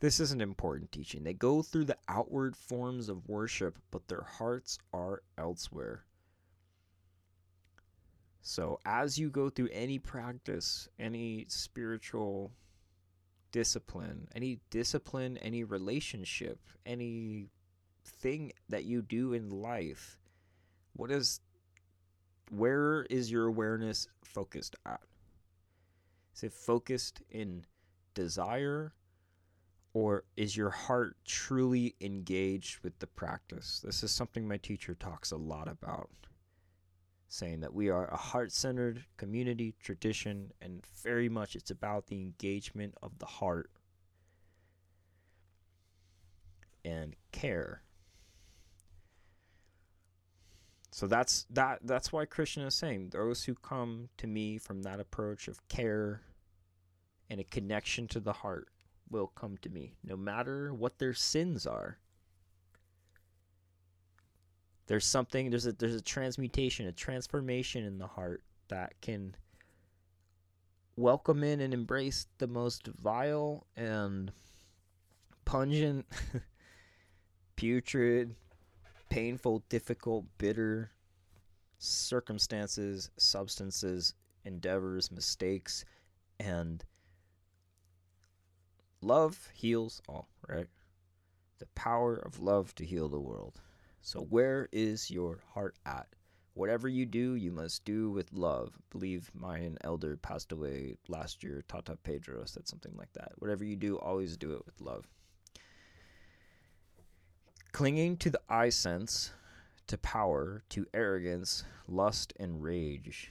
[0.00, 1.24] This is an important teaching.
[1.24, 6.04] They go through the outward forms of worship, but their hearts are elsewhere.
[8.40, 12.52] So, as you go through any practice, any spiritual
[13.52, 17.50] discipline, any discipline, any relationship, any
[18.04, 20.18] thing that you do in life,
[20.94, 21.40] what is
[22.50, 25.00] where is your awareness focused at?
[26.34, 27.64] Is it focused in
[28.14, 28.92] desire
[29.92, 33.80] or is your heart truly engaged with the practice?
[33.84, 36.10] This is something my teacher talks a lot about
[37.28, 42.20] saying that we are a heart centered community, tradition, and very much it's about the
[42.20, 43.70] engagement of the heart
[46.84, 47.82] and care.
[50.98, 54.98] So that's that that's why Krishna is saying those who come to me from that
[54.98, 56.22] approach of care
[57.30, 58.66] and a connection to the heart
[59.08, 61.98] will come to me no matter what their sins are.
[64.88, 69.36] There's something there's a there's a transmutation a transformation in the heart that can
[70.96, 74.32] welcome in and embrace the most vile and
[75.44, 76.06] pungent
[77.54, 78.34] putrid
[79.08, 80.90] painful difficult bitter
[81.78, 84.14] circumstances substances
[84.44, 85.84] endeavors mistakes
[86.40, 86.84] and
[89.00, 90.68] love heals all right
[91.58, 93.60] the power of love to heal the world
[94.00, 96.06] so, where is your heart at?
[96.54, 98.74] Whatever you do, you must do with love.
[98.74, 101.62] I believe my elder passed away last year.
[101.68, 103.32] Tata Pedro said something like that.
[103.38, 105.06] Whatever you do, always do it with love.
[107.72, 109.32] Clinging to the I sense,
[109.88, 113.30] to power, to arrogance, lust, and rage.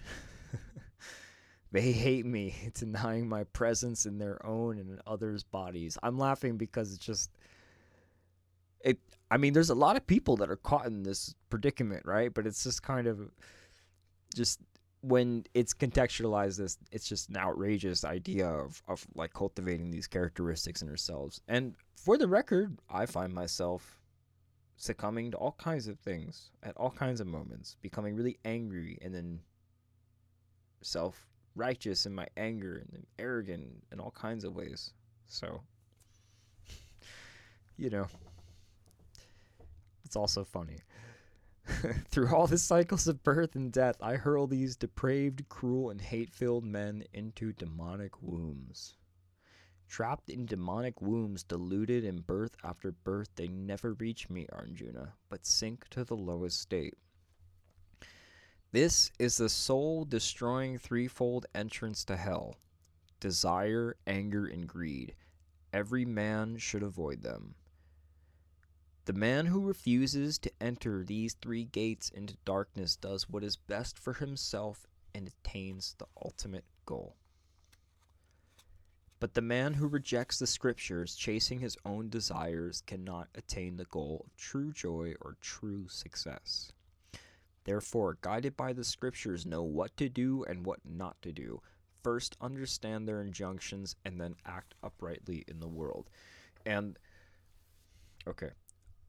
[1.72, 5.98] they hate me, denying my presence in their own and in others' bodies.
[6.04, 7.32] I'm laughing because it's just
[8.82, 9.00] it
[9.30, 12.34] I mean, there's a lot of people that are caught in this predicament, right?
[12.34, 13.20] But it's just kind of
[14.34, 14.62] just
[15.02, 20.82] when it's contextualized as it's just an outrageous idea of, of like cultivating these characteristics
[20.82, 21.42] in ourselves.
[21.48, 24.00] And for the record, I find myself
[24.78, 29.14] succumbing to all kinds of things at all kinds of moments, becoming really angry and
[29.14, 29.40] then
[30.82, 34.94] self righteous in my anger and arrogant in all kinds of ways.
[35.28, 35.62] So,
[37.78, 38.08] you know,
[40.06, 40.78] it's also funny.
[42.10, 46.32] Through all the cycles of birth and death, I hurl these depraved, cruel, and hate
[46.32, 48.95] filled men into demonic wombs.
[49.88, 55.46] Trapped in demonic wombs, deluded in birth after birth, they never reach me, Arjuna, but
[55.46, 56.98] sink to the lowest state.
[58.72, 62.58] This is the soul destroying threefold entrance to hell
[63.20, 65.16] desire, anger, and greed.
[65.74, 67.56] Every man should avoid them.
[69.06, 73.98] The man who refuses to enter these three gates into darkness does what is best
[73.98, 74.86] for himself
[75.16, 77.16] and attains the ultimate goal.
[79.19, 84.26] But the man who rejects the scriptures, chasing his own desires, cannot attain the goal
[84.26, 86.72] of true joy or true success.
[87.64, 91.61] Therefore, guided by the scriptures, know what to do and what not to do.
[92.03, 96.10] First, understand their injunctions and then act uprightly in the world.
[96.65, 96.98] And,
[98.27, 98.52] okay,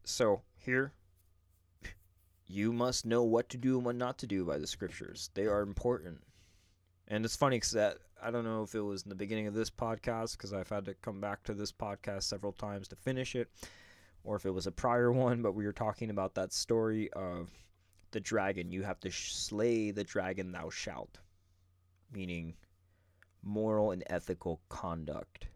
[0.05, 0.93] so here,
[2.47, 5.31] you must know what to do and what not to do by the scriptures.
[5.35, 6.23] They are important.
[7.09, 9.55] And it's funny because that I don't know if it was in the beginning of
[9.55, 13.35] this podcast because I've had to come back to this podcast several times to finish
[13.35, 13.49] it,
[14.25, 15.41] or if it was a prior one.
[15.41, 17.51] But we were talking about that story of
[18.11, 18.71] the dragon.
[18.71, 21.19] You have to slay the dragon, thou shalt,
[22.13, 22.55] meaning
[23.43, 25.47] moral and ethical conduct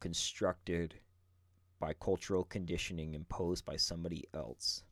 [0.00, 0.94] constructed
[1.80, 4.84] by cultural conditioning imposed by somebody else.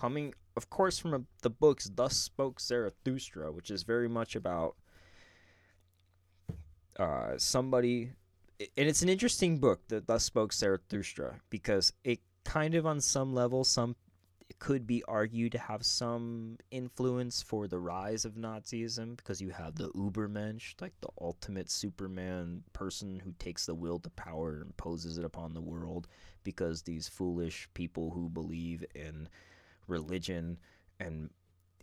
[0.00, 4.76] Coming, of course, from a, the books Thus Spoke Zarathustra, which is very much about
[6.98, 8.12] uh, somebody.
[8.78, 13.34] And it's an interesting book, that Thus Spoke Zarathustra, because it kind of, on some
[13.34, 13.94] level, some
[14.58, 19.76] could be argued to have some influence for the rise of Nazism because you have
[19.76, 25.18] the Ubermensch, like the ultimate Superman person who takes the will to power and imposes
[25.18, 26.08] it upon the world
[26.42, 29.28] because these foolish people who believe in
[29.90, 30.58] religion
[30.98, 31.30] and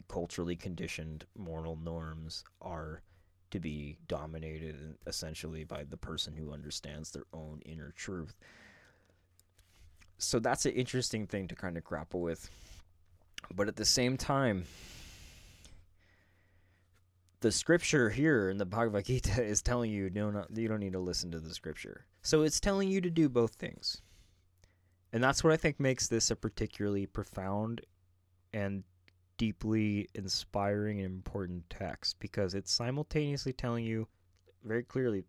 [0.07, 3.01] culturally conditioned moral norms are
[3.51, 8.35] to be dominated essentially by the person who understands their own inner truth.
[10.17, 12.49] So that's an interesting thing to kind of grapple with.
[13.55, 14.65] But at the same time,
[17.39, 20.99] the scripture here in the Bhagavad Gita is telling you no, you don't need to
[20.99, 22.05] listen to the scripture.
[22.21, 24.01] So it's telling you to do both things.
[25.13, 27.81] And that's what I think makes this a particularly profound
[28.53, 28.83] and
[29.37, 34.07] deeply inspiring and important text because it's simultaneously telling you
[34.63, 35.23] very clearly,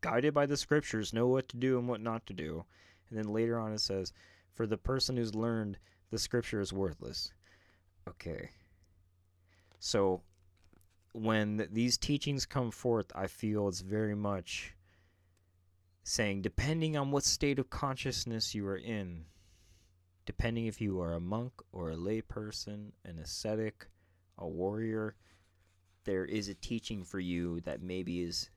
[0.00, 2.64] guided by the scriptures, know what to do and what not to do.
[3.08, 4.12] And then later on it says,
[4.54, 5.78] for the person who's learned,
[6.10, 7.32] the scripture is worthless.
[8.08, 8.50] Okay.
[9.80, 10.22] So
[11.12, 14.74] when these teachings come forth, I feel it's very much
[16.04, 19.24] saying, depending on what state of consciousness you are in,
[20.28, 23.86] depending if you are a monk or a layperson, an ascetic,
[24.36, 25.16] a warrior,
[26.04, 28.50] there is a teaching for you that maybe is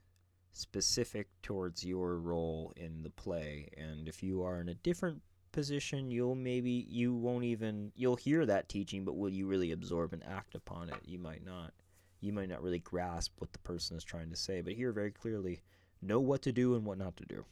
[0.52, 3.70] specific towards your role in the play.
[3.78, 5.22] And if you are in a different
[5.54, 10.12] position, you'll maybe, you won't even, you'll hear that teaching, but will you really absorb
[10.12, 11.00] and act upon it?
[11.06, 11.72] You might not.
[12.20, 14.60] You might not really grasp what the person is trying to say.
[14.60, 15.62] But here, very clearly,
[16.02, 17.46] know what to do and what not to do.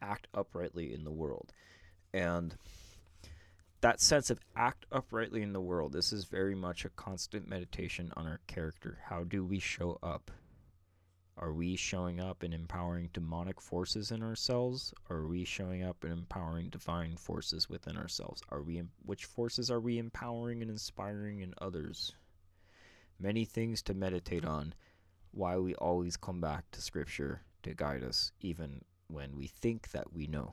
[0.00, 1.52] Act uprightly in the world.
[2.12, 2.56] And
[3.80, 8.12] that sense of act uprightly in the world, this is very much a constant meditation
[8.16, 8.98] on our character.
[9.04, 10.30] How do we show up?
[11.36, 14.92] Are we showing up and empowering demonic forces in ourselves?
[15.08, 18.42] Are we showing up and empowering divine forces within ourselves?
[18.50, 22.12] Are we which forces are we empowering and inspiring in others?
[23.18, 24.74] Many things to meditate on.
[25.30, 30.12] Why we always come back to scripture to guide us even when we think that
[30.12, 30.52] we know.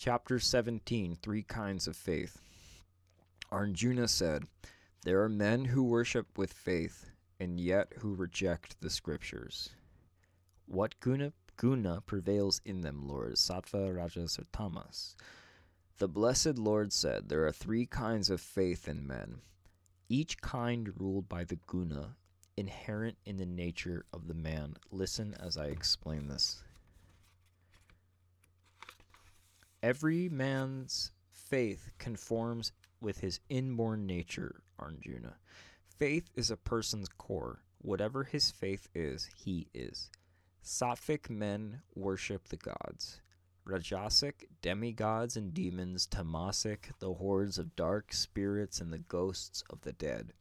[0.00, 2.40] Chapter 17 Three Kinds of Faith.
[3.50, 4.44] Arjuna said,
[5.02, 7.10] There are men who worship with faith,
[7.40, 9.70] and yet who reject the scriptures.
[10.66, 13.32] What guna, guna prevails in them, Lord?
[13.32, 15.16] Sattva, Rajas, or Tamas?
[15.98, 19.40] The blessed Lord said, There are three kinds of faith in men,
[20.08, 22.14] each kind ruled by the guna
[22.56, 24.76] inherent in the nature of the man.
[24.92, 26.62] Listen as I explain this.
[29.82, 35.36] Every man's faith conforms with his inborn nature, Arjuna.
[35.86, 37.62] Faith is a person's core.
[37.80, 40.10] Whatever his faith is, he is.
[40.64, 43.20] Sattvic men worship the gods.
[43.64, 46.08] Rajasic, demigods and demons.
[46.08, 50.32] Tamasic, the hordes of dark spirits and the ghosts of the dead.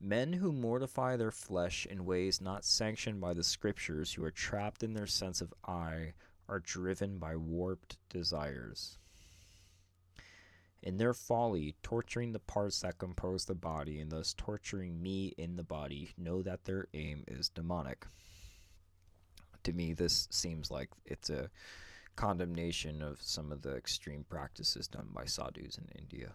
[0.00, 4.82] Men who mortify their flesh in ways not sanctioned by the scriptures, who are trapped
[4.82, 6.14] in their sense of I,
[6.48, 8.98] are driven by warped desires.
[10.82, 15.56] In their folly, torturing the parts that compose the body and thus torturing me in
[15.56, 18.06] the body, know that their aim is demonic.
[19.64, 21.50] To me, this seems like it's a
[22.14, 26.34] condemnation of some of the extreme practices done by sadhus in India.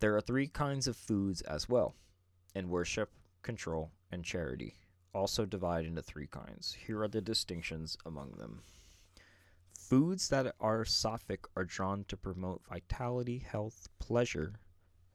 [0.00, 1.94] There are three kinds of foods as well
[2.54, 3.10] in worship,
[3.42, 4.74] control, and charity
[5.16, 6.76] also divide into three kinds.
[6.86, 8.60] Here are the distinctions among them.
[9.72, 14.54] Foods that are sattvic are drawn to promote vitality, health, pleasure,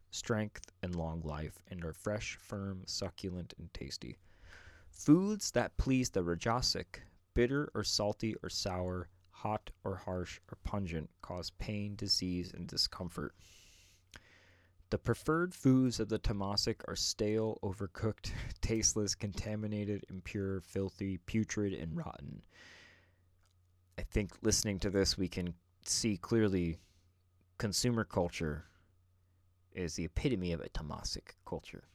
[0.09, 4.17] strength, and long life, and are fresh, firm, succulent, and tasty.
[4.89, 7.01] Foods that please the rajasic,
[7.35, 13.35] bitter or salty or sour, hot or harsh or pungent, cause pain, disease, and discomfort.
[14.91, 21.95] The preferred foods of the tamasic are stale, overcooked, tasteless, contaminated, impure, filthy, putrid, and
[21.95, 22.41] rotten.
[23.97, 25.53] I think listening to this, we can
[25.85, 26.77] see clearly
[27.57, 28.65] consumer culture
[29.73, 31.85] is the epitome of a tamasic culture.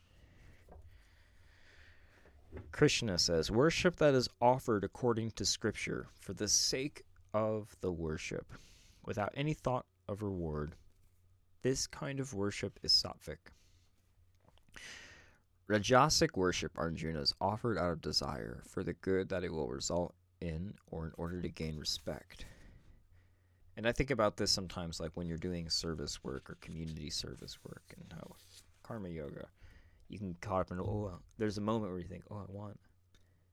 [2.73, 7.03] Krishna says, Worship that is offered according to Scripture for the sake
[7.35, 8.55] of the worship,
[9.05, 10.77] without any thought of reward.
[11.67, 13.39] This kind of worship is sattvic.
[15.69, 20.15] Rajasic worship, Arjuna, is offered out of desire for the good that it will result
[20.41, 22.45] in or in order to gain respect.
[23.77, 27.59] And I think about this sometimes, like when you're doing service work or community service
[27.65, 28.37] work, and how
[28.85, 29.49] karma yoga,
[30.09, 32.79] you can caught up in oh, there's a moment where you think, oh, I want,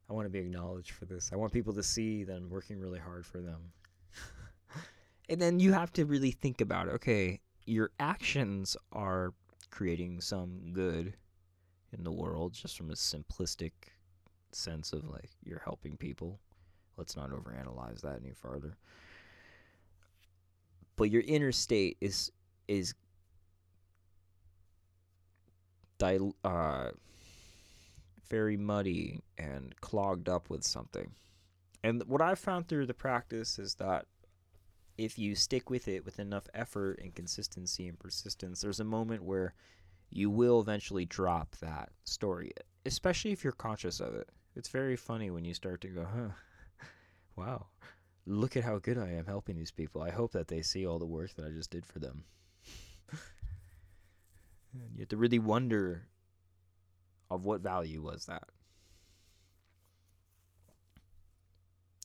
[0.08, 1.32] I want to be acknowledged for this.
[1.34, 3.72] I want people to see that I'm working really hard for them.
[5.30, 6.90] and then you have to really think about.
[6.90, 9.34] Okay, your actions are
[9.70, 11.16] creating some good
[11.98, 13.72] in the world, just from a simplistic
[14.52, 16.40] sense of like you're helping people.
[16.98, 18.78] Let's not overanalyze that any farther
[20.96, 22.32] but your inner state is
[22.68, 22.94] is
[25.98, 26.92] dil- uh,
[28.30, 31.12] very muddy and clogged up with something.
[31.84, 34.06] And what I've found through the practice is that
[34.98, 39.24] if you stick with it with enough effort and consistency and persistence, there's a moment
[39.24, 39.54] where
[40.10, 42.52] you will eventually drop that story,
[42.86, 44.30] especially if you're conscious of it.
[44.56, 46.86] It's very funny when you start to go, huh,
[47.36, 47.66] wow,
[48.28, 50.02] look at how good I am helping these people.
[50.02, 52.24] I hope that they see all the work that I just did for them.
[54.74, 56.08] and you have to really wonder
[57.32, 58.44] of what value was that.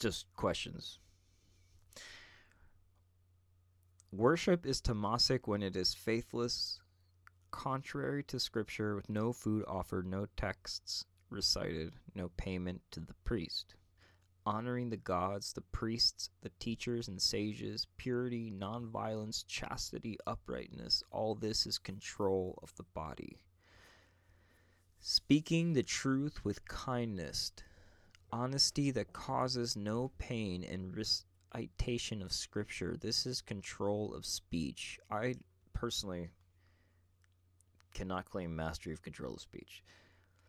[0.01, 1.01] Just questions.
[4.12, 6.80] Worship is tamasic when it is faithless,
[7.51, 13.74] contrary to scripture, with no food offered, no texts recited, no payment to the priest
[14.48, 21.66] honoring the gods, the priests, the teachers and sages, purity, nonviolence, chastity, uprightness, all this
[21.66, 23.36] is control of the body.
[25.01, 27.52] Speaking the truth with kindness,
[28.32, 30.97] honesty that causes no pain, and
[31.54, 32.96] recitation of scripture.
[33.00, 34.98] This is control of speech.
[35.10, 35.36] I
[35.72, 36.30] personally
[37.94, 39.82] cannot claim mastery of control of speech.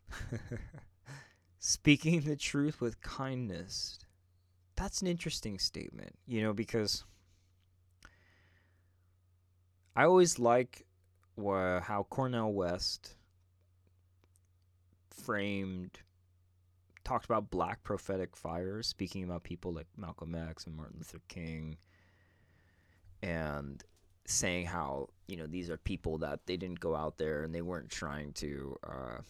[1.59, 3.99] speaking the truth with kindness.
[4.75, 7.03] That's an interesting statement, you know, because
[9.95, 10.85] I always like
[11.37, 13.15] how Cornel West
[15.09, 15.99] framed,
[17.03, 21.77] talked about black prophetic fires, speaking about people like Malcolm X and Martin Luther King,
[23.21, 23.83] and
[24.25, 27.61] saying how, you know, these are people that they didn't go out there and they
[27.61, 28.75] weren't trying to.
[28.83, 29.21] Uh,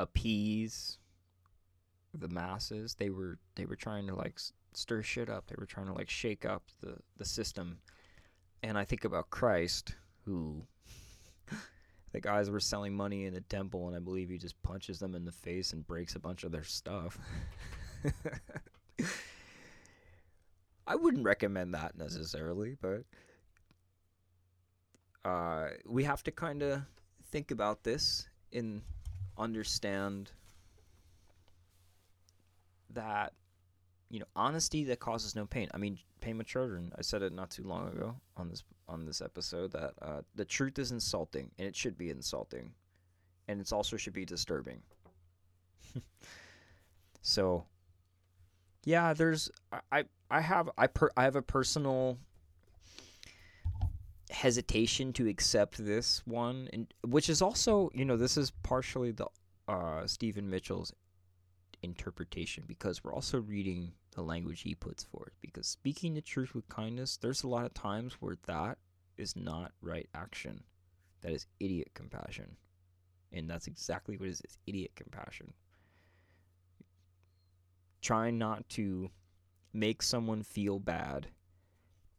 [0.00, 0.98] appease
[2.14, 2.94] the masses.
[2.94, 4.40] They were they were trying to like
[4.72, 5.46] stir shit up.
[5.46, 7.78] They were trying to like shake up the the system.
[8.62, 10.66] And I think about Christ, who
[12.12, 15.14] the guys were selling money in a temple, and I believe he just punches them
[15.14, 17.18] in the face and breaks a bunch of their stuff.
[20.86, 23.04] I wouldn't recommend that necessarily, but
[25.24, 26.82] uh, we have to kind of
[27.30, 28.82] think about this and
[29.38, 30.32] understand
[32.92, 33.32] that
[34.10, 35.68] you know honesty that causes no pain.
[35.72, 36.90] I mean, Pema Chodron.
[36.98, 40.44] I said it not too long ago on this on this episode that uh, the
[40.44, 42.72] truth is insulting, and it should be insulting,
[43.48, 44.82] and it also should be disturbing.
[47.22, 47.64] so,
[48.84, 49.50] yeah, there's
[49.92, 52.18] I I have I per I have a personal
[54.30, 59.26] hesitation to accept this one, and which is also, you know, this is partially the
[59.68, 60.92] uh, Stephen Mitchell's
[61.82, 65.32] interpretation because we're also reading the language he puts forth.
[65.40, 68.78] Because speaking the truth with kindness, there's a lot of times where that
[69.16, 70.62] is not right action.
[71.22, 72.56] That is idiot compassion.
[73.32, 74.40] And that's exactly what it is.
[74.40, 75.52] It's idiot compassion.
[78.02, 79.10] Trying not to
[79.72, 81.28] make someone feel bad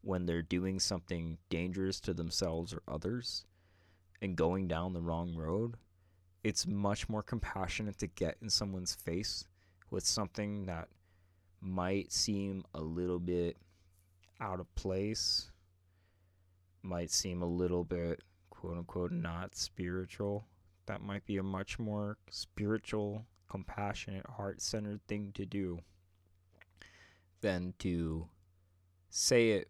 [0.00, 3.44] when they're doing something dangerous to themselves or others
[4.20, 5.76] and going down the wrong road,
[6.44, 9.46] it's much more compassionate to get in someone's face
[9.90, 10.88] with something that
[11.62, 13.56] might seem a little bit
[14.40, 15.50] out of place,
[16.82, 18.20] might seem a little bit
[18.50, 20.44] quote unquote not spiritual.
[20.86, 25.78] That might be a much more spiritual, compassionate, heart centered thing to do
[27.40, 28.28] than to
[29.10, 29.68] say it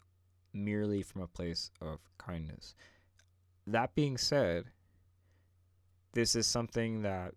[0.53, 2.75] merely from a place of kindness.
[3.67, 4.65] That being said,
[6.13, 7.33] this is something that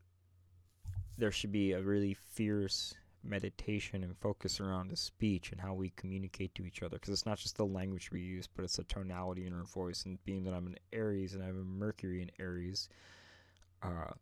[1.19, 5.91] there should be a really fierce meditation and focus around the speech and how we
[5.97, 6.97] communicate to each other.
[6.97, 10.05] Because it's not just the language we use but it's the tonality in our voice.
[10.05, 12.89] And being that i'm an aries and i have a mercury in aries
[13.83, 14.13] uh,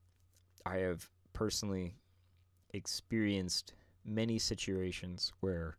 [0.66, 1.96] i have personally
[2.72, 3.72] experienced
[4.04, 5.76] many situations where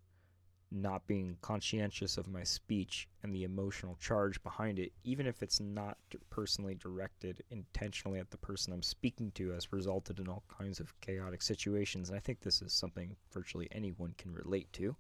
[0.76, 5.60] not being conscientious of my speech and the emotional charge behind it, even if it's
[5.60, 5.98] not
[6.30, 11.00] personally directed intentionally at the person I'm speaking to, has resulted in all kinds of
[11.02, 12.10] chaotic situations.
[12.10, 14.96] And I think this is something virtually anyone can relate to.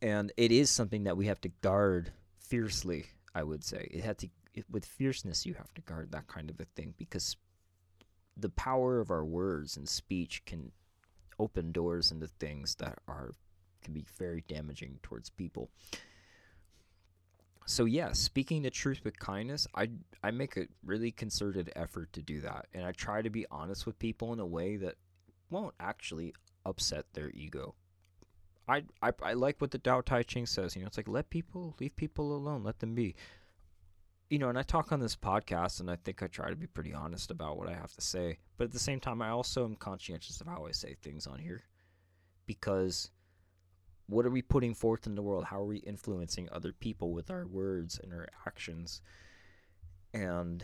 [0.00, 3.88] And it is something that we have to guard fiercely, I would say.
[3.90, 6.94] It had to, it, with fierceness, you have to guard that kind of a thing
[6.96, 7.36] because
[8.36, 10.72] the power of our words and speech can
[11.38, 13.32] open doors into things that are
[13.84, 15.70] can be very damaging towards people.
[17.66, 19.88] So yeah, speaking the truth with kindness, I
[20.22, 23.86] I make a really concerted effort to do that, and I try to be honest
[23.86, 24.96] with people in a way that
[25.50, 26.34] won't actually
[26.66, 27.74] upset their ego.
[28.66, 30.74] I, I, I like what the Tao Te Ching says.
[30.74, 33.14] You know, it's like let people leave people alone, let them be.
[34.30, 36.66] You know, and I talk on this podcast, and I think I try to be
[36.66, 38.38] pretty honest about what I have to say.
[38.56, 41.38] But at the same time, I also am conscientious of how I say things on
[41.38, 41.64] here,
[42.46, 43.10] because
[44.06, 45.44] what are we putting forth in the world?
[45.44, 49.00] How are we influencing other people with our words and our actions?
[50.12, 50.62] And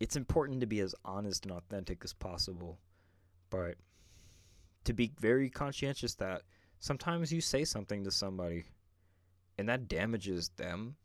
[0.00, 2.78] it's important to be as honest and authentic as possible,
[3.50, 3.76] but
[4.84, 6.42] to be very conscientious that
[6.78, 8.64] sometimes you say something to somebody
[9.58, 10.96] and that damages them,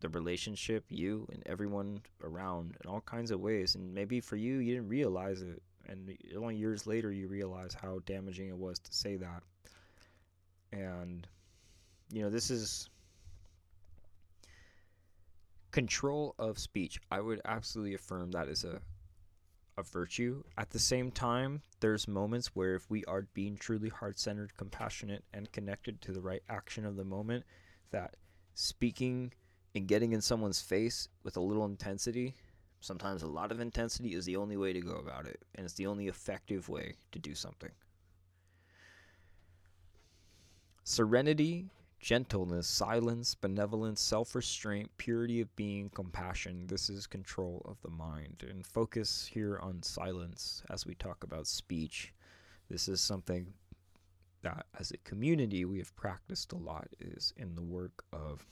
[0.00, 3.74] the relationship, you, and everyone around in all kinds of ways.
[3.74, 5.62] And maybe for you, you didn't realize it.
[5.88, 9.42] And only years later, you realize how damaging it was to say that
[10.72, 11.26] and
[12.10, 12.88] you know this is
[15.70, 17.00] control of speech.
[17.10, 18.80] I would absolutely affirm that is a
[19.78, 20.42] a virtue.
[20.58, 25.50] At the same time there's moments where if we are being truly heart-centered compassionate and
[25.50, 27.44] connected to the right action of the moment
[27.90, 28.16] that
[28.54, 29.32] speaking
[29.74, 32.36] and getting in someone's face with a little intensity
[32.80, 35.40] sometimes a lot of intensity is the only way to go about it.
[35.54, 37.70] And it's the only effective way to do something
[40.84, 46.66] Serenity, gentleness, silence, benevolence, self restraint, purity of being, compassion.
[46.66, 48.44] This is control of the mind.
[48.48, 52.12] And focus here on silence as we talk about speech.
[52.68, 53.54] This is something
[54.42, 58.44] that as a community we have practiced a lot is in the work of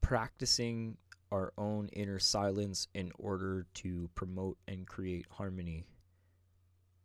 [0.00, 0.96] practicing
[1.32, 5.84] our own inner silence in order to promote and create harmony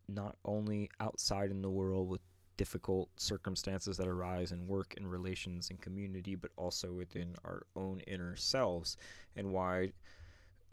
[0.08, 2.20] not only outside in the world with
[2.56, 8.00] difficult circumstances that arise in work and relations and community, but also within our own
[8.06, 8.96] inner selves,
[9.36, 9.92] and why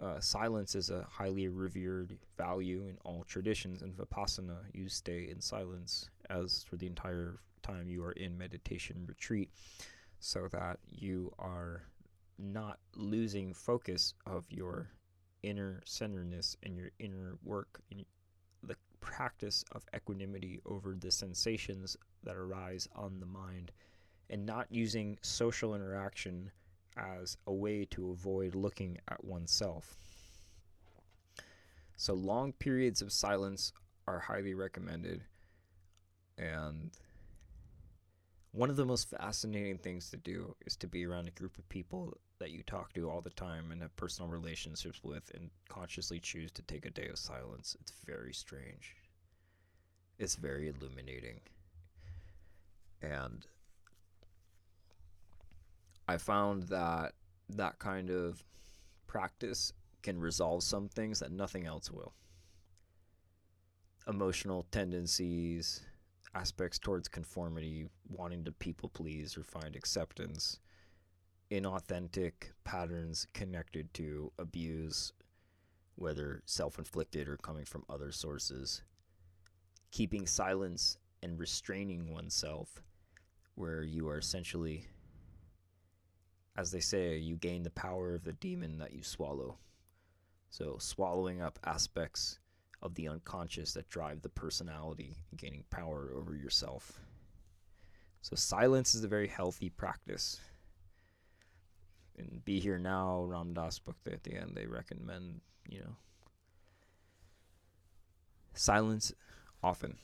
[0.01, 3.81] uh, silence is a highly revered value in all traditions.
[3.81, 9.05] In Vipassana, you stay in silence as for the entire time you are in meditation
[9.07, 9.49] retreat,
[10.19, 11.83] so that you are
[12.39, 14.89] not losing focus of your
[15.43, 17.79] inner centeredness and your inner work
[19.01, 23.71] practice of equanimity over the sensations that arise on the mind
[24.29, 26.49] and not using social interaction
[26.97, 29.95] as a way to avoid looking at oneself.
[31.97, 33.73] So, long periods of silence
[34.07, 35.23] are highly recommended.
[36.37, 36.91] And
[38.51, 41.67] one of the most fascinating things to do is to be around a group of
[41.69, 46.19] people that you talk to all the time and have personal relationships with and consciously
[46.19, 47.77] choose to take a day of silence.
[47.79, 48.95] It's very strange.
[50.17, 51.39] It's very illuminating.
[53.03, 53.45] And
[56.07, 57.13] I found that
[57.49, 58.43] that kind of
[59.05, 62.13] practice can resolve some things that nothing else will.
[64.07, 65.81] Emotional tendencies,
[66.33, 70.59] aspects towards conformity, wanting to people please or find acceptance,
[71.51, 75.11] inauthentic patterns connected to abuse,
[75.95, 78.81] whether self inflicted or coming from other sources,
[79.91, 82.81] keeping silence and restraining oneself,
[83.55, 84.85] where you are essentially,
[86.57, 89.57] as they say, you gain the power of the demon that you swallow.
[90.49, 92.39] So, swallowing up aspects
[92.81, 96.99] of the unconscious that drive the personality and gaining power over yourself.
[98.21, 100.39] So, silence is a very healthy practice.
[102.21, 105.95] In Be Here Now, Ram Dass book at the end, they recommend, you know,
[108.53, 109.11] silence
[109.63, 109.97] often.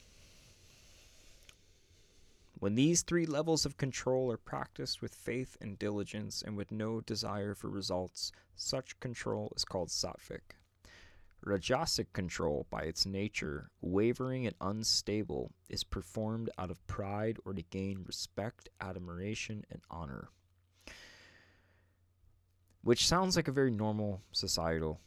[2.60, 7.02] When these three levels of control are practiced with faith and diligence and with no
[7.02, 10.56] desire for results, such control is called sattvic.
[11.46, 17.62] Rajasic control, by its nature, wavering and unstable, is performed out of pride or to
[17.62, 20.30] gain respect, admiration, and honor.
[22.88, 25.02] Which sounds like a very normal societal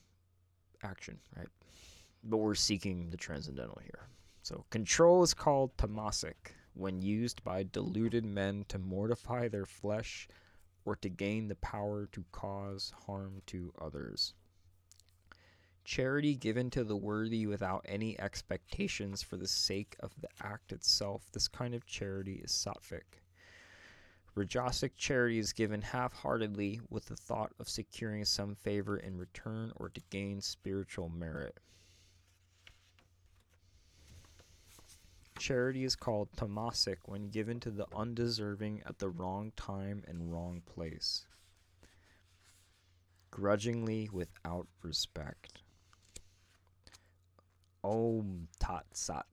[0.83, 1.49] action, right?
[2.23, 4.11] But we're seeking the transcendental here.
[4.43, 10.29] So, control is called tamasic when used by deluded men to mortify their flesh
[10.85, 14.35] or to gain the power to cause harm to others.
[15.83, 21.33] Charity given to the worthy without any expectations for the sake of the act itself,
[21.33, 23.20] this kind of charity is sattvic.
[24.37, 29.73] Rajasic charity is given half heartedly with the thought of securing some favor in return
[29.77, 31.59] or to gain spiritual merit.
[35.39, 40.63] Charity is called tamasic when given to the undeserving at the wrong time and wrong
[40.67, 41.27] place,
[43.31, 45.63] grudgingly without respect.
[47.83, 49.27] Om Tat Sat.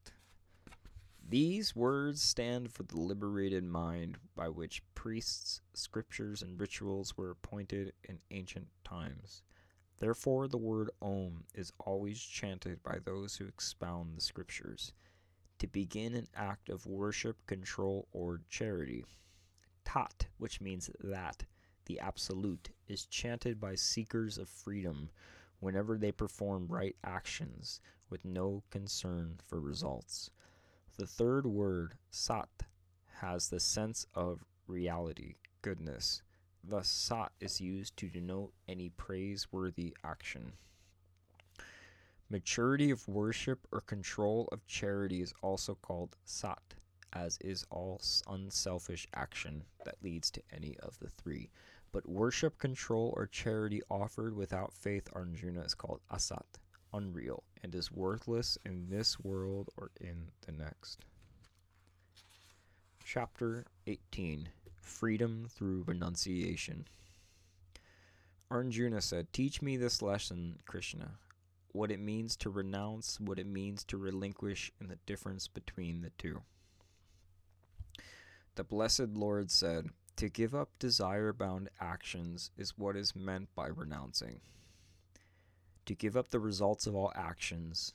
[1.29, 7.91] These words stand for the liberated mind by which priests, scriptures, and rituals were appointed
[8.05, 9.43] in ancient times.
[9.97, 14.93] Therefore, the word Om is always chanted by those who expound the scriptures
[15.59, 19.03] to begin an act of worship, control, or charity.
[19.83, 21.43] Tat, which means that,
[21.87, 25.09] the absolute, is chanted by seekers of freedom
[25.59, 30.29] whenever they perform right actions with no concern for results.
[30.97, 32.49] The third word, sat,
[33.21, 36.23] has the sense of reality, goodness.
[36.63, 40.53] Thus, sat is used to denote any praiseworthy action.
[42.31, 46.73] Maturity of worship or control of charity is also called sat,
[47.13, 51.51] as is all unselfish action that leads to any of the three.
[51.91, 56.57] But worship, control, or charity offered without faith, Arjuna, is called asat,
[56.97, 61.05] unreal, and is worthless in this world or in the next.
[63.05, 64.49] Chapter 18
[64.81, 66.87] Freedom through Renunciation.
[68.49, 71.11] Arjuna said, Teach me this lesson, Krishna
[71.77, 76.09] what it means to renounce, what it means to relinquish, and the difference between the
[76.17, 76.41] two.
[78.55, 83.67] The Blessed Lord said, To give up desire bound actions is what is meant by
[83.67, 84.41] renouncing.
[85.87, 87.93] To give up the results of all actions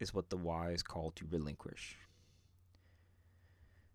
[0.00, 1.98] is what the wise call to relinquish.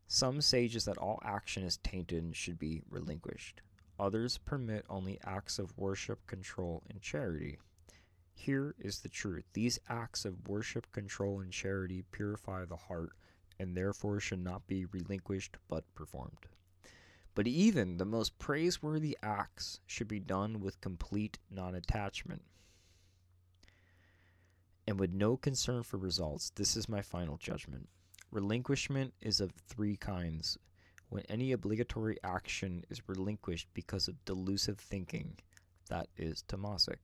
[0.07, 3.61] Some sages that all action is tainted and should be relinquished.
[3.99, 7.57] Others permit only acts of worship, control, and charity.
[8.35, 9.45] Here is the truth.
[9.53, 13.13] These acts of worship, control, and charity purify the heart
[13.57, 16.45] and therefore should not be relinquished but performed.
[17.33, 22.43] But even the most praiseworthy acts should be done with complete non attachment
[24.91, 26.51] and with no concern for results.
[26.55, 27.87] This is my final judgment.
[28.29, 30.57] Relinquishment is of three kinds.
[31.07, 35.37] When any obligatory action is relinquished because of delusive thinking,
[35.87, 36.97] that is tamasic.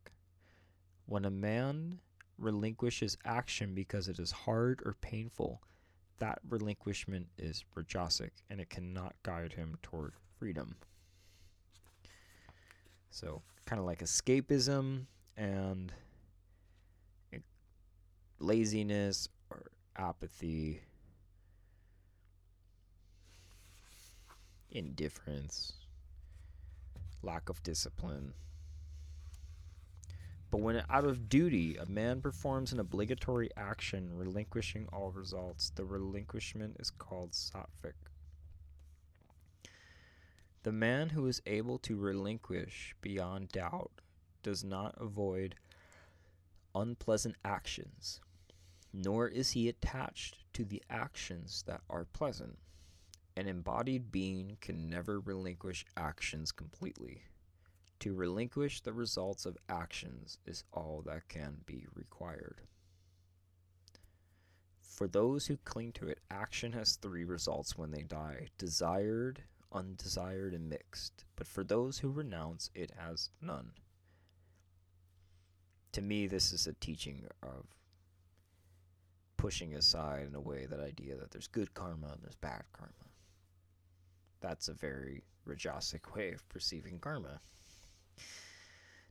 [1.05, 2.01] When a man
[2.37, 5.61] relinquishes action because it is hard or painful,
[6.19, 10.75] that relinquishment is rajasic and it cannot guide him toward freedom.
[13.11, 15.05] So, kind of like escapism
[15.37, 15.93] and
[18.39, 19.63] laziness or
[19.95, 20.81] apathy,
[24.71, 25.73] indifference,
[27.23, 28.33] lack of discipline.
[30.49, 35.83] But when out of duty a man performs an obligatory action relinquishing all results, the
[35.83, 37.93] relinquishment is called sattvic.
[40.63, 43.91] The man who is able to relinquish beyond doubt
[44.41, 45.55] does not avoid
[46.75, 48.21] unpleasant actions,
[48.97, 52.57] nor is he attached to the actions that are pleasant.
[53.35, 57.21] An embodied being can never relinquish actions completely.
[57.99, 62.61] To relinquish the results of actions is all that can be required.
[64.81, 70.55] For those who cling to it, action has three results when they die desired, undesired,
[70.55, 71.25] and mixed.
[71.35, 73.73] But for those who renounce, it has none.
[75.91, 77.76] To me, this is a teaching of
[79.47, 82.91] pushing aside in a way that idea that there's good karma and there's bad karma.
[84.41, 87.39] That's a very Rajasic way of perceiving karma.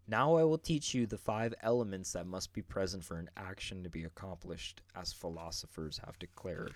[0.07, 3.83] Now I will teach you the five elements that must be present for an action
[3.83, 6.75] to be accomplished, as philosophers have declared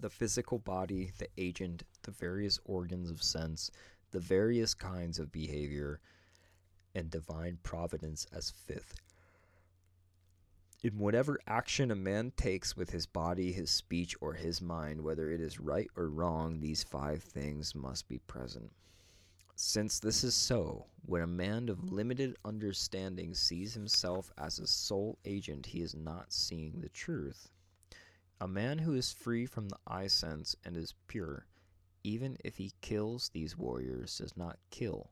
[0.00, 3.70] the physical body, the agent, the various organs of sense,
[4.10, 6.00] the various kinds of behavior,
[6.92, 9.00] and divine providence as fifth.
[10.86, 15.32] In whatever action a man takes with his body, his speech, or his mind, whether
[15.32, 18.70] it is right or wrong, these five things must be present.
[19.56, 25.18] Since this is so, when a man of limited understanding sees himself as a sole
[25.24, 27.50] agent, he is not seeing the truth.
[28.40, 31.48] A man who is free from the I sense and is pure,
[32.04, 35.10] even if he kills these warriors, does not kill,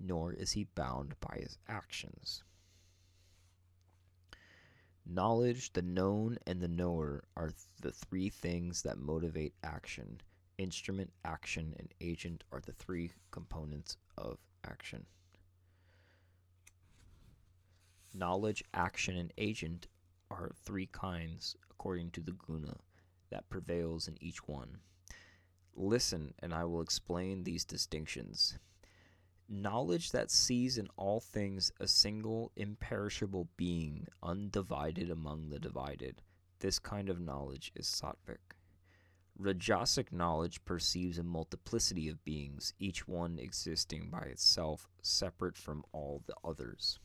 [0.00, 2.42] nor is he bound by his actions.
[5.04, 7.50] Knowledge, the known, and the knower are
[7.80, 10.20] the three things that motivate action.
[10.58, 15.06] Instrument, action, and agent are the three components of action.
[18.14, 19.88] Knowledge, action, and agent
[20.30, 22.76] are three kinds, according to the guna,
[23.30, 24.78] that prevails in each one.
[25.74, 28.58] Listen, and I will explain these distinctions.
[29.54, 36.22] Knowledge that sees in all things a single imperishable being, undivided among the divided.
[36.60, 38.56] This kind of knowledge is sattvic.
[39.38, 46.22] Rajasic knowledge perceives a multiplicity of beings, each one existing by itself, separate from all
[46.26, 46.98] the others.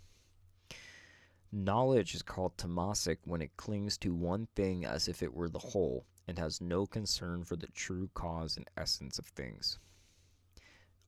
[1.52, 5.60] Knowledge is called tamasic when it clings to one thing as if it were the
[5.60, 9.80] whole, and has no concern for the true cause and essence of things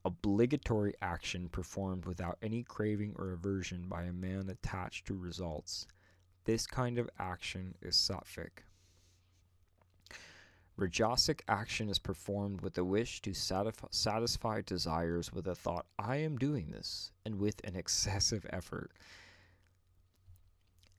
[0.04, 5.86] obligatory action performed without any craving or aversion by a man attached to results.
[6.44, 8.64] This kind of action is sattvic.
[10.78, 16.38] Rajasic action is performed with a wish to satisfy desires with a thought, I am
[16.38, 18.92] doing this, and with an excessive effort.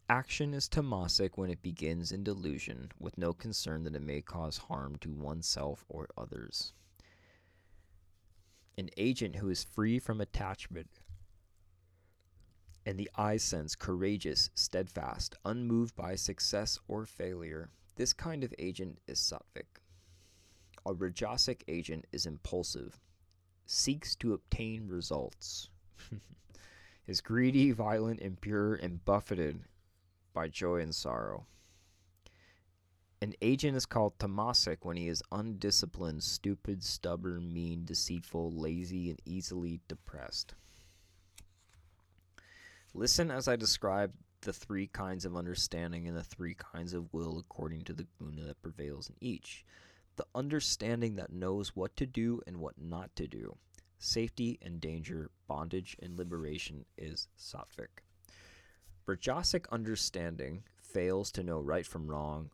[0.07, 4.57] Action is tamasic when it begins in delusion, with no concern that it may cause
[4.57, 6.73] harm to oneself or others
[8.77, 10.87] an agent who is free from attachment
[12.85, 17.69] and the I sense courageous, steadfast, unmoved by success or failure.
[17.95, 19.81] This kind of agent is sattvic.
[20.85, 22.99] A rajasic agent is impulsive,
[23.67, 25.69] seeks to obtain results,
[27.07, 29.59] is greedy, violent, impure, and buffeted
[30.33, 31.45] by joy and sorrow.
[33.23, 39.21] An agent is called tamasic when he is undisciplined, stupid, stubborn, mean, deceitful, lazy, and
[39.25, 40.55] easily depressed.
[42.95, 44.11] Listen as I describe
[44.41, 48.41] the three kinds of understanding and the three kinds of will according to the guna
[48.41, 49.63] that prevails in each.
[50.15, 53.55] The understanding that knows what to do and what not to do.
[53.99, 58.01] Safety and danger, bondage and liberation is sattvic.
[59.07, 62.49] Rajasic understanding fails to know right from wrong,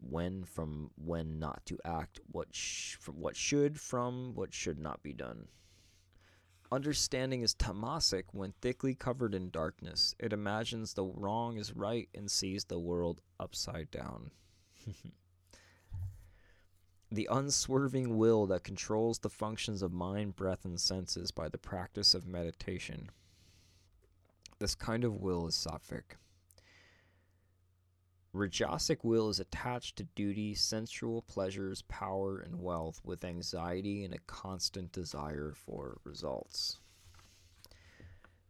[0.00, 5.02] when from when not to act, what sh- from what should from what should not
[5.02, 5.48] be done.
[6.70, 10.14] Understanding is tamasic when thickly covered in darkness.
[10.18, 14.30] It imagines the wrong is right and sees the world upside down.
[17.10, 22.12] the unswerving will that controls the functions of mind, breath, and senses by the practice
[22.12, 23.08] of meditation.
[24.58, 26.16] This kind of will is sattvic.
[28.38, 34.20] Rajasic will is attached to duty, sensual pleasures, power, and wealth with anxiety and a
[34.28, 36.78] constant desire for results.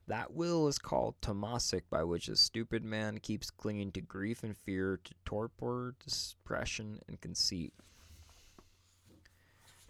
[0.06, 4.54] That will is called tamasic, by which a stupid man keeps clinging to grief and
[4.54, 7.72] fear, to torpor, depression, and conceit.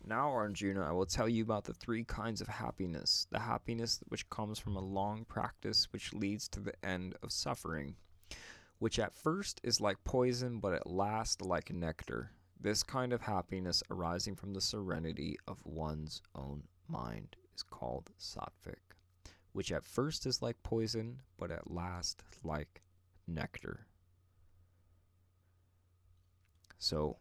[0.05, 4.31] Now, Arjuna, I will tell you about the three kinds of happiness the happiness which
[4.31, 7.97] comes from a long practice, which leads to the end of suffering
[8.79, 12.33] which at first is like poison, but at last like nectar.
[12.61, 18.97] This kind of happiness arising from the serenity of one's own mind is called sattvic,
[19.53, 22.83] which at first is like poison, but at last like
[23.27, 23.87] nectar.
[26.79, 27.19] So,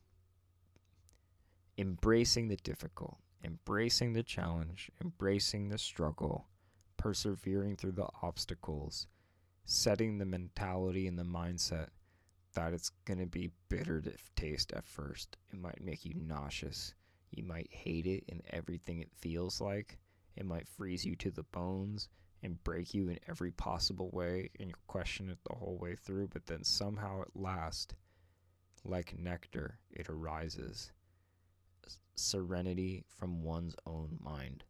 [1.78, 6.48] embracing the difficult, embracing the challenge, embracing the struggle,
[6.98, 9.08] persevering through the obstacles
[9.70, 11.88] setting the mentality and the mindset
[12.54, 15.36] that it's going to be bitter to taste at first.
[15.52, 16.94] It might make you nauseous.
[17.32, 20.00] You might hate it and everything it feels like.
[20.38, 22.08] It might freeze you to the bones
[22.42, 26.30] and break you in every possible way, and you'll question it the whole way through.
[26.30, 27.94] But then somehow at last,
[28.86, 30.92] like nectar, it arises
[32.16, 34.64] serenity from one's own mind.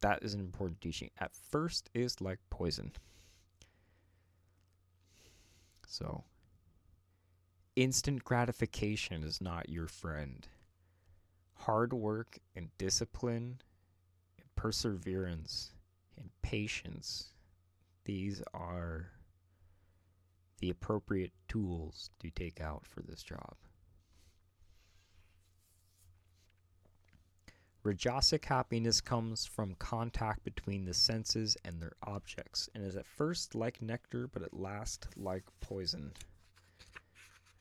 [0.00, 1.10] That is an important teaching.
[1.18, 2.92] At first, is like poison.
[5.86, 6.24] So,
[7.76, 10.46] instant gratification is not your friend.
[11.54, 13.60] Hard work and discipline
[14.38, 15.70] and perseverance
[16.18, 17.30] and patience,
[18.04, 19.10] these are
[20.58, 23.56] the appropriate tools to take out for this job.
[27.86, 33.54] Rajasic happiness comes from contact between the senses and their objects, and is at first
[33.54, 36.12] like nectar, but at last like poison.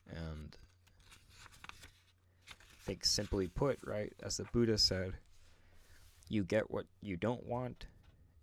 [0.09, 0.57] And
[2.49, 5.13] I think simply put, right, as the Buddha said,
[6.27, 7.85] you get what you don't want,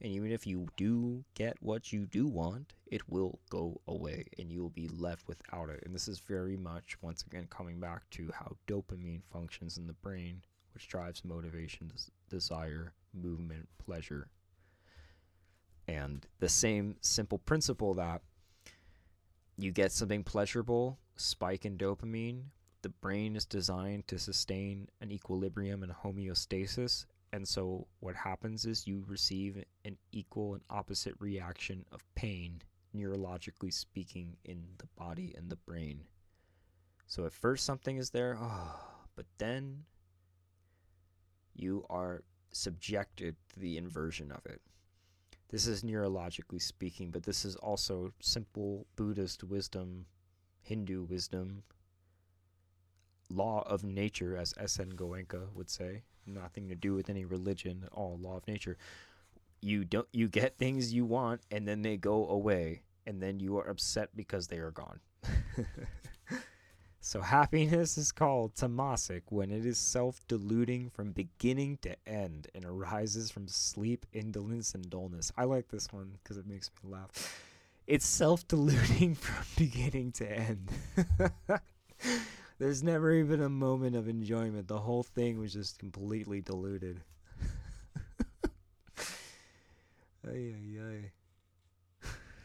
[0.00, 4.52] and even if you do get what you do want, it will go away and
[4.52, 5.82] you will be left without it.
[5.84, 9.94] And this is very much, once again, coming back to how dopamine functions in the
[9.94, 10.42] brain
[10.74, 14.28] which drives motivation, des- desire, movement, pleasure.
[15.88, 18.22] And the same simple principle that
[19.56, 22.44] you get something pleasurable, spike in dopamine,
[22.82, 27.06] the brain is designed to sustain an equilibrium and homeostasis.
[27.32, 32.60] And so what happens is you receive an equal and opposite reaction of pain,
[32.94, 36.02] neurologically speaking, in the body and the brain.
[37.06, 38.80] So at first something is there, oh,
[39.16, 39.84] but then
[41.54, 42.22] you are
[42.52, 44.60] subjected to the inversion of it.
[45.50, 50.06] This is neurologically speaking, but this is also simple Buddhist wisdom,
[50.62, 51.62] Hindu wisdom,
[53.28, 54.92] law of nature, as S.N.
[54.92, 56.04] Goenka would say.
[56.26, 58.76] Nothing to do with any religion, all law of nature.
[59.60, 63.58] You don't you get things you want and then they go away and then you
[63.58, 65.00] are upset because they are gone.
[67.04, 73.28] So happiness is called tamasic when it is self-deluding from beginning to end and arises
[73.28, 75.32] from sleep, indolence, and dullness.
[75.36, 77.10] I like this one because it makes me laugh.
[77.88, 80.70] It's self-deluding from beginning to end.
[82.60, 84.68] There's never even a moment of enjoyment.
[84.68, 87.00] The whole thing was just completely deluded.
[90.24, 91.10] ay, ay,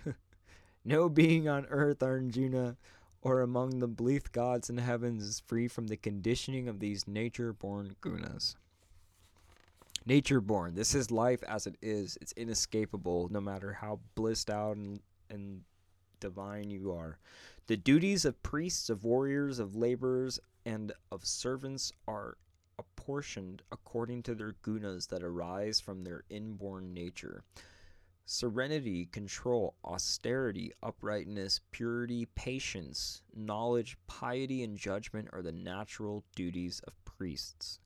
[0.08, 0.14] ay.
[0.84, 2.76] no being on earth, Arjuna
[3.28, 7.52] or among the bleak gods in heavens is free from the conditioning of these nature
[7.52, 8.56] born gunas.
[10.06, 10.76] Nature born.
[10.76, 12.18] This is life as it is.
[12.22, 15.64] It's inescapable, no matter how blissed out and, and
[16.22, 17.18] divine you are.
[17.68, 22.38] The duties of priests, of warriors, of laborers, and of servants are
[22.80, 27.44] apportioned according to their gunas that arise from their inborn nature.
[28.30, 37.06] Serenity, control, austerity, uprightness, purity, patience, knowledge, piety, and judgment are the natural duties of
[37.06, 37.80] priests.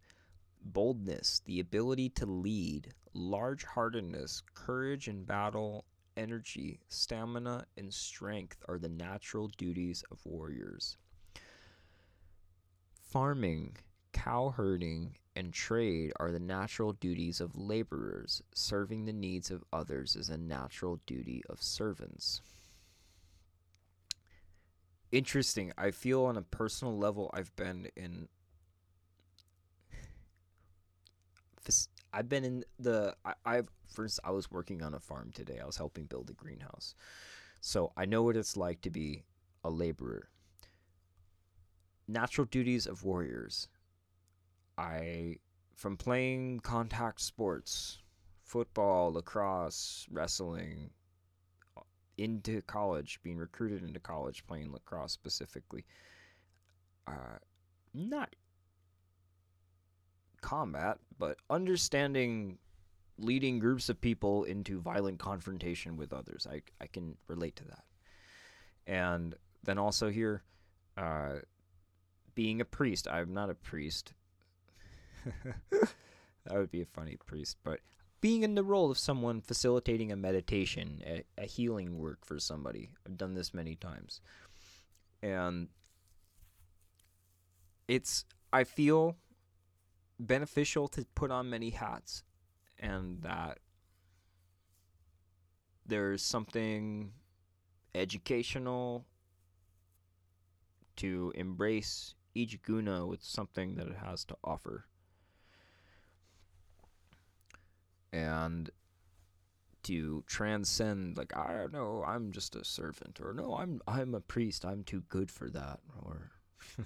[0.64, 5.86] Boldness, the ability to lead, large heartedness, courage in battle,
[6.18, 10.98] energy, stamina, and strength are the natural duties of warriors.
[13.12, 13.78] Farming,
[14.12, 18.42] cow herding, and trade are the natural duties of laborers.
[18.54, 22.42] Serving the needs of others is a natural duty of servants.
[25.12, 25.74] Interesting.
[25.78, 28.28] I feel on a personal level, I've been in.
[32.14, 33.16] I've been in the.
[33.24, 34.20] I, I've first.
[34.24, 35.60] I was working on a farm today.
[35.62, 36.96] I was helping build a greenhouse,
[37.60, 39.24] so I know what it's like to be
[39.64, 40.30] a laborer.
[42.08, 43.68] Natural duties of warriors
[44.82, 45.38] I
[45.76, 48.00] from playing contact sports,
[48.44, 50.90] football, lacrosse, wrestling,
[51.78, 51.82] uh,
[52.18, 55.86] into college, being recruited into college, playing lacrosse specifically.
[57.08, 57.38] Uh,
[57.94, 58.36] not
[60.42, 62.58] combat, but understanding
[63.18, 66.48] leading groups of people into violent confrontation with others.
[66.50, 67.84] I, I can relate to that.
[68.88, 70.44] And then also here,
[70.98, 71.36] uh,
[72.34, 73.08] being a priest.
[73.08, 74.14] I'm not a priest,
[75.72, 77.80] that would be a funny priest, but
[78.22, 82.92] being in the role of someone facilitating a meditation, a, a healing work for somebody.
[83.06, 84.22] I've done this many times.
[85.24, 85.70] And
[87.88, 89.18] it's, I feel,
[90.20, 92.24] beneficial to put on many hats
[92.80, 93.60] and that
[95.86, 97.12] there's something
[97.94, 99.06] educational
[100.96, 104.86] to embrace each guna with something that it has to offer.
[108.12, 108.70] And
[109.84, 114.22] to transcend like I don't know, I'm just a servant or no, I'm I'm a
[114.22, 116.32] priest, I'm too good for that or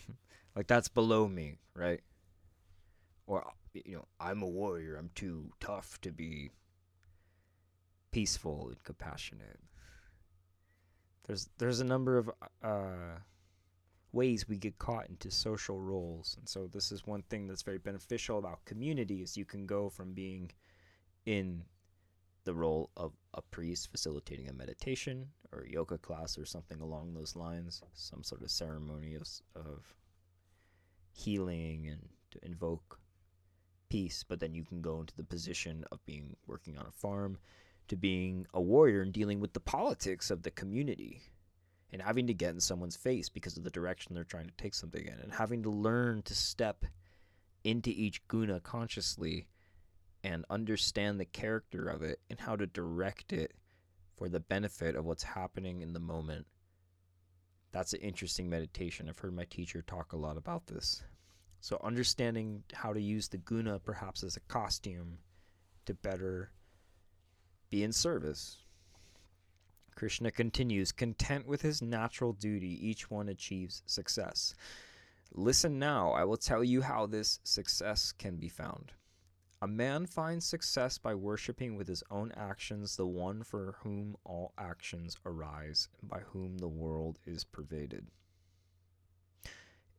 [0.55, 2.01] like that's below me, right?
[3.27, 6.51] Or you know, I'm a warrior, I'm too tough to be
[8.11, 9.59] peaceful and compassionate.
[11.27, 12.31] There's there's a number of
[12.63, 13.19] uh
[14.13, 16.35] ways we get caught into social roles.
[16.39, 19.89] And so this is one thing that's very beneficial about community is you can go
[19.89, 20.51] from being
[21.25, 21.63] in
[22.43, 27.35] the role of a priest facilitating a meditation or yoga class or something along those
[27.35, 29.95] lines, some sort of ceremony of, of
[31.11, 32.99] healing and to invoke
[33.89, 34.23] peace.
[34.27, 37.37] But then you can go into the position of being working on a farm
[37.87, 41.21] to being a warrior and dealing with the politics of the community
[41.91, 44.73] and having to get in someone's face because of the direction they're trying to take
[44.73, 46.85] something in and having to learn to step
[47.63, 49.47] into each guna consciously
[50.25, 53.53] and understand the character of it and how to direct it
[54.17, 56.47] for the benefit of what's happening in the moment.
[57.71, 59.07] That's an interesting meditation.
[59.07, 61.03] I've heard my teacher talk a lot about this.
[61.61, 65.19] So, understanding how to use the guna perhaps as a costume
[65.85, 66.51] to better
[67.69, 68.57] be in service.
[69.95, 74.55] Krishna continues, content with his natural duty, each one achieves success.
[75.31, 78.93] Listen now, I will tell you how this success can be found.
[79.65, 84.53] A man finds success by worshipping with his own actions the one for whom all
[84.59, 88.05] actions arise, and by whom the world is pervaded.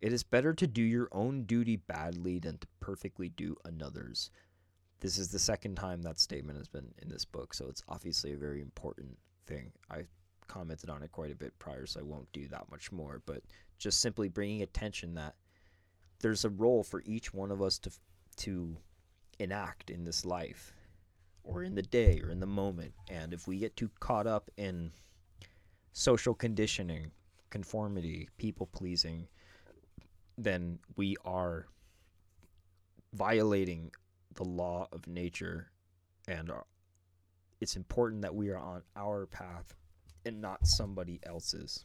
[0.01, 4.31] It is better to do your own duty badly than to perfectly do another's.
[5.01, 8.35] This is the second time that statement has been in this book, so it's obviously
[8.35, 9.19] a very important
[9.49, 9.73] thing.
[9.91, 10.05] I
[10.47, 13.43] commented on it quite a bit prior, so I won't do that much more, but
[13.79, 15.35] just simply bringing attention that
[16.21, 17.91] there's a role for each one of us to
[18.37, 18.77] to
[19.39, 20.73] enact in this life
[21.45, 22.93] or in the day or in the moment.
[23.09, 24.93] And if we get too caught up in
[25.93, 27.11] social conditioning,
[27.51, 29.29] conformity, people pleasing,
[30.37, 31.67] then we are
[33.15, 33.91] violating
[34.35, 35.71] the law of nature
[36.29, 36.51] and
[37.61, 39.75] it's important that we are on our path
[40.25, 41.85] and not somebody else's.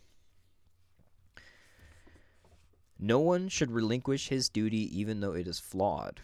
[3.00, 6.22] No one should relinquish his duty even though it is flawed.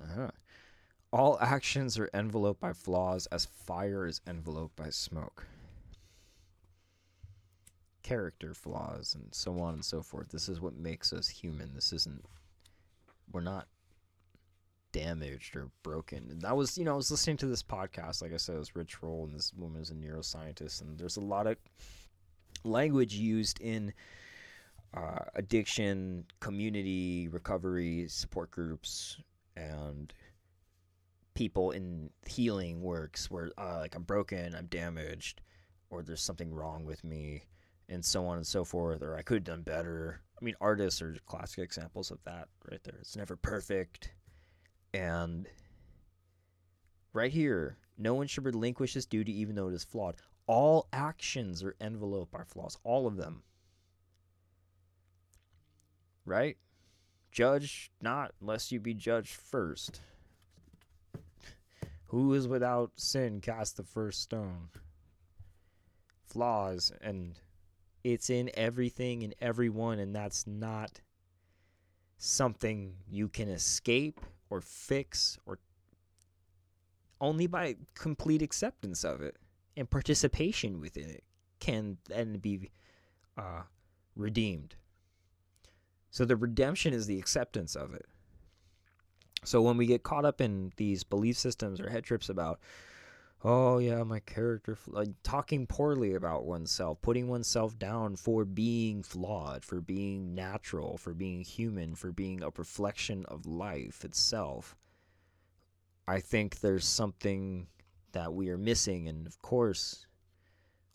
[0.00, 0.30] Uh-huh.
[1.12, 5.46] All actions are enveloped by flaws as fire is enveloped by smoke.
[8.02, 10.28] Character flaws and so on and so forth.
[10.28, 11.74] This is what makes us human.
[11.74, 12.24] This isn't,
[13.32, 13.68] we're not
[14.92, 16.28] damaged or broken.
[16.30, 18.22] And that was, you know, I was listening to this podcast.
[18.22, 21.16] Like I said, it was Rich Roll, and this woman is a neuroscientist, and there's
[21.16, 21.56] a lot of
[22.64, 23.92] language used in
[24.94, 29.18] uh, addiction, community recovery support groups,
[29.56, 30.12] and
[31.38, 35.40] people in healing works where uh, like I'm broken, I'm damaged,
[35.88, 37.44] or there's something wrong with me,
[37.88, 40.20] and so on and so forth, or I could have done better.
[40.36, 42.96] I mean, artists are classic examples of that right there.
[43.00, 44.14] It's never perfect.
[44.92, 45.46] And
[47.12, 50.16] right here, no one should relinquish his duty even though it is flawed.
[50.48, 53.44] All actions are enveloped by flaws, all of them.
[56.24, 56.56] Right?
[57.30, 60.00] Judge not unless you be judged first.
[62.08, 64.70] Who is without sin cast the first stone?
[66.24, 67.38] Flaws, and
[68.02, 71.00] it's in everything and everyone, and that's not
[72.16, 74.20] something you can escape
[74.50, 75.58] or fix or
[77.20, 79.36] only by complete acceptance of it
[79.76, 81.24] and participation within it
[81.60, 82.70] can then be
[83.36, 83.62] uh,
[84.16, 84.76] redeemed.
[86.10, 88.06] So the redemption is the acceptance of it.
[89.44, 92.60] So when we get caught up in these belief systems or head trips about,
[93.44, 99.64] oh yeah, my character, like talking poorly about oneself, putting oneself down for being flawed,
[99.64, 104.76] for being natural, for being human, for being a reflection of life itself.
[106.06, 107.68] I think there's something
[108.12, 110.06] that we are missing, and of course,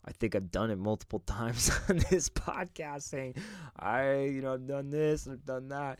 [0.04, 3.36] I think I've done it multiple times on this podcast, saying
[3.78, 5.98] I, you know, I've done this, I've done that.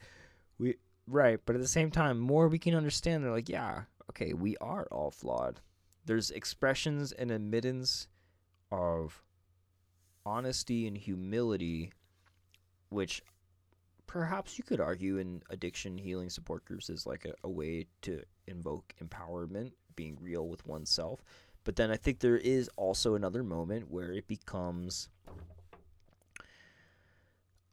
[0.59, 0.77] We
[1.07, 3.25] right, but at the same time, more we can understand.
[3.25, 5.61] They're like, yeah, okay, we are all flawed
[6.07, 8.09] there's expressions and admittance
[8.71, 9.23] of
[10.27, 11.93] honesty and humility,
[12.91, 13.23] which
[14.07, 18.23] perhaps you could argue in addiction healing support groups is like a, a way to
[18.47, 21.23] invoke empowerment, being real with oneself.
[21.65, 25.09] But then I think there is also another moment where it becomes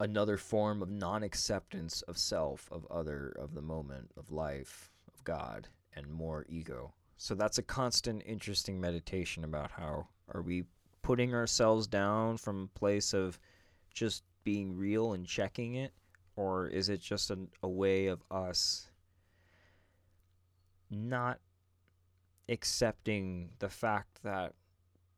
[0.02, 5.24] another form of non acceptance of self, of other, of the moment, of life, of
[5.24, 6.94] God, and more ego.
[7.18, 10.64] So that's a constant interesting meditation about how are we
[11.04, 13.40] putting ourselves down from a place of
[13.94, 15.94] just being real and checking it
[16.36, 18.90] or is it just a, a way of us
[20.90, 21.40] not
[22.50, 24.54] accepting the fact that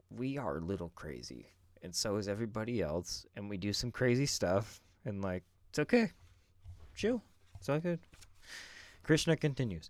[0.10, 1.48] we are a little crazy
[1.84, 6.12] and so is everybody else and we do some crazy stuff and like it's okay
[6.96, 7.22] chill
[7.60, 8.00] it's all good
[9.04, 9.90] krishna continues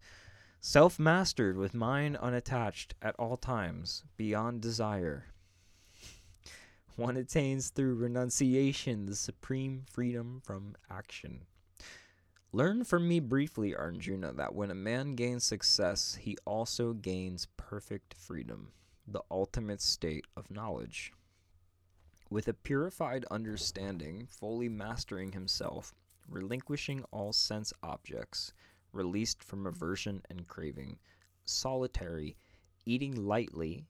[0.66, 5.26] Self mastered with mind unattached at all times, beyond desire.
[6.96, 11.42] One attains through renunciation the supreme freedom from action.
[12.54, 18.14] Learn from me briefly, Arjuna, that when a man gains success, he also gains perfect
[18.14, 18.72] freedom,
[19.06, 21.12] the ultimate state of knowledge.
[22.30, 25.94] With a purified understanding, fully mastering himself,
[26.28, 28.54] relinquishing all sense objects,
[28.92, 31.00] released from aversion and craving,
[31.46, 32.38] solitary,
[32.86, 33.86] eating lightly,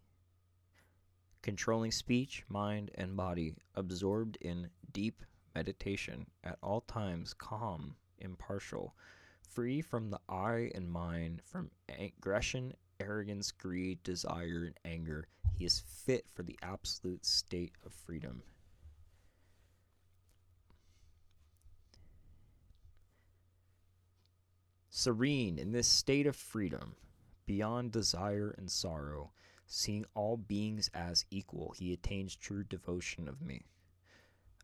[1.41, 5.21] controlling speech, mind, and body, absorbed in deep
[5.55, 8.95] meditation, at all times calm impartial,
[9.41, 12.73] free from the I and mine, from aggression,
[13.03, 15.27] arrogance, greed, desire, and anger.
[15.57, 18.43] He is fit for the absolute state of freedom.
[24.89, 26.95] Serene in this state of freedom,
[27.45, 29.31] beyond desire and sorrow,
[29.65, 33.63] seeing all beings as equal, he attains true devotion of me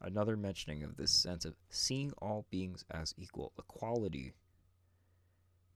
[0.02, 4.34] another mentioning of this sense of seeing all beings as equal, equality,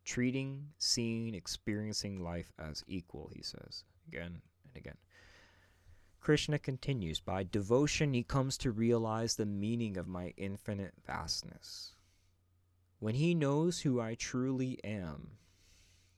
[0.03, 4.97] treating, seeing, experiencing life as equal, he says again and again.
[6.19, 11.95] Krishna continues By devotion, he comes to realize the meaning of my infinite vastness.
[12.99, 15.31] When he knows who I truly am,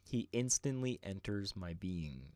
[0.04, 2.34] he instantly enters my being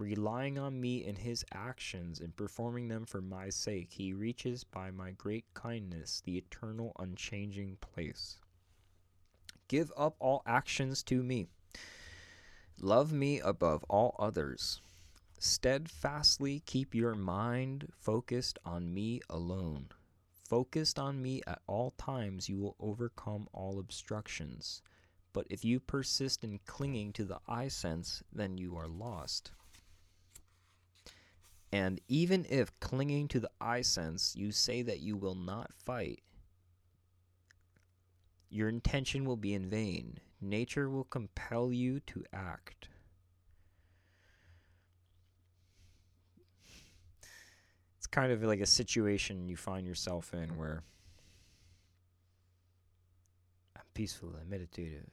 [0.00, 4.90] relying on me in his actions and performing them for my sake, he reaches by
[4.90, 8.38] my great kindness the eternal unchanging place.
[9.70, 11.46] Give up all actions to me.
[12.80, 14.80] Love me above all others.
[15.38, 19.86] Steadfastly keep your mind focused on me alone.
[20.48, 24.82] Focused on me at all times, you will overcome all obstructions.
[25.32, 29.52] But if you persist in clinging to the I sense, then you are lost.
[31.70, 36.24] And even if clinging to the I sense, you say that you will not fight,
[38.50, 40.18] your intention will be in vain.
[40.40, 42.88] Nature will compel you to act.
[47.98, 50.82] It's kind of like a situation you find yourself in where
[53.76, 55.08] I'm peaceful, I'm meditative,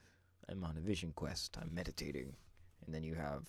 [0.49, 2.33] I'm on a vision quest, I'm meditating.
[2.85, 3.43] And then you have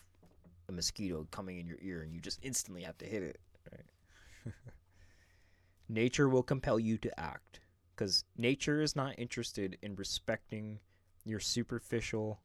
[0.69, 3.41] a mosquito coming in your ear and you just instantly have to hit it.
[3.73, 4.55] Right?
[5.89, 7.61] nature will compel you to act
[7.99, 10.79] because nature is not interested in respecting
[11.25, 12.39] your superficial,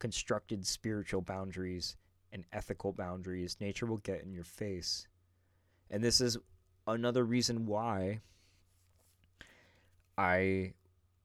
[0.00, 1.96] constructed spiritual boundaries
[2.32, 3.56] and ethical boundaries.
[3.60, 5.06] Nature will get in your face.
[5.92, 6.36] And this is
[6.88, 8.20] another reason why
[10.18, 10.72] I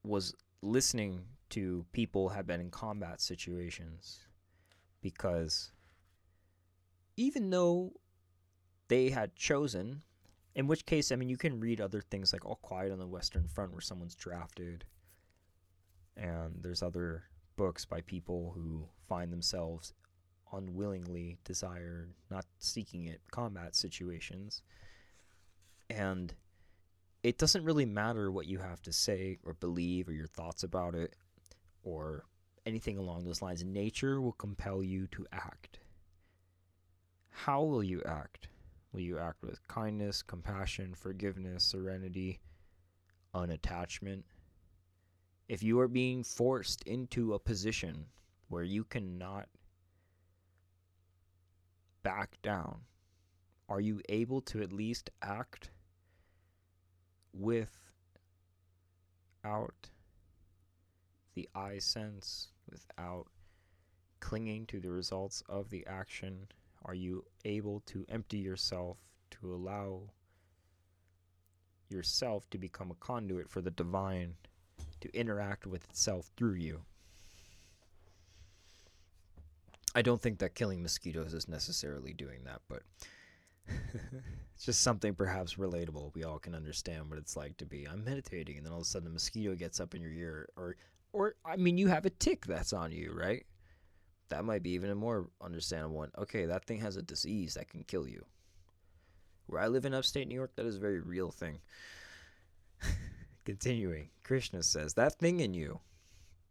[0.03, 4.19] was listening to people have been in combat situations
[5.01, 5.71] because
[7.17, 7.93] even though
[8.89, 10.03] they had chosen,
[10.55, 13.07] in which case, I mean, you can read other things like All Quiet on the
[13.07, 14.85] Western Front where someone's drafted,
[16.17, 17.23] and there's other
[17.55, 19.93] books by people who find themselves
[20.51, 24.63] unwillingly desired, not seeking it, combat situations.
[25.89, 26.33] And
[27.23, 30.95] it doesn't really matter what you have to say or believe or your thoughts about
[30.95, 31.15] it
[31.83, 32.25] or
[32.65, 33.63] anything along those lines.
[33.63, 35.79] Nature will compel you to act.
[37.29, 38.47] How will you act?
[38.91, 42.39] Will you act with kindness, compassion, forgiveness, serenity,
[43.35, 44.23] unattachment?
[45.47, 48.05] If you are being forced into a position
[48.47, 49.47] where you cannot
[52.03, 52.81] back down,
[53.67, 55.69] are you able to at least act
[57.33, 57.69] without
[61.35, 63.27] the I sense, without
[64.19, 66.47] clinging to the results of the action?
[66.85, 68.97] Are you able to empty yourself
[69.31, 70.01] to allow
[71.89, 74.35] yourself to become a conduit for the divine
[75.01, 76.81] to interact with itself through you?
[79.95, 82.83] I don't think that killing mosquitoes is necessarily doing that, but
[84.55, 86.13] it's just something perhaps relatable.
[86.13, 87.87] We all can understand what it's like to be.
[87.87, 90.47] I'm meditating, and then all of a sudden a mosquito gets up in your ear,
[90.55, 90.75] or,
[91.11, 93.45] or I mean, you have a tick that's on you, right?
[94.29, 96.11] That might be even a more understandable one.
[96.17, 98.25] Okay, that thing has a disease that can kill you.
[99.47, 101.59] Where I live in upstate New York, that is a very real thing.
[103.45, 105.79] Continuing, Krishna says, That thing in you,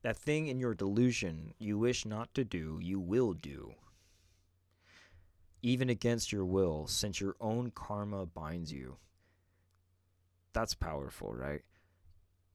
[0.03, 3.75] that thing in your delusion you wish not to do, you will do.
[5.63, 8.97] Even against your will, since your own karma binds you.
[10.53, 11.63] That's powerful, right?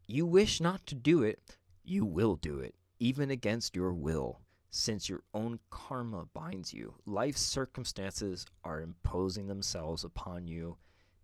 [0.08, 4.42] You wish not to do it, you will do it, even against your will
[4.76, 6.96] since your own karma binds you.
[7.06, 10.78] Life circumstances are imposing themselves upon you.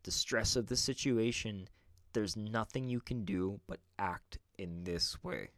[0.03, 1.67] The stress of the situation,
[2.13, 5.49] there's nothing you can do but act in this way.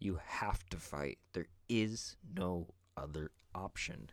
[0.00, 1.18] You have to fight.
[1.34, 2.66] There is no
[2.96, 4.10] other option.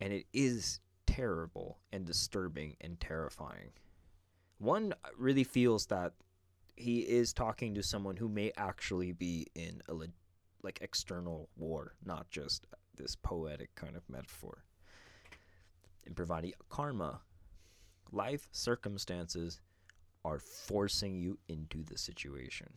[0.00, 3.72] And it is terrible and disturbing and terrifying.
[4.56, 6.14] One really feels that
[6.76, 9.94] he is talking to someone who may actually be in a
[10.62, 14.64] like external war, not just this poetic kind of metaphor.
[16.04, 17.20] In providing karma,
[18.12, 19.60] life circumstances
[20.24, 22.68] are forcing you into the situation.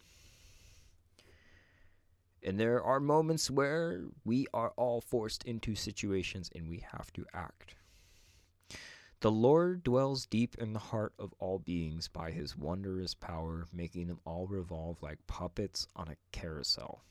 [2.44, 7.26] And there are moments where we are all forced into situations and we have to
[7.34, 7.76] act.
[9.22, 14.08] The Lord dwells deep in the heart of all beings by his wondrous power, making
[14.08, 17.04] them all revolve like puppets on a carousel.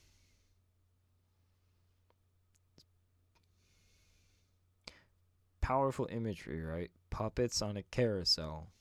[5.61, 6.89] Powerful imagery, right?
[7.11, 8.71] Puppets on a carousel.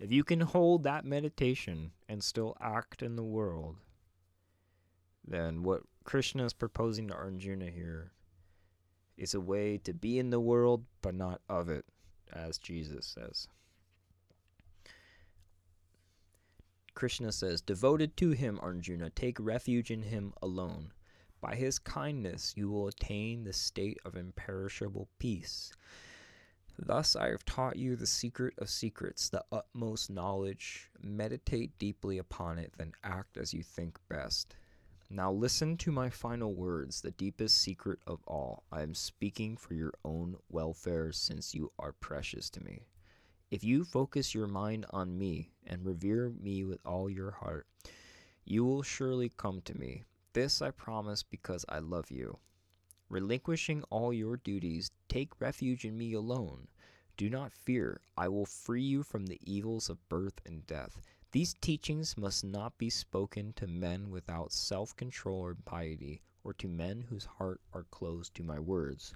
[0.00, 3.76] If you can hold that meditation and still act in the world,
[5.24, 8.10] then what Krishna is proposing to Arjuna here
[9.16, 11.84] is a way to be in the world but not of it
[12.32, 13.48] as Jesus says.
[16.94, 20.92] Krishna says, Devoted to him, Arjuna, take refuge in him alone.
[21.40, 25.72] By his kindness you will attain the state of imperishable peace.
[26.78, 30.90] Thus I have taught you the secret of secrets, the utmost knowledge.
[31.00, 34.56] Meditate deeply upon it, then act as you think best.
[35.08, 38.64] Now listen to my final words, the deepest secret of all.
[38.72, 42.86] I am speaking for your own welfare since you are precious to me.
[43.48, 47.68] If you focus your mind on me and revere me with all your heart,
[48.44, 50.02] you will surely come to me.
[50.32, 52.38] This I promise because I love you.
[53.08, 56.66] Relinquishing all your duties, take refuge in me alone.
[57.16, 61.00] Do not fear, I will free you from the evils of birth and death.
[61.36, 66.66] These teachings must not be spoken to men without self control or piety, or to
[66.66, 69.14] men whose heart are closed to my words.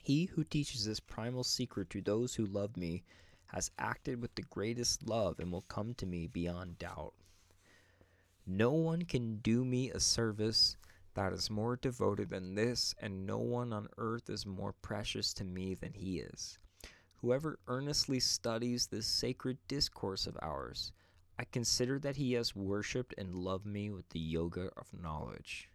[0.00, 3.04] He who teaches this primal secret to those who love me
[3.48, 7.12] has acted with the greatest love and will come to me beyond doubt.
[8.46, 10.78] No one can do me a service
[11.12, 15.44] that is more devoted than this, and no one on earth is more precious to
[15.44, 16.58] me than he is.
[17.20, 20.92] Whoever earnestly studies this sacred discourse of ours,
[21.38, 25.70] I consider that he has worshipped and loved me with the yoga of knowledge.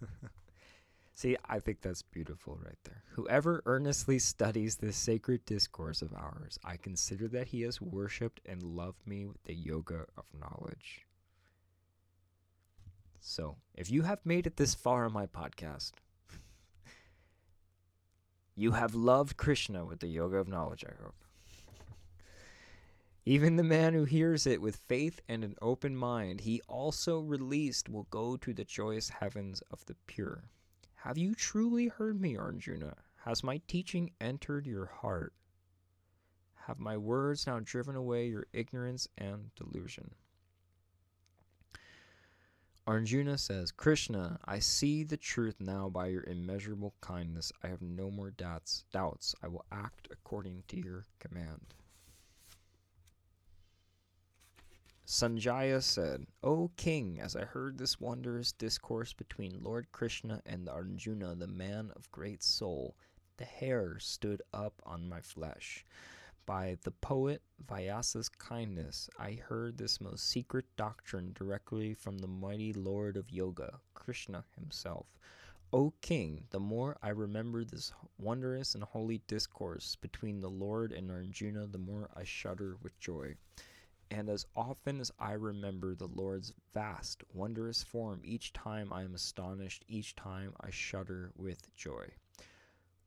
[1.14, 3.02] See, I think that's beautiful right there.
[3.12, 8.62] Whoever earnestly studies this sacred discourse of ours, I consider that he has worshipped and
[8.62, 11.06] loved me with the yoga of knowledge.
[13.20, 15.92] So, if you have made it this far on my podcast,
[18.56, 21.14] you have loved Krishna with the yoga of knowledge, I hope.
[23.26, 27.88] Even the man who hears it with faith and an open mind, he also released
[27.88, 30.44] will go to the joyous heavens of the pure.
[30.94, 32.94] Have you truly heard me, Arjuna?
[33.24, 35.32] Has my teaching entered your heart?
[36.66, 40.12] Have my words now driven away your ignorance and delusion?
[42.86, 47.50] Arjuna says, Krishna, I see the truth now by your immeasurable kindness.
[47.64, 48.84] I have no more doubts.
[48.92, 49.34] Doubts.
[49.42, 51.74] I will act according to your command.
[55.04, 61.34] Sanjaya said, O king, as I heard this wondrous discourse between Lord Krishna and Arjuna,
[61.34, 62.96] the man of great soul,
[63.36, 65.84] the hair stood up on my flesh.
[66.46, 72.72] By the poet Vyasa's kindness, I heard this most secret doctrine directly from the mighty
[72.72, 75.06] Lord of Yoga, Krishna himself.
[75.72, 81.10] O king, the more I remember this wondrous and holy discourse between the Lord and
[81.10, 83.34] Arjuna, the more I shudder with joy.
[84.08, 89.16] And as often as I remember the Lord's vast, wondrous form, each time I am
[89.16, 92.12] astonished, each time I shudder with joy.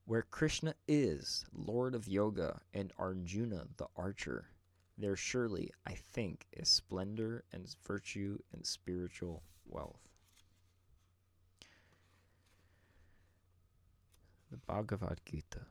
[0.09, 4.47] Where Krishna is, Lord of Yoga, and Arjuna, the archer,
[4.97, 9.99] there surely, I think, is splendor and virtue and spiritual wealth.
[14.49, 15.61] The Bhagavad Gita.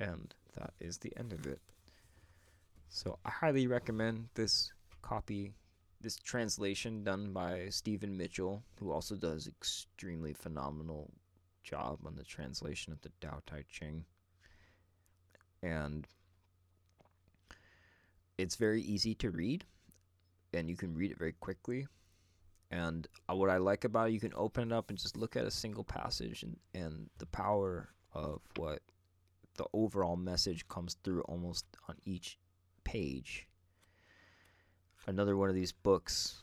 [0.00, 1.60] And that is the end of it.
[2.88, 4.72] So I highly recommend this
[5.02, 5.52] copy
[6.00, 11.10] this translation done by Stephen Mitchell, who also does extremely phenomenal
[11.62, 14.04] job on the translation of the Tao Te Ching.
[15.62, 16.06] And
[18.38, 19.64] it's very easy to read,
[20.54, 21.88] and you can read it very quickly.
[22.70, 25.34] And uh, what I like about it, you can open it up and just look
[25.34, 28.82] at a single passage, and, and the power of what
[29.56, 32.38] the overall message comes through almost on each
[32.84, 33.47] page.
[35.08, 36.42] Another one of these books,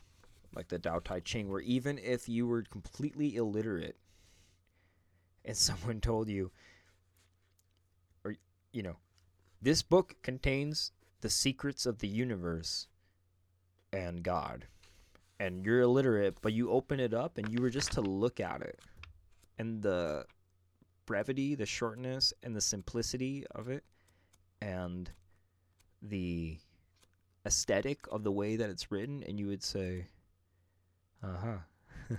[0.55, 3.95] like the Tao Te Ching, where even if you were completely illiterate
[5.45, 6.51] and someone told you,
[8.23, 8.35] or,
[8.73, 8.95] you know,
[9.61, 12.87] this book contains the secrets of the universe
[13.93, 14.65] and God.
[15.39, 18.63] And you're illiterate, but you open it up and you were just to look at
[18.63, 18.79] it.
[19.59, 20.25] And the
[21.05, 23.83] brevity, the shortness, and the simplicity of it,
[24.59, 25.11] and
[26.01, 26.57] the
[27.45, 30.07] aesthetic of the way that it's written, and you would say,
[31.23, 32.15] uh huh.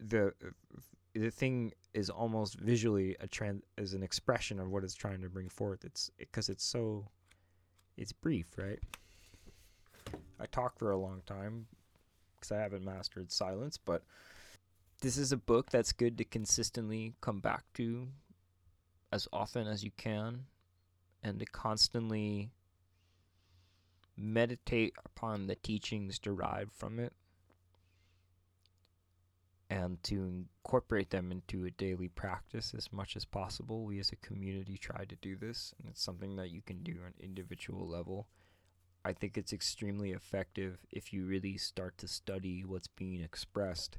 [0.00, 0.32] the
[1.14, 5.28] the thing is almost visually a trans is an expression of what it's trying to
[5.28, 5.84] bring forth.
[5.84, 7.06] It's because it's so
[7.96, 8.78] it's brief, right?
[10.40, 11.66] I talk for a long time
[12.34, 14.02] because I haven't mastered silence, but
[15.00, 18.08] this is a book that's good to consistently come back to
[19.12, 20.46] as often as you can
[21.22, 22.50] and to constantly
[24.16, 27.12] meditate upon the teachings derived from it
[29.70, 33.84] and to incorporate them into a daily practice as much as possible.
[33.84, 36.92] We as a community try to do this, and it's something that you can do
[37.00, 38.26] on an individual level.
[39.02, 43.98] I think it's extremely effective if you really start to study what's being expressed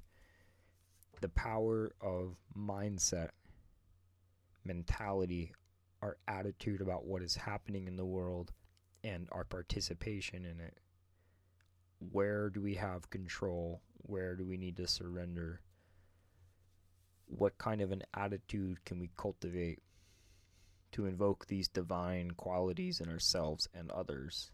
[1.21, 3.29] the power of mindset,
[4.65, 5.53] mentality,
[6.03, 8.51] our attitude about what is happening in the world,
[9.05, 10.77] and our participation in it.
[12.11, 13.81] Where do we have control?
[14.01, 15.61] Where do we need to surrender?
[17.25, 19.79] What kind of an attitude can we cultivate
[20.91, 24.51] to invoke these divine qualities in ourselves and others?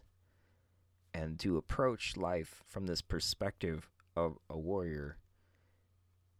[1.12, 5.16] And to approach life from this perspective of a warrior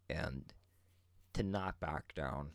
[0.09, 0.45] and
[1.33, 2.51] to not back down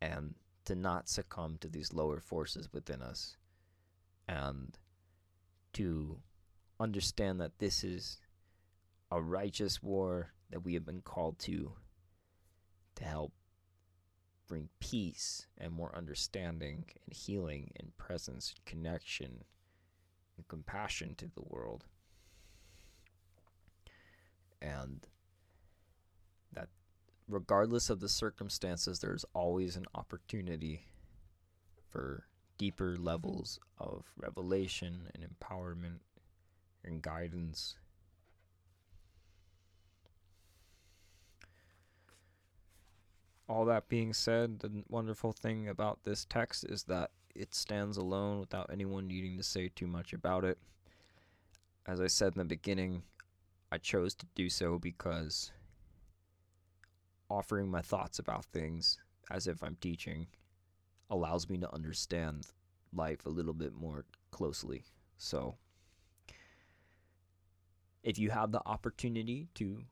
[0.00, 0.34] and
[0.64, 3.36] to not succumb to these lower forces within us
[4.26, 4.78] and
[5.72, 6.18] to
[6.80, 8.18] understand that this is
[9.10, 11.72] a righteous war that we have been called to
[12.96, 13.32] to help
[14.46, 19.44] bring peace and more understanding and healing and presence and connection
[20.36, 21.84] and compassion to the world.
[24.60, 25.06] And
[27.28, 30.86] regardless of the circumstances, there's always an opportunity
[31.90, 32.24] for
[32.58, 35.98] deeper levels of revelation and empowerment
[36.84, 37.76] and guidance.
[43.48, 48.40] All that being said, the wonderful thing about this text is that it stands alone
[48.40, 50.58] without anyone needing to say too much about it.
[51.86, 53.02] As I said in the beginning,
[53.70, 55.52] I chose to do so because
[57.34, 58.98] offering my thoughts about things
[59.30, 60.28] as if I'm teaching
[61.10, 62.46] allows me to understand
[62.92, 64.84] life a little bit more closely.
[65.18, 65.56] So,
[68.02, 69.82] if you have the opportunity to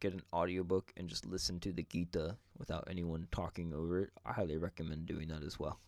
[0.00, 4.32] get an audiobook and just listen to the Gita without anyone talking over it, I
[4.32, 5.78] highly recommend doing that as well.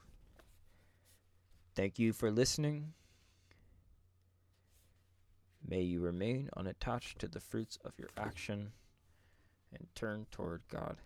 [1.75, 2.93] Thank you for listening.
[5.67, 8.73] May you remain unattached to the fruits of your action
[9.78, 10.97] and turn toward God.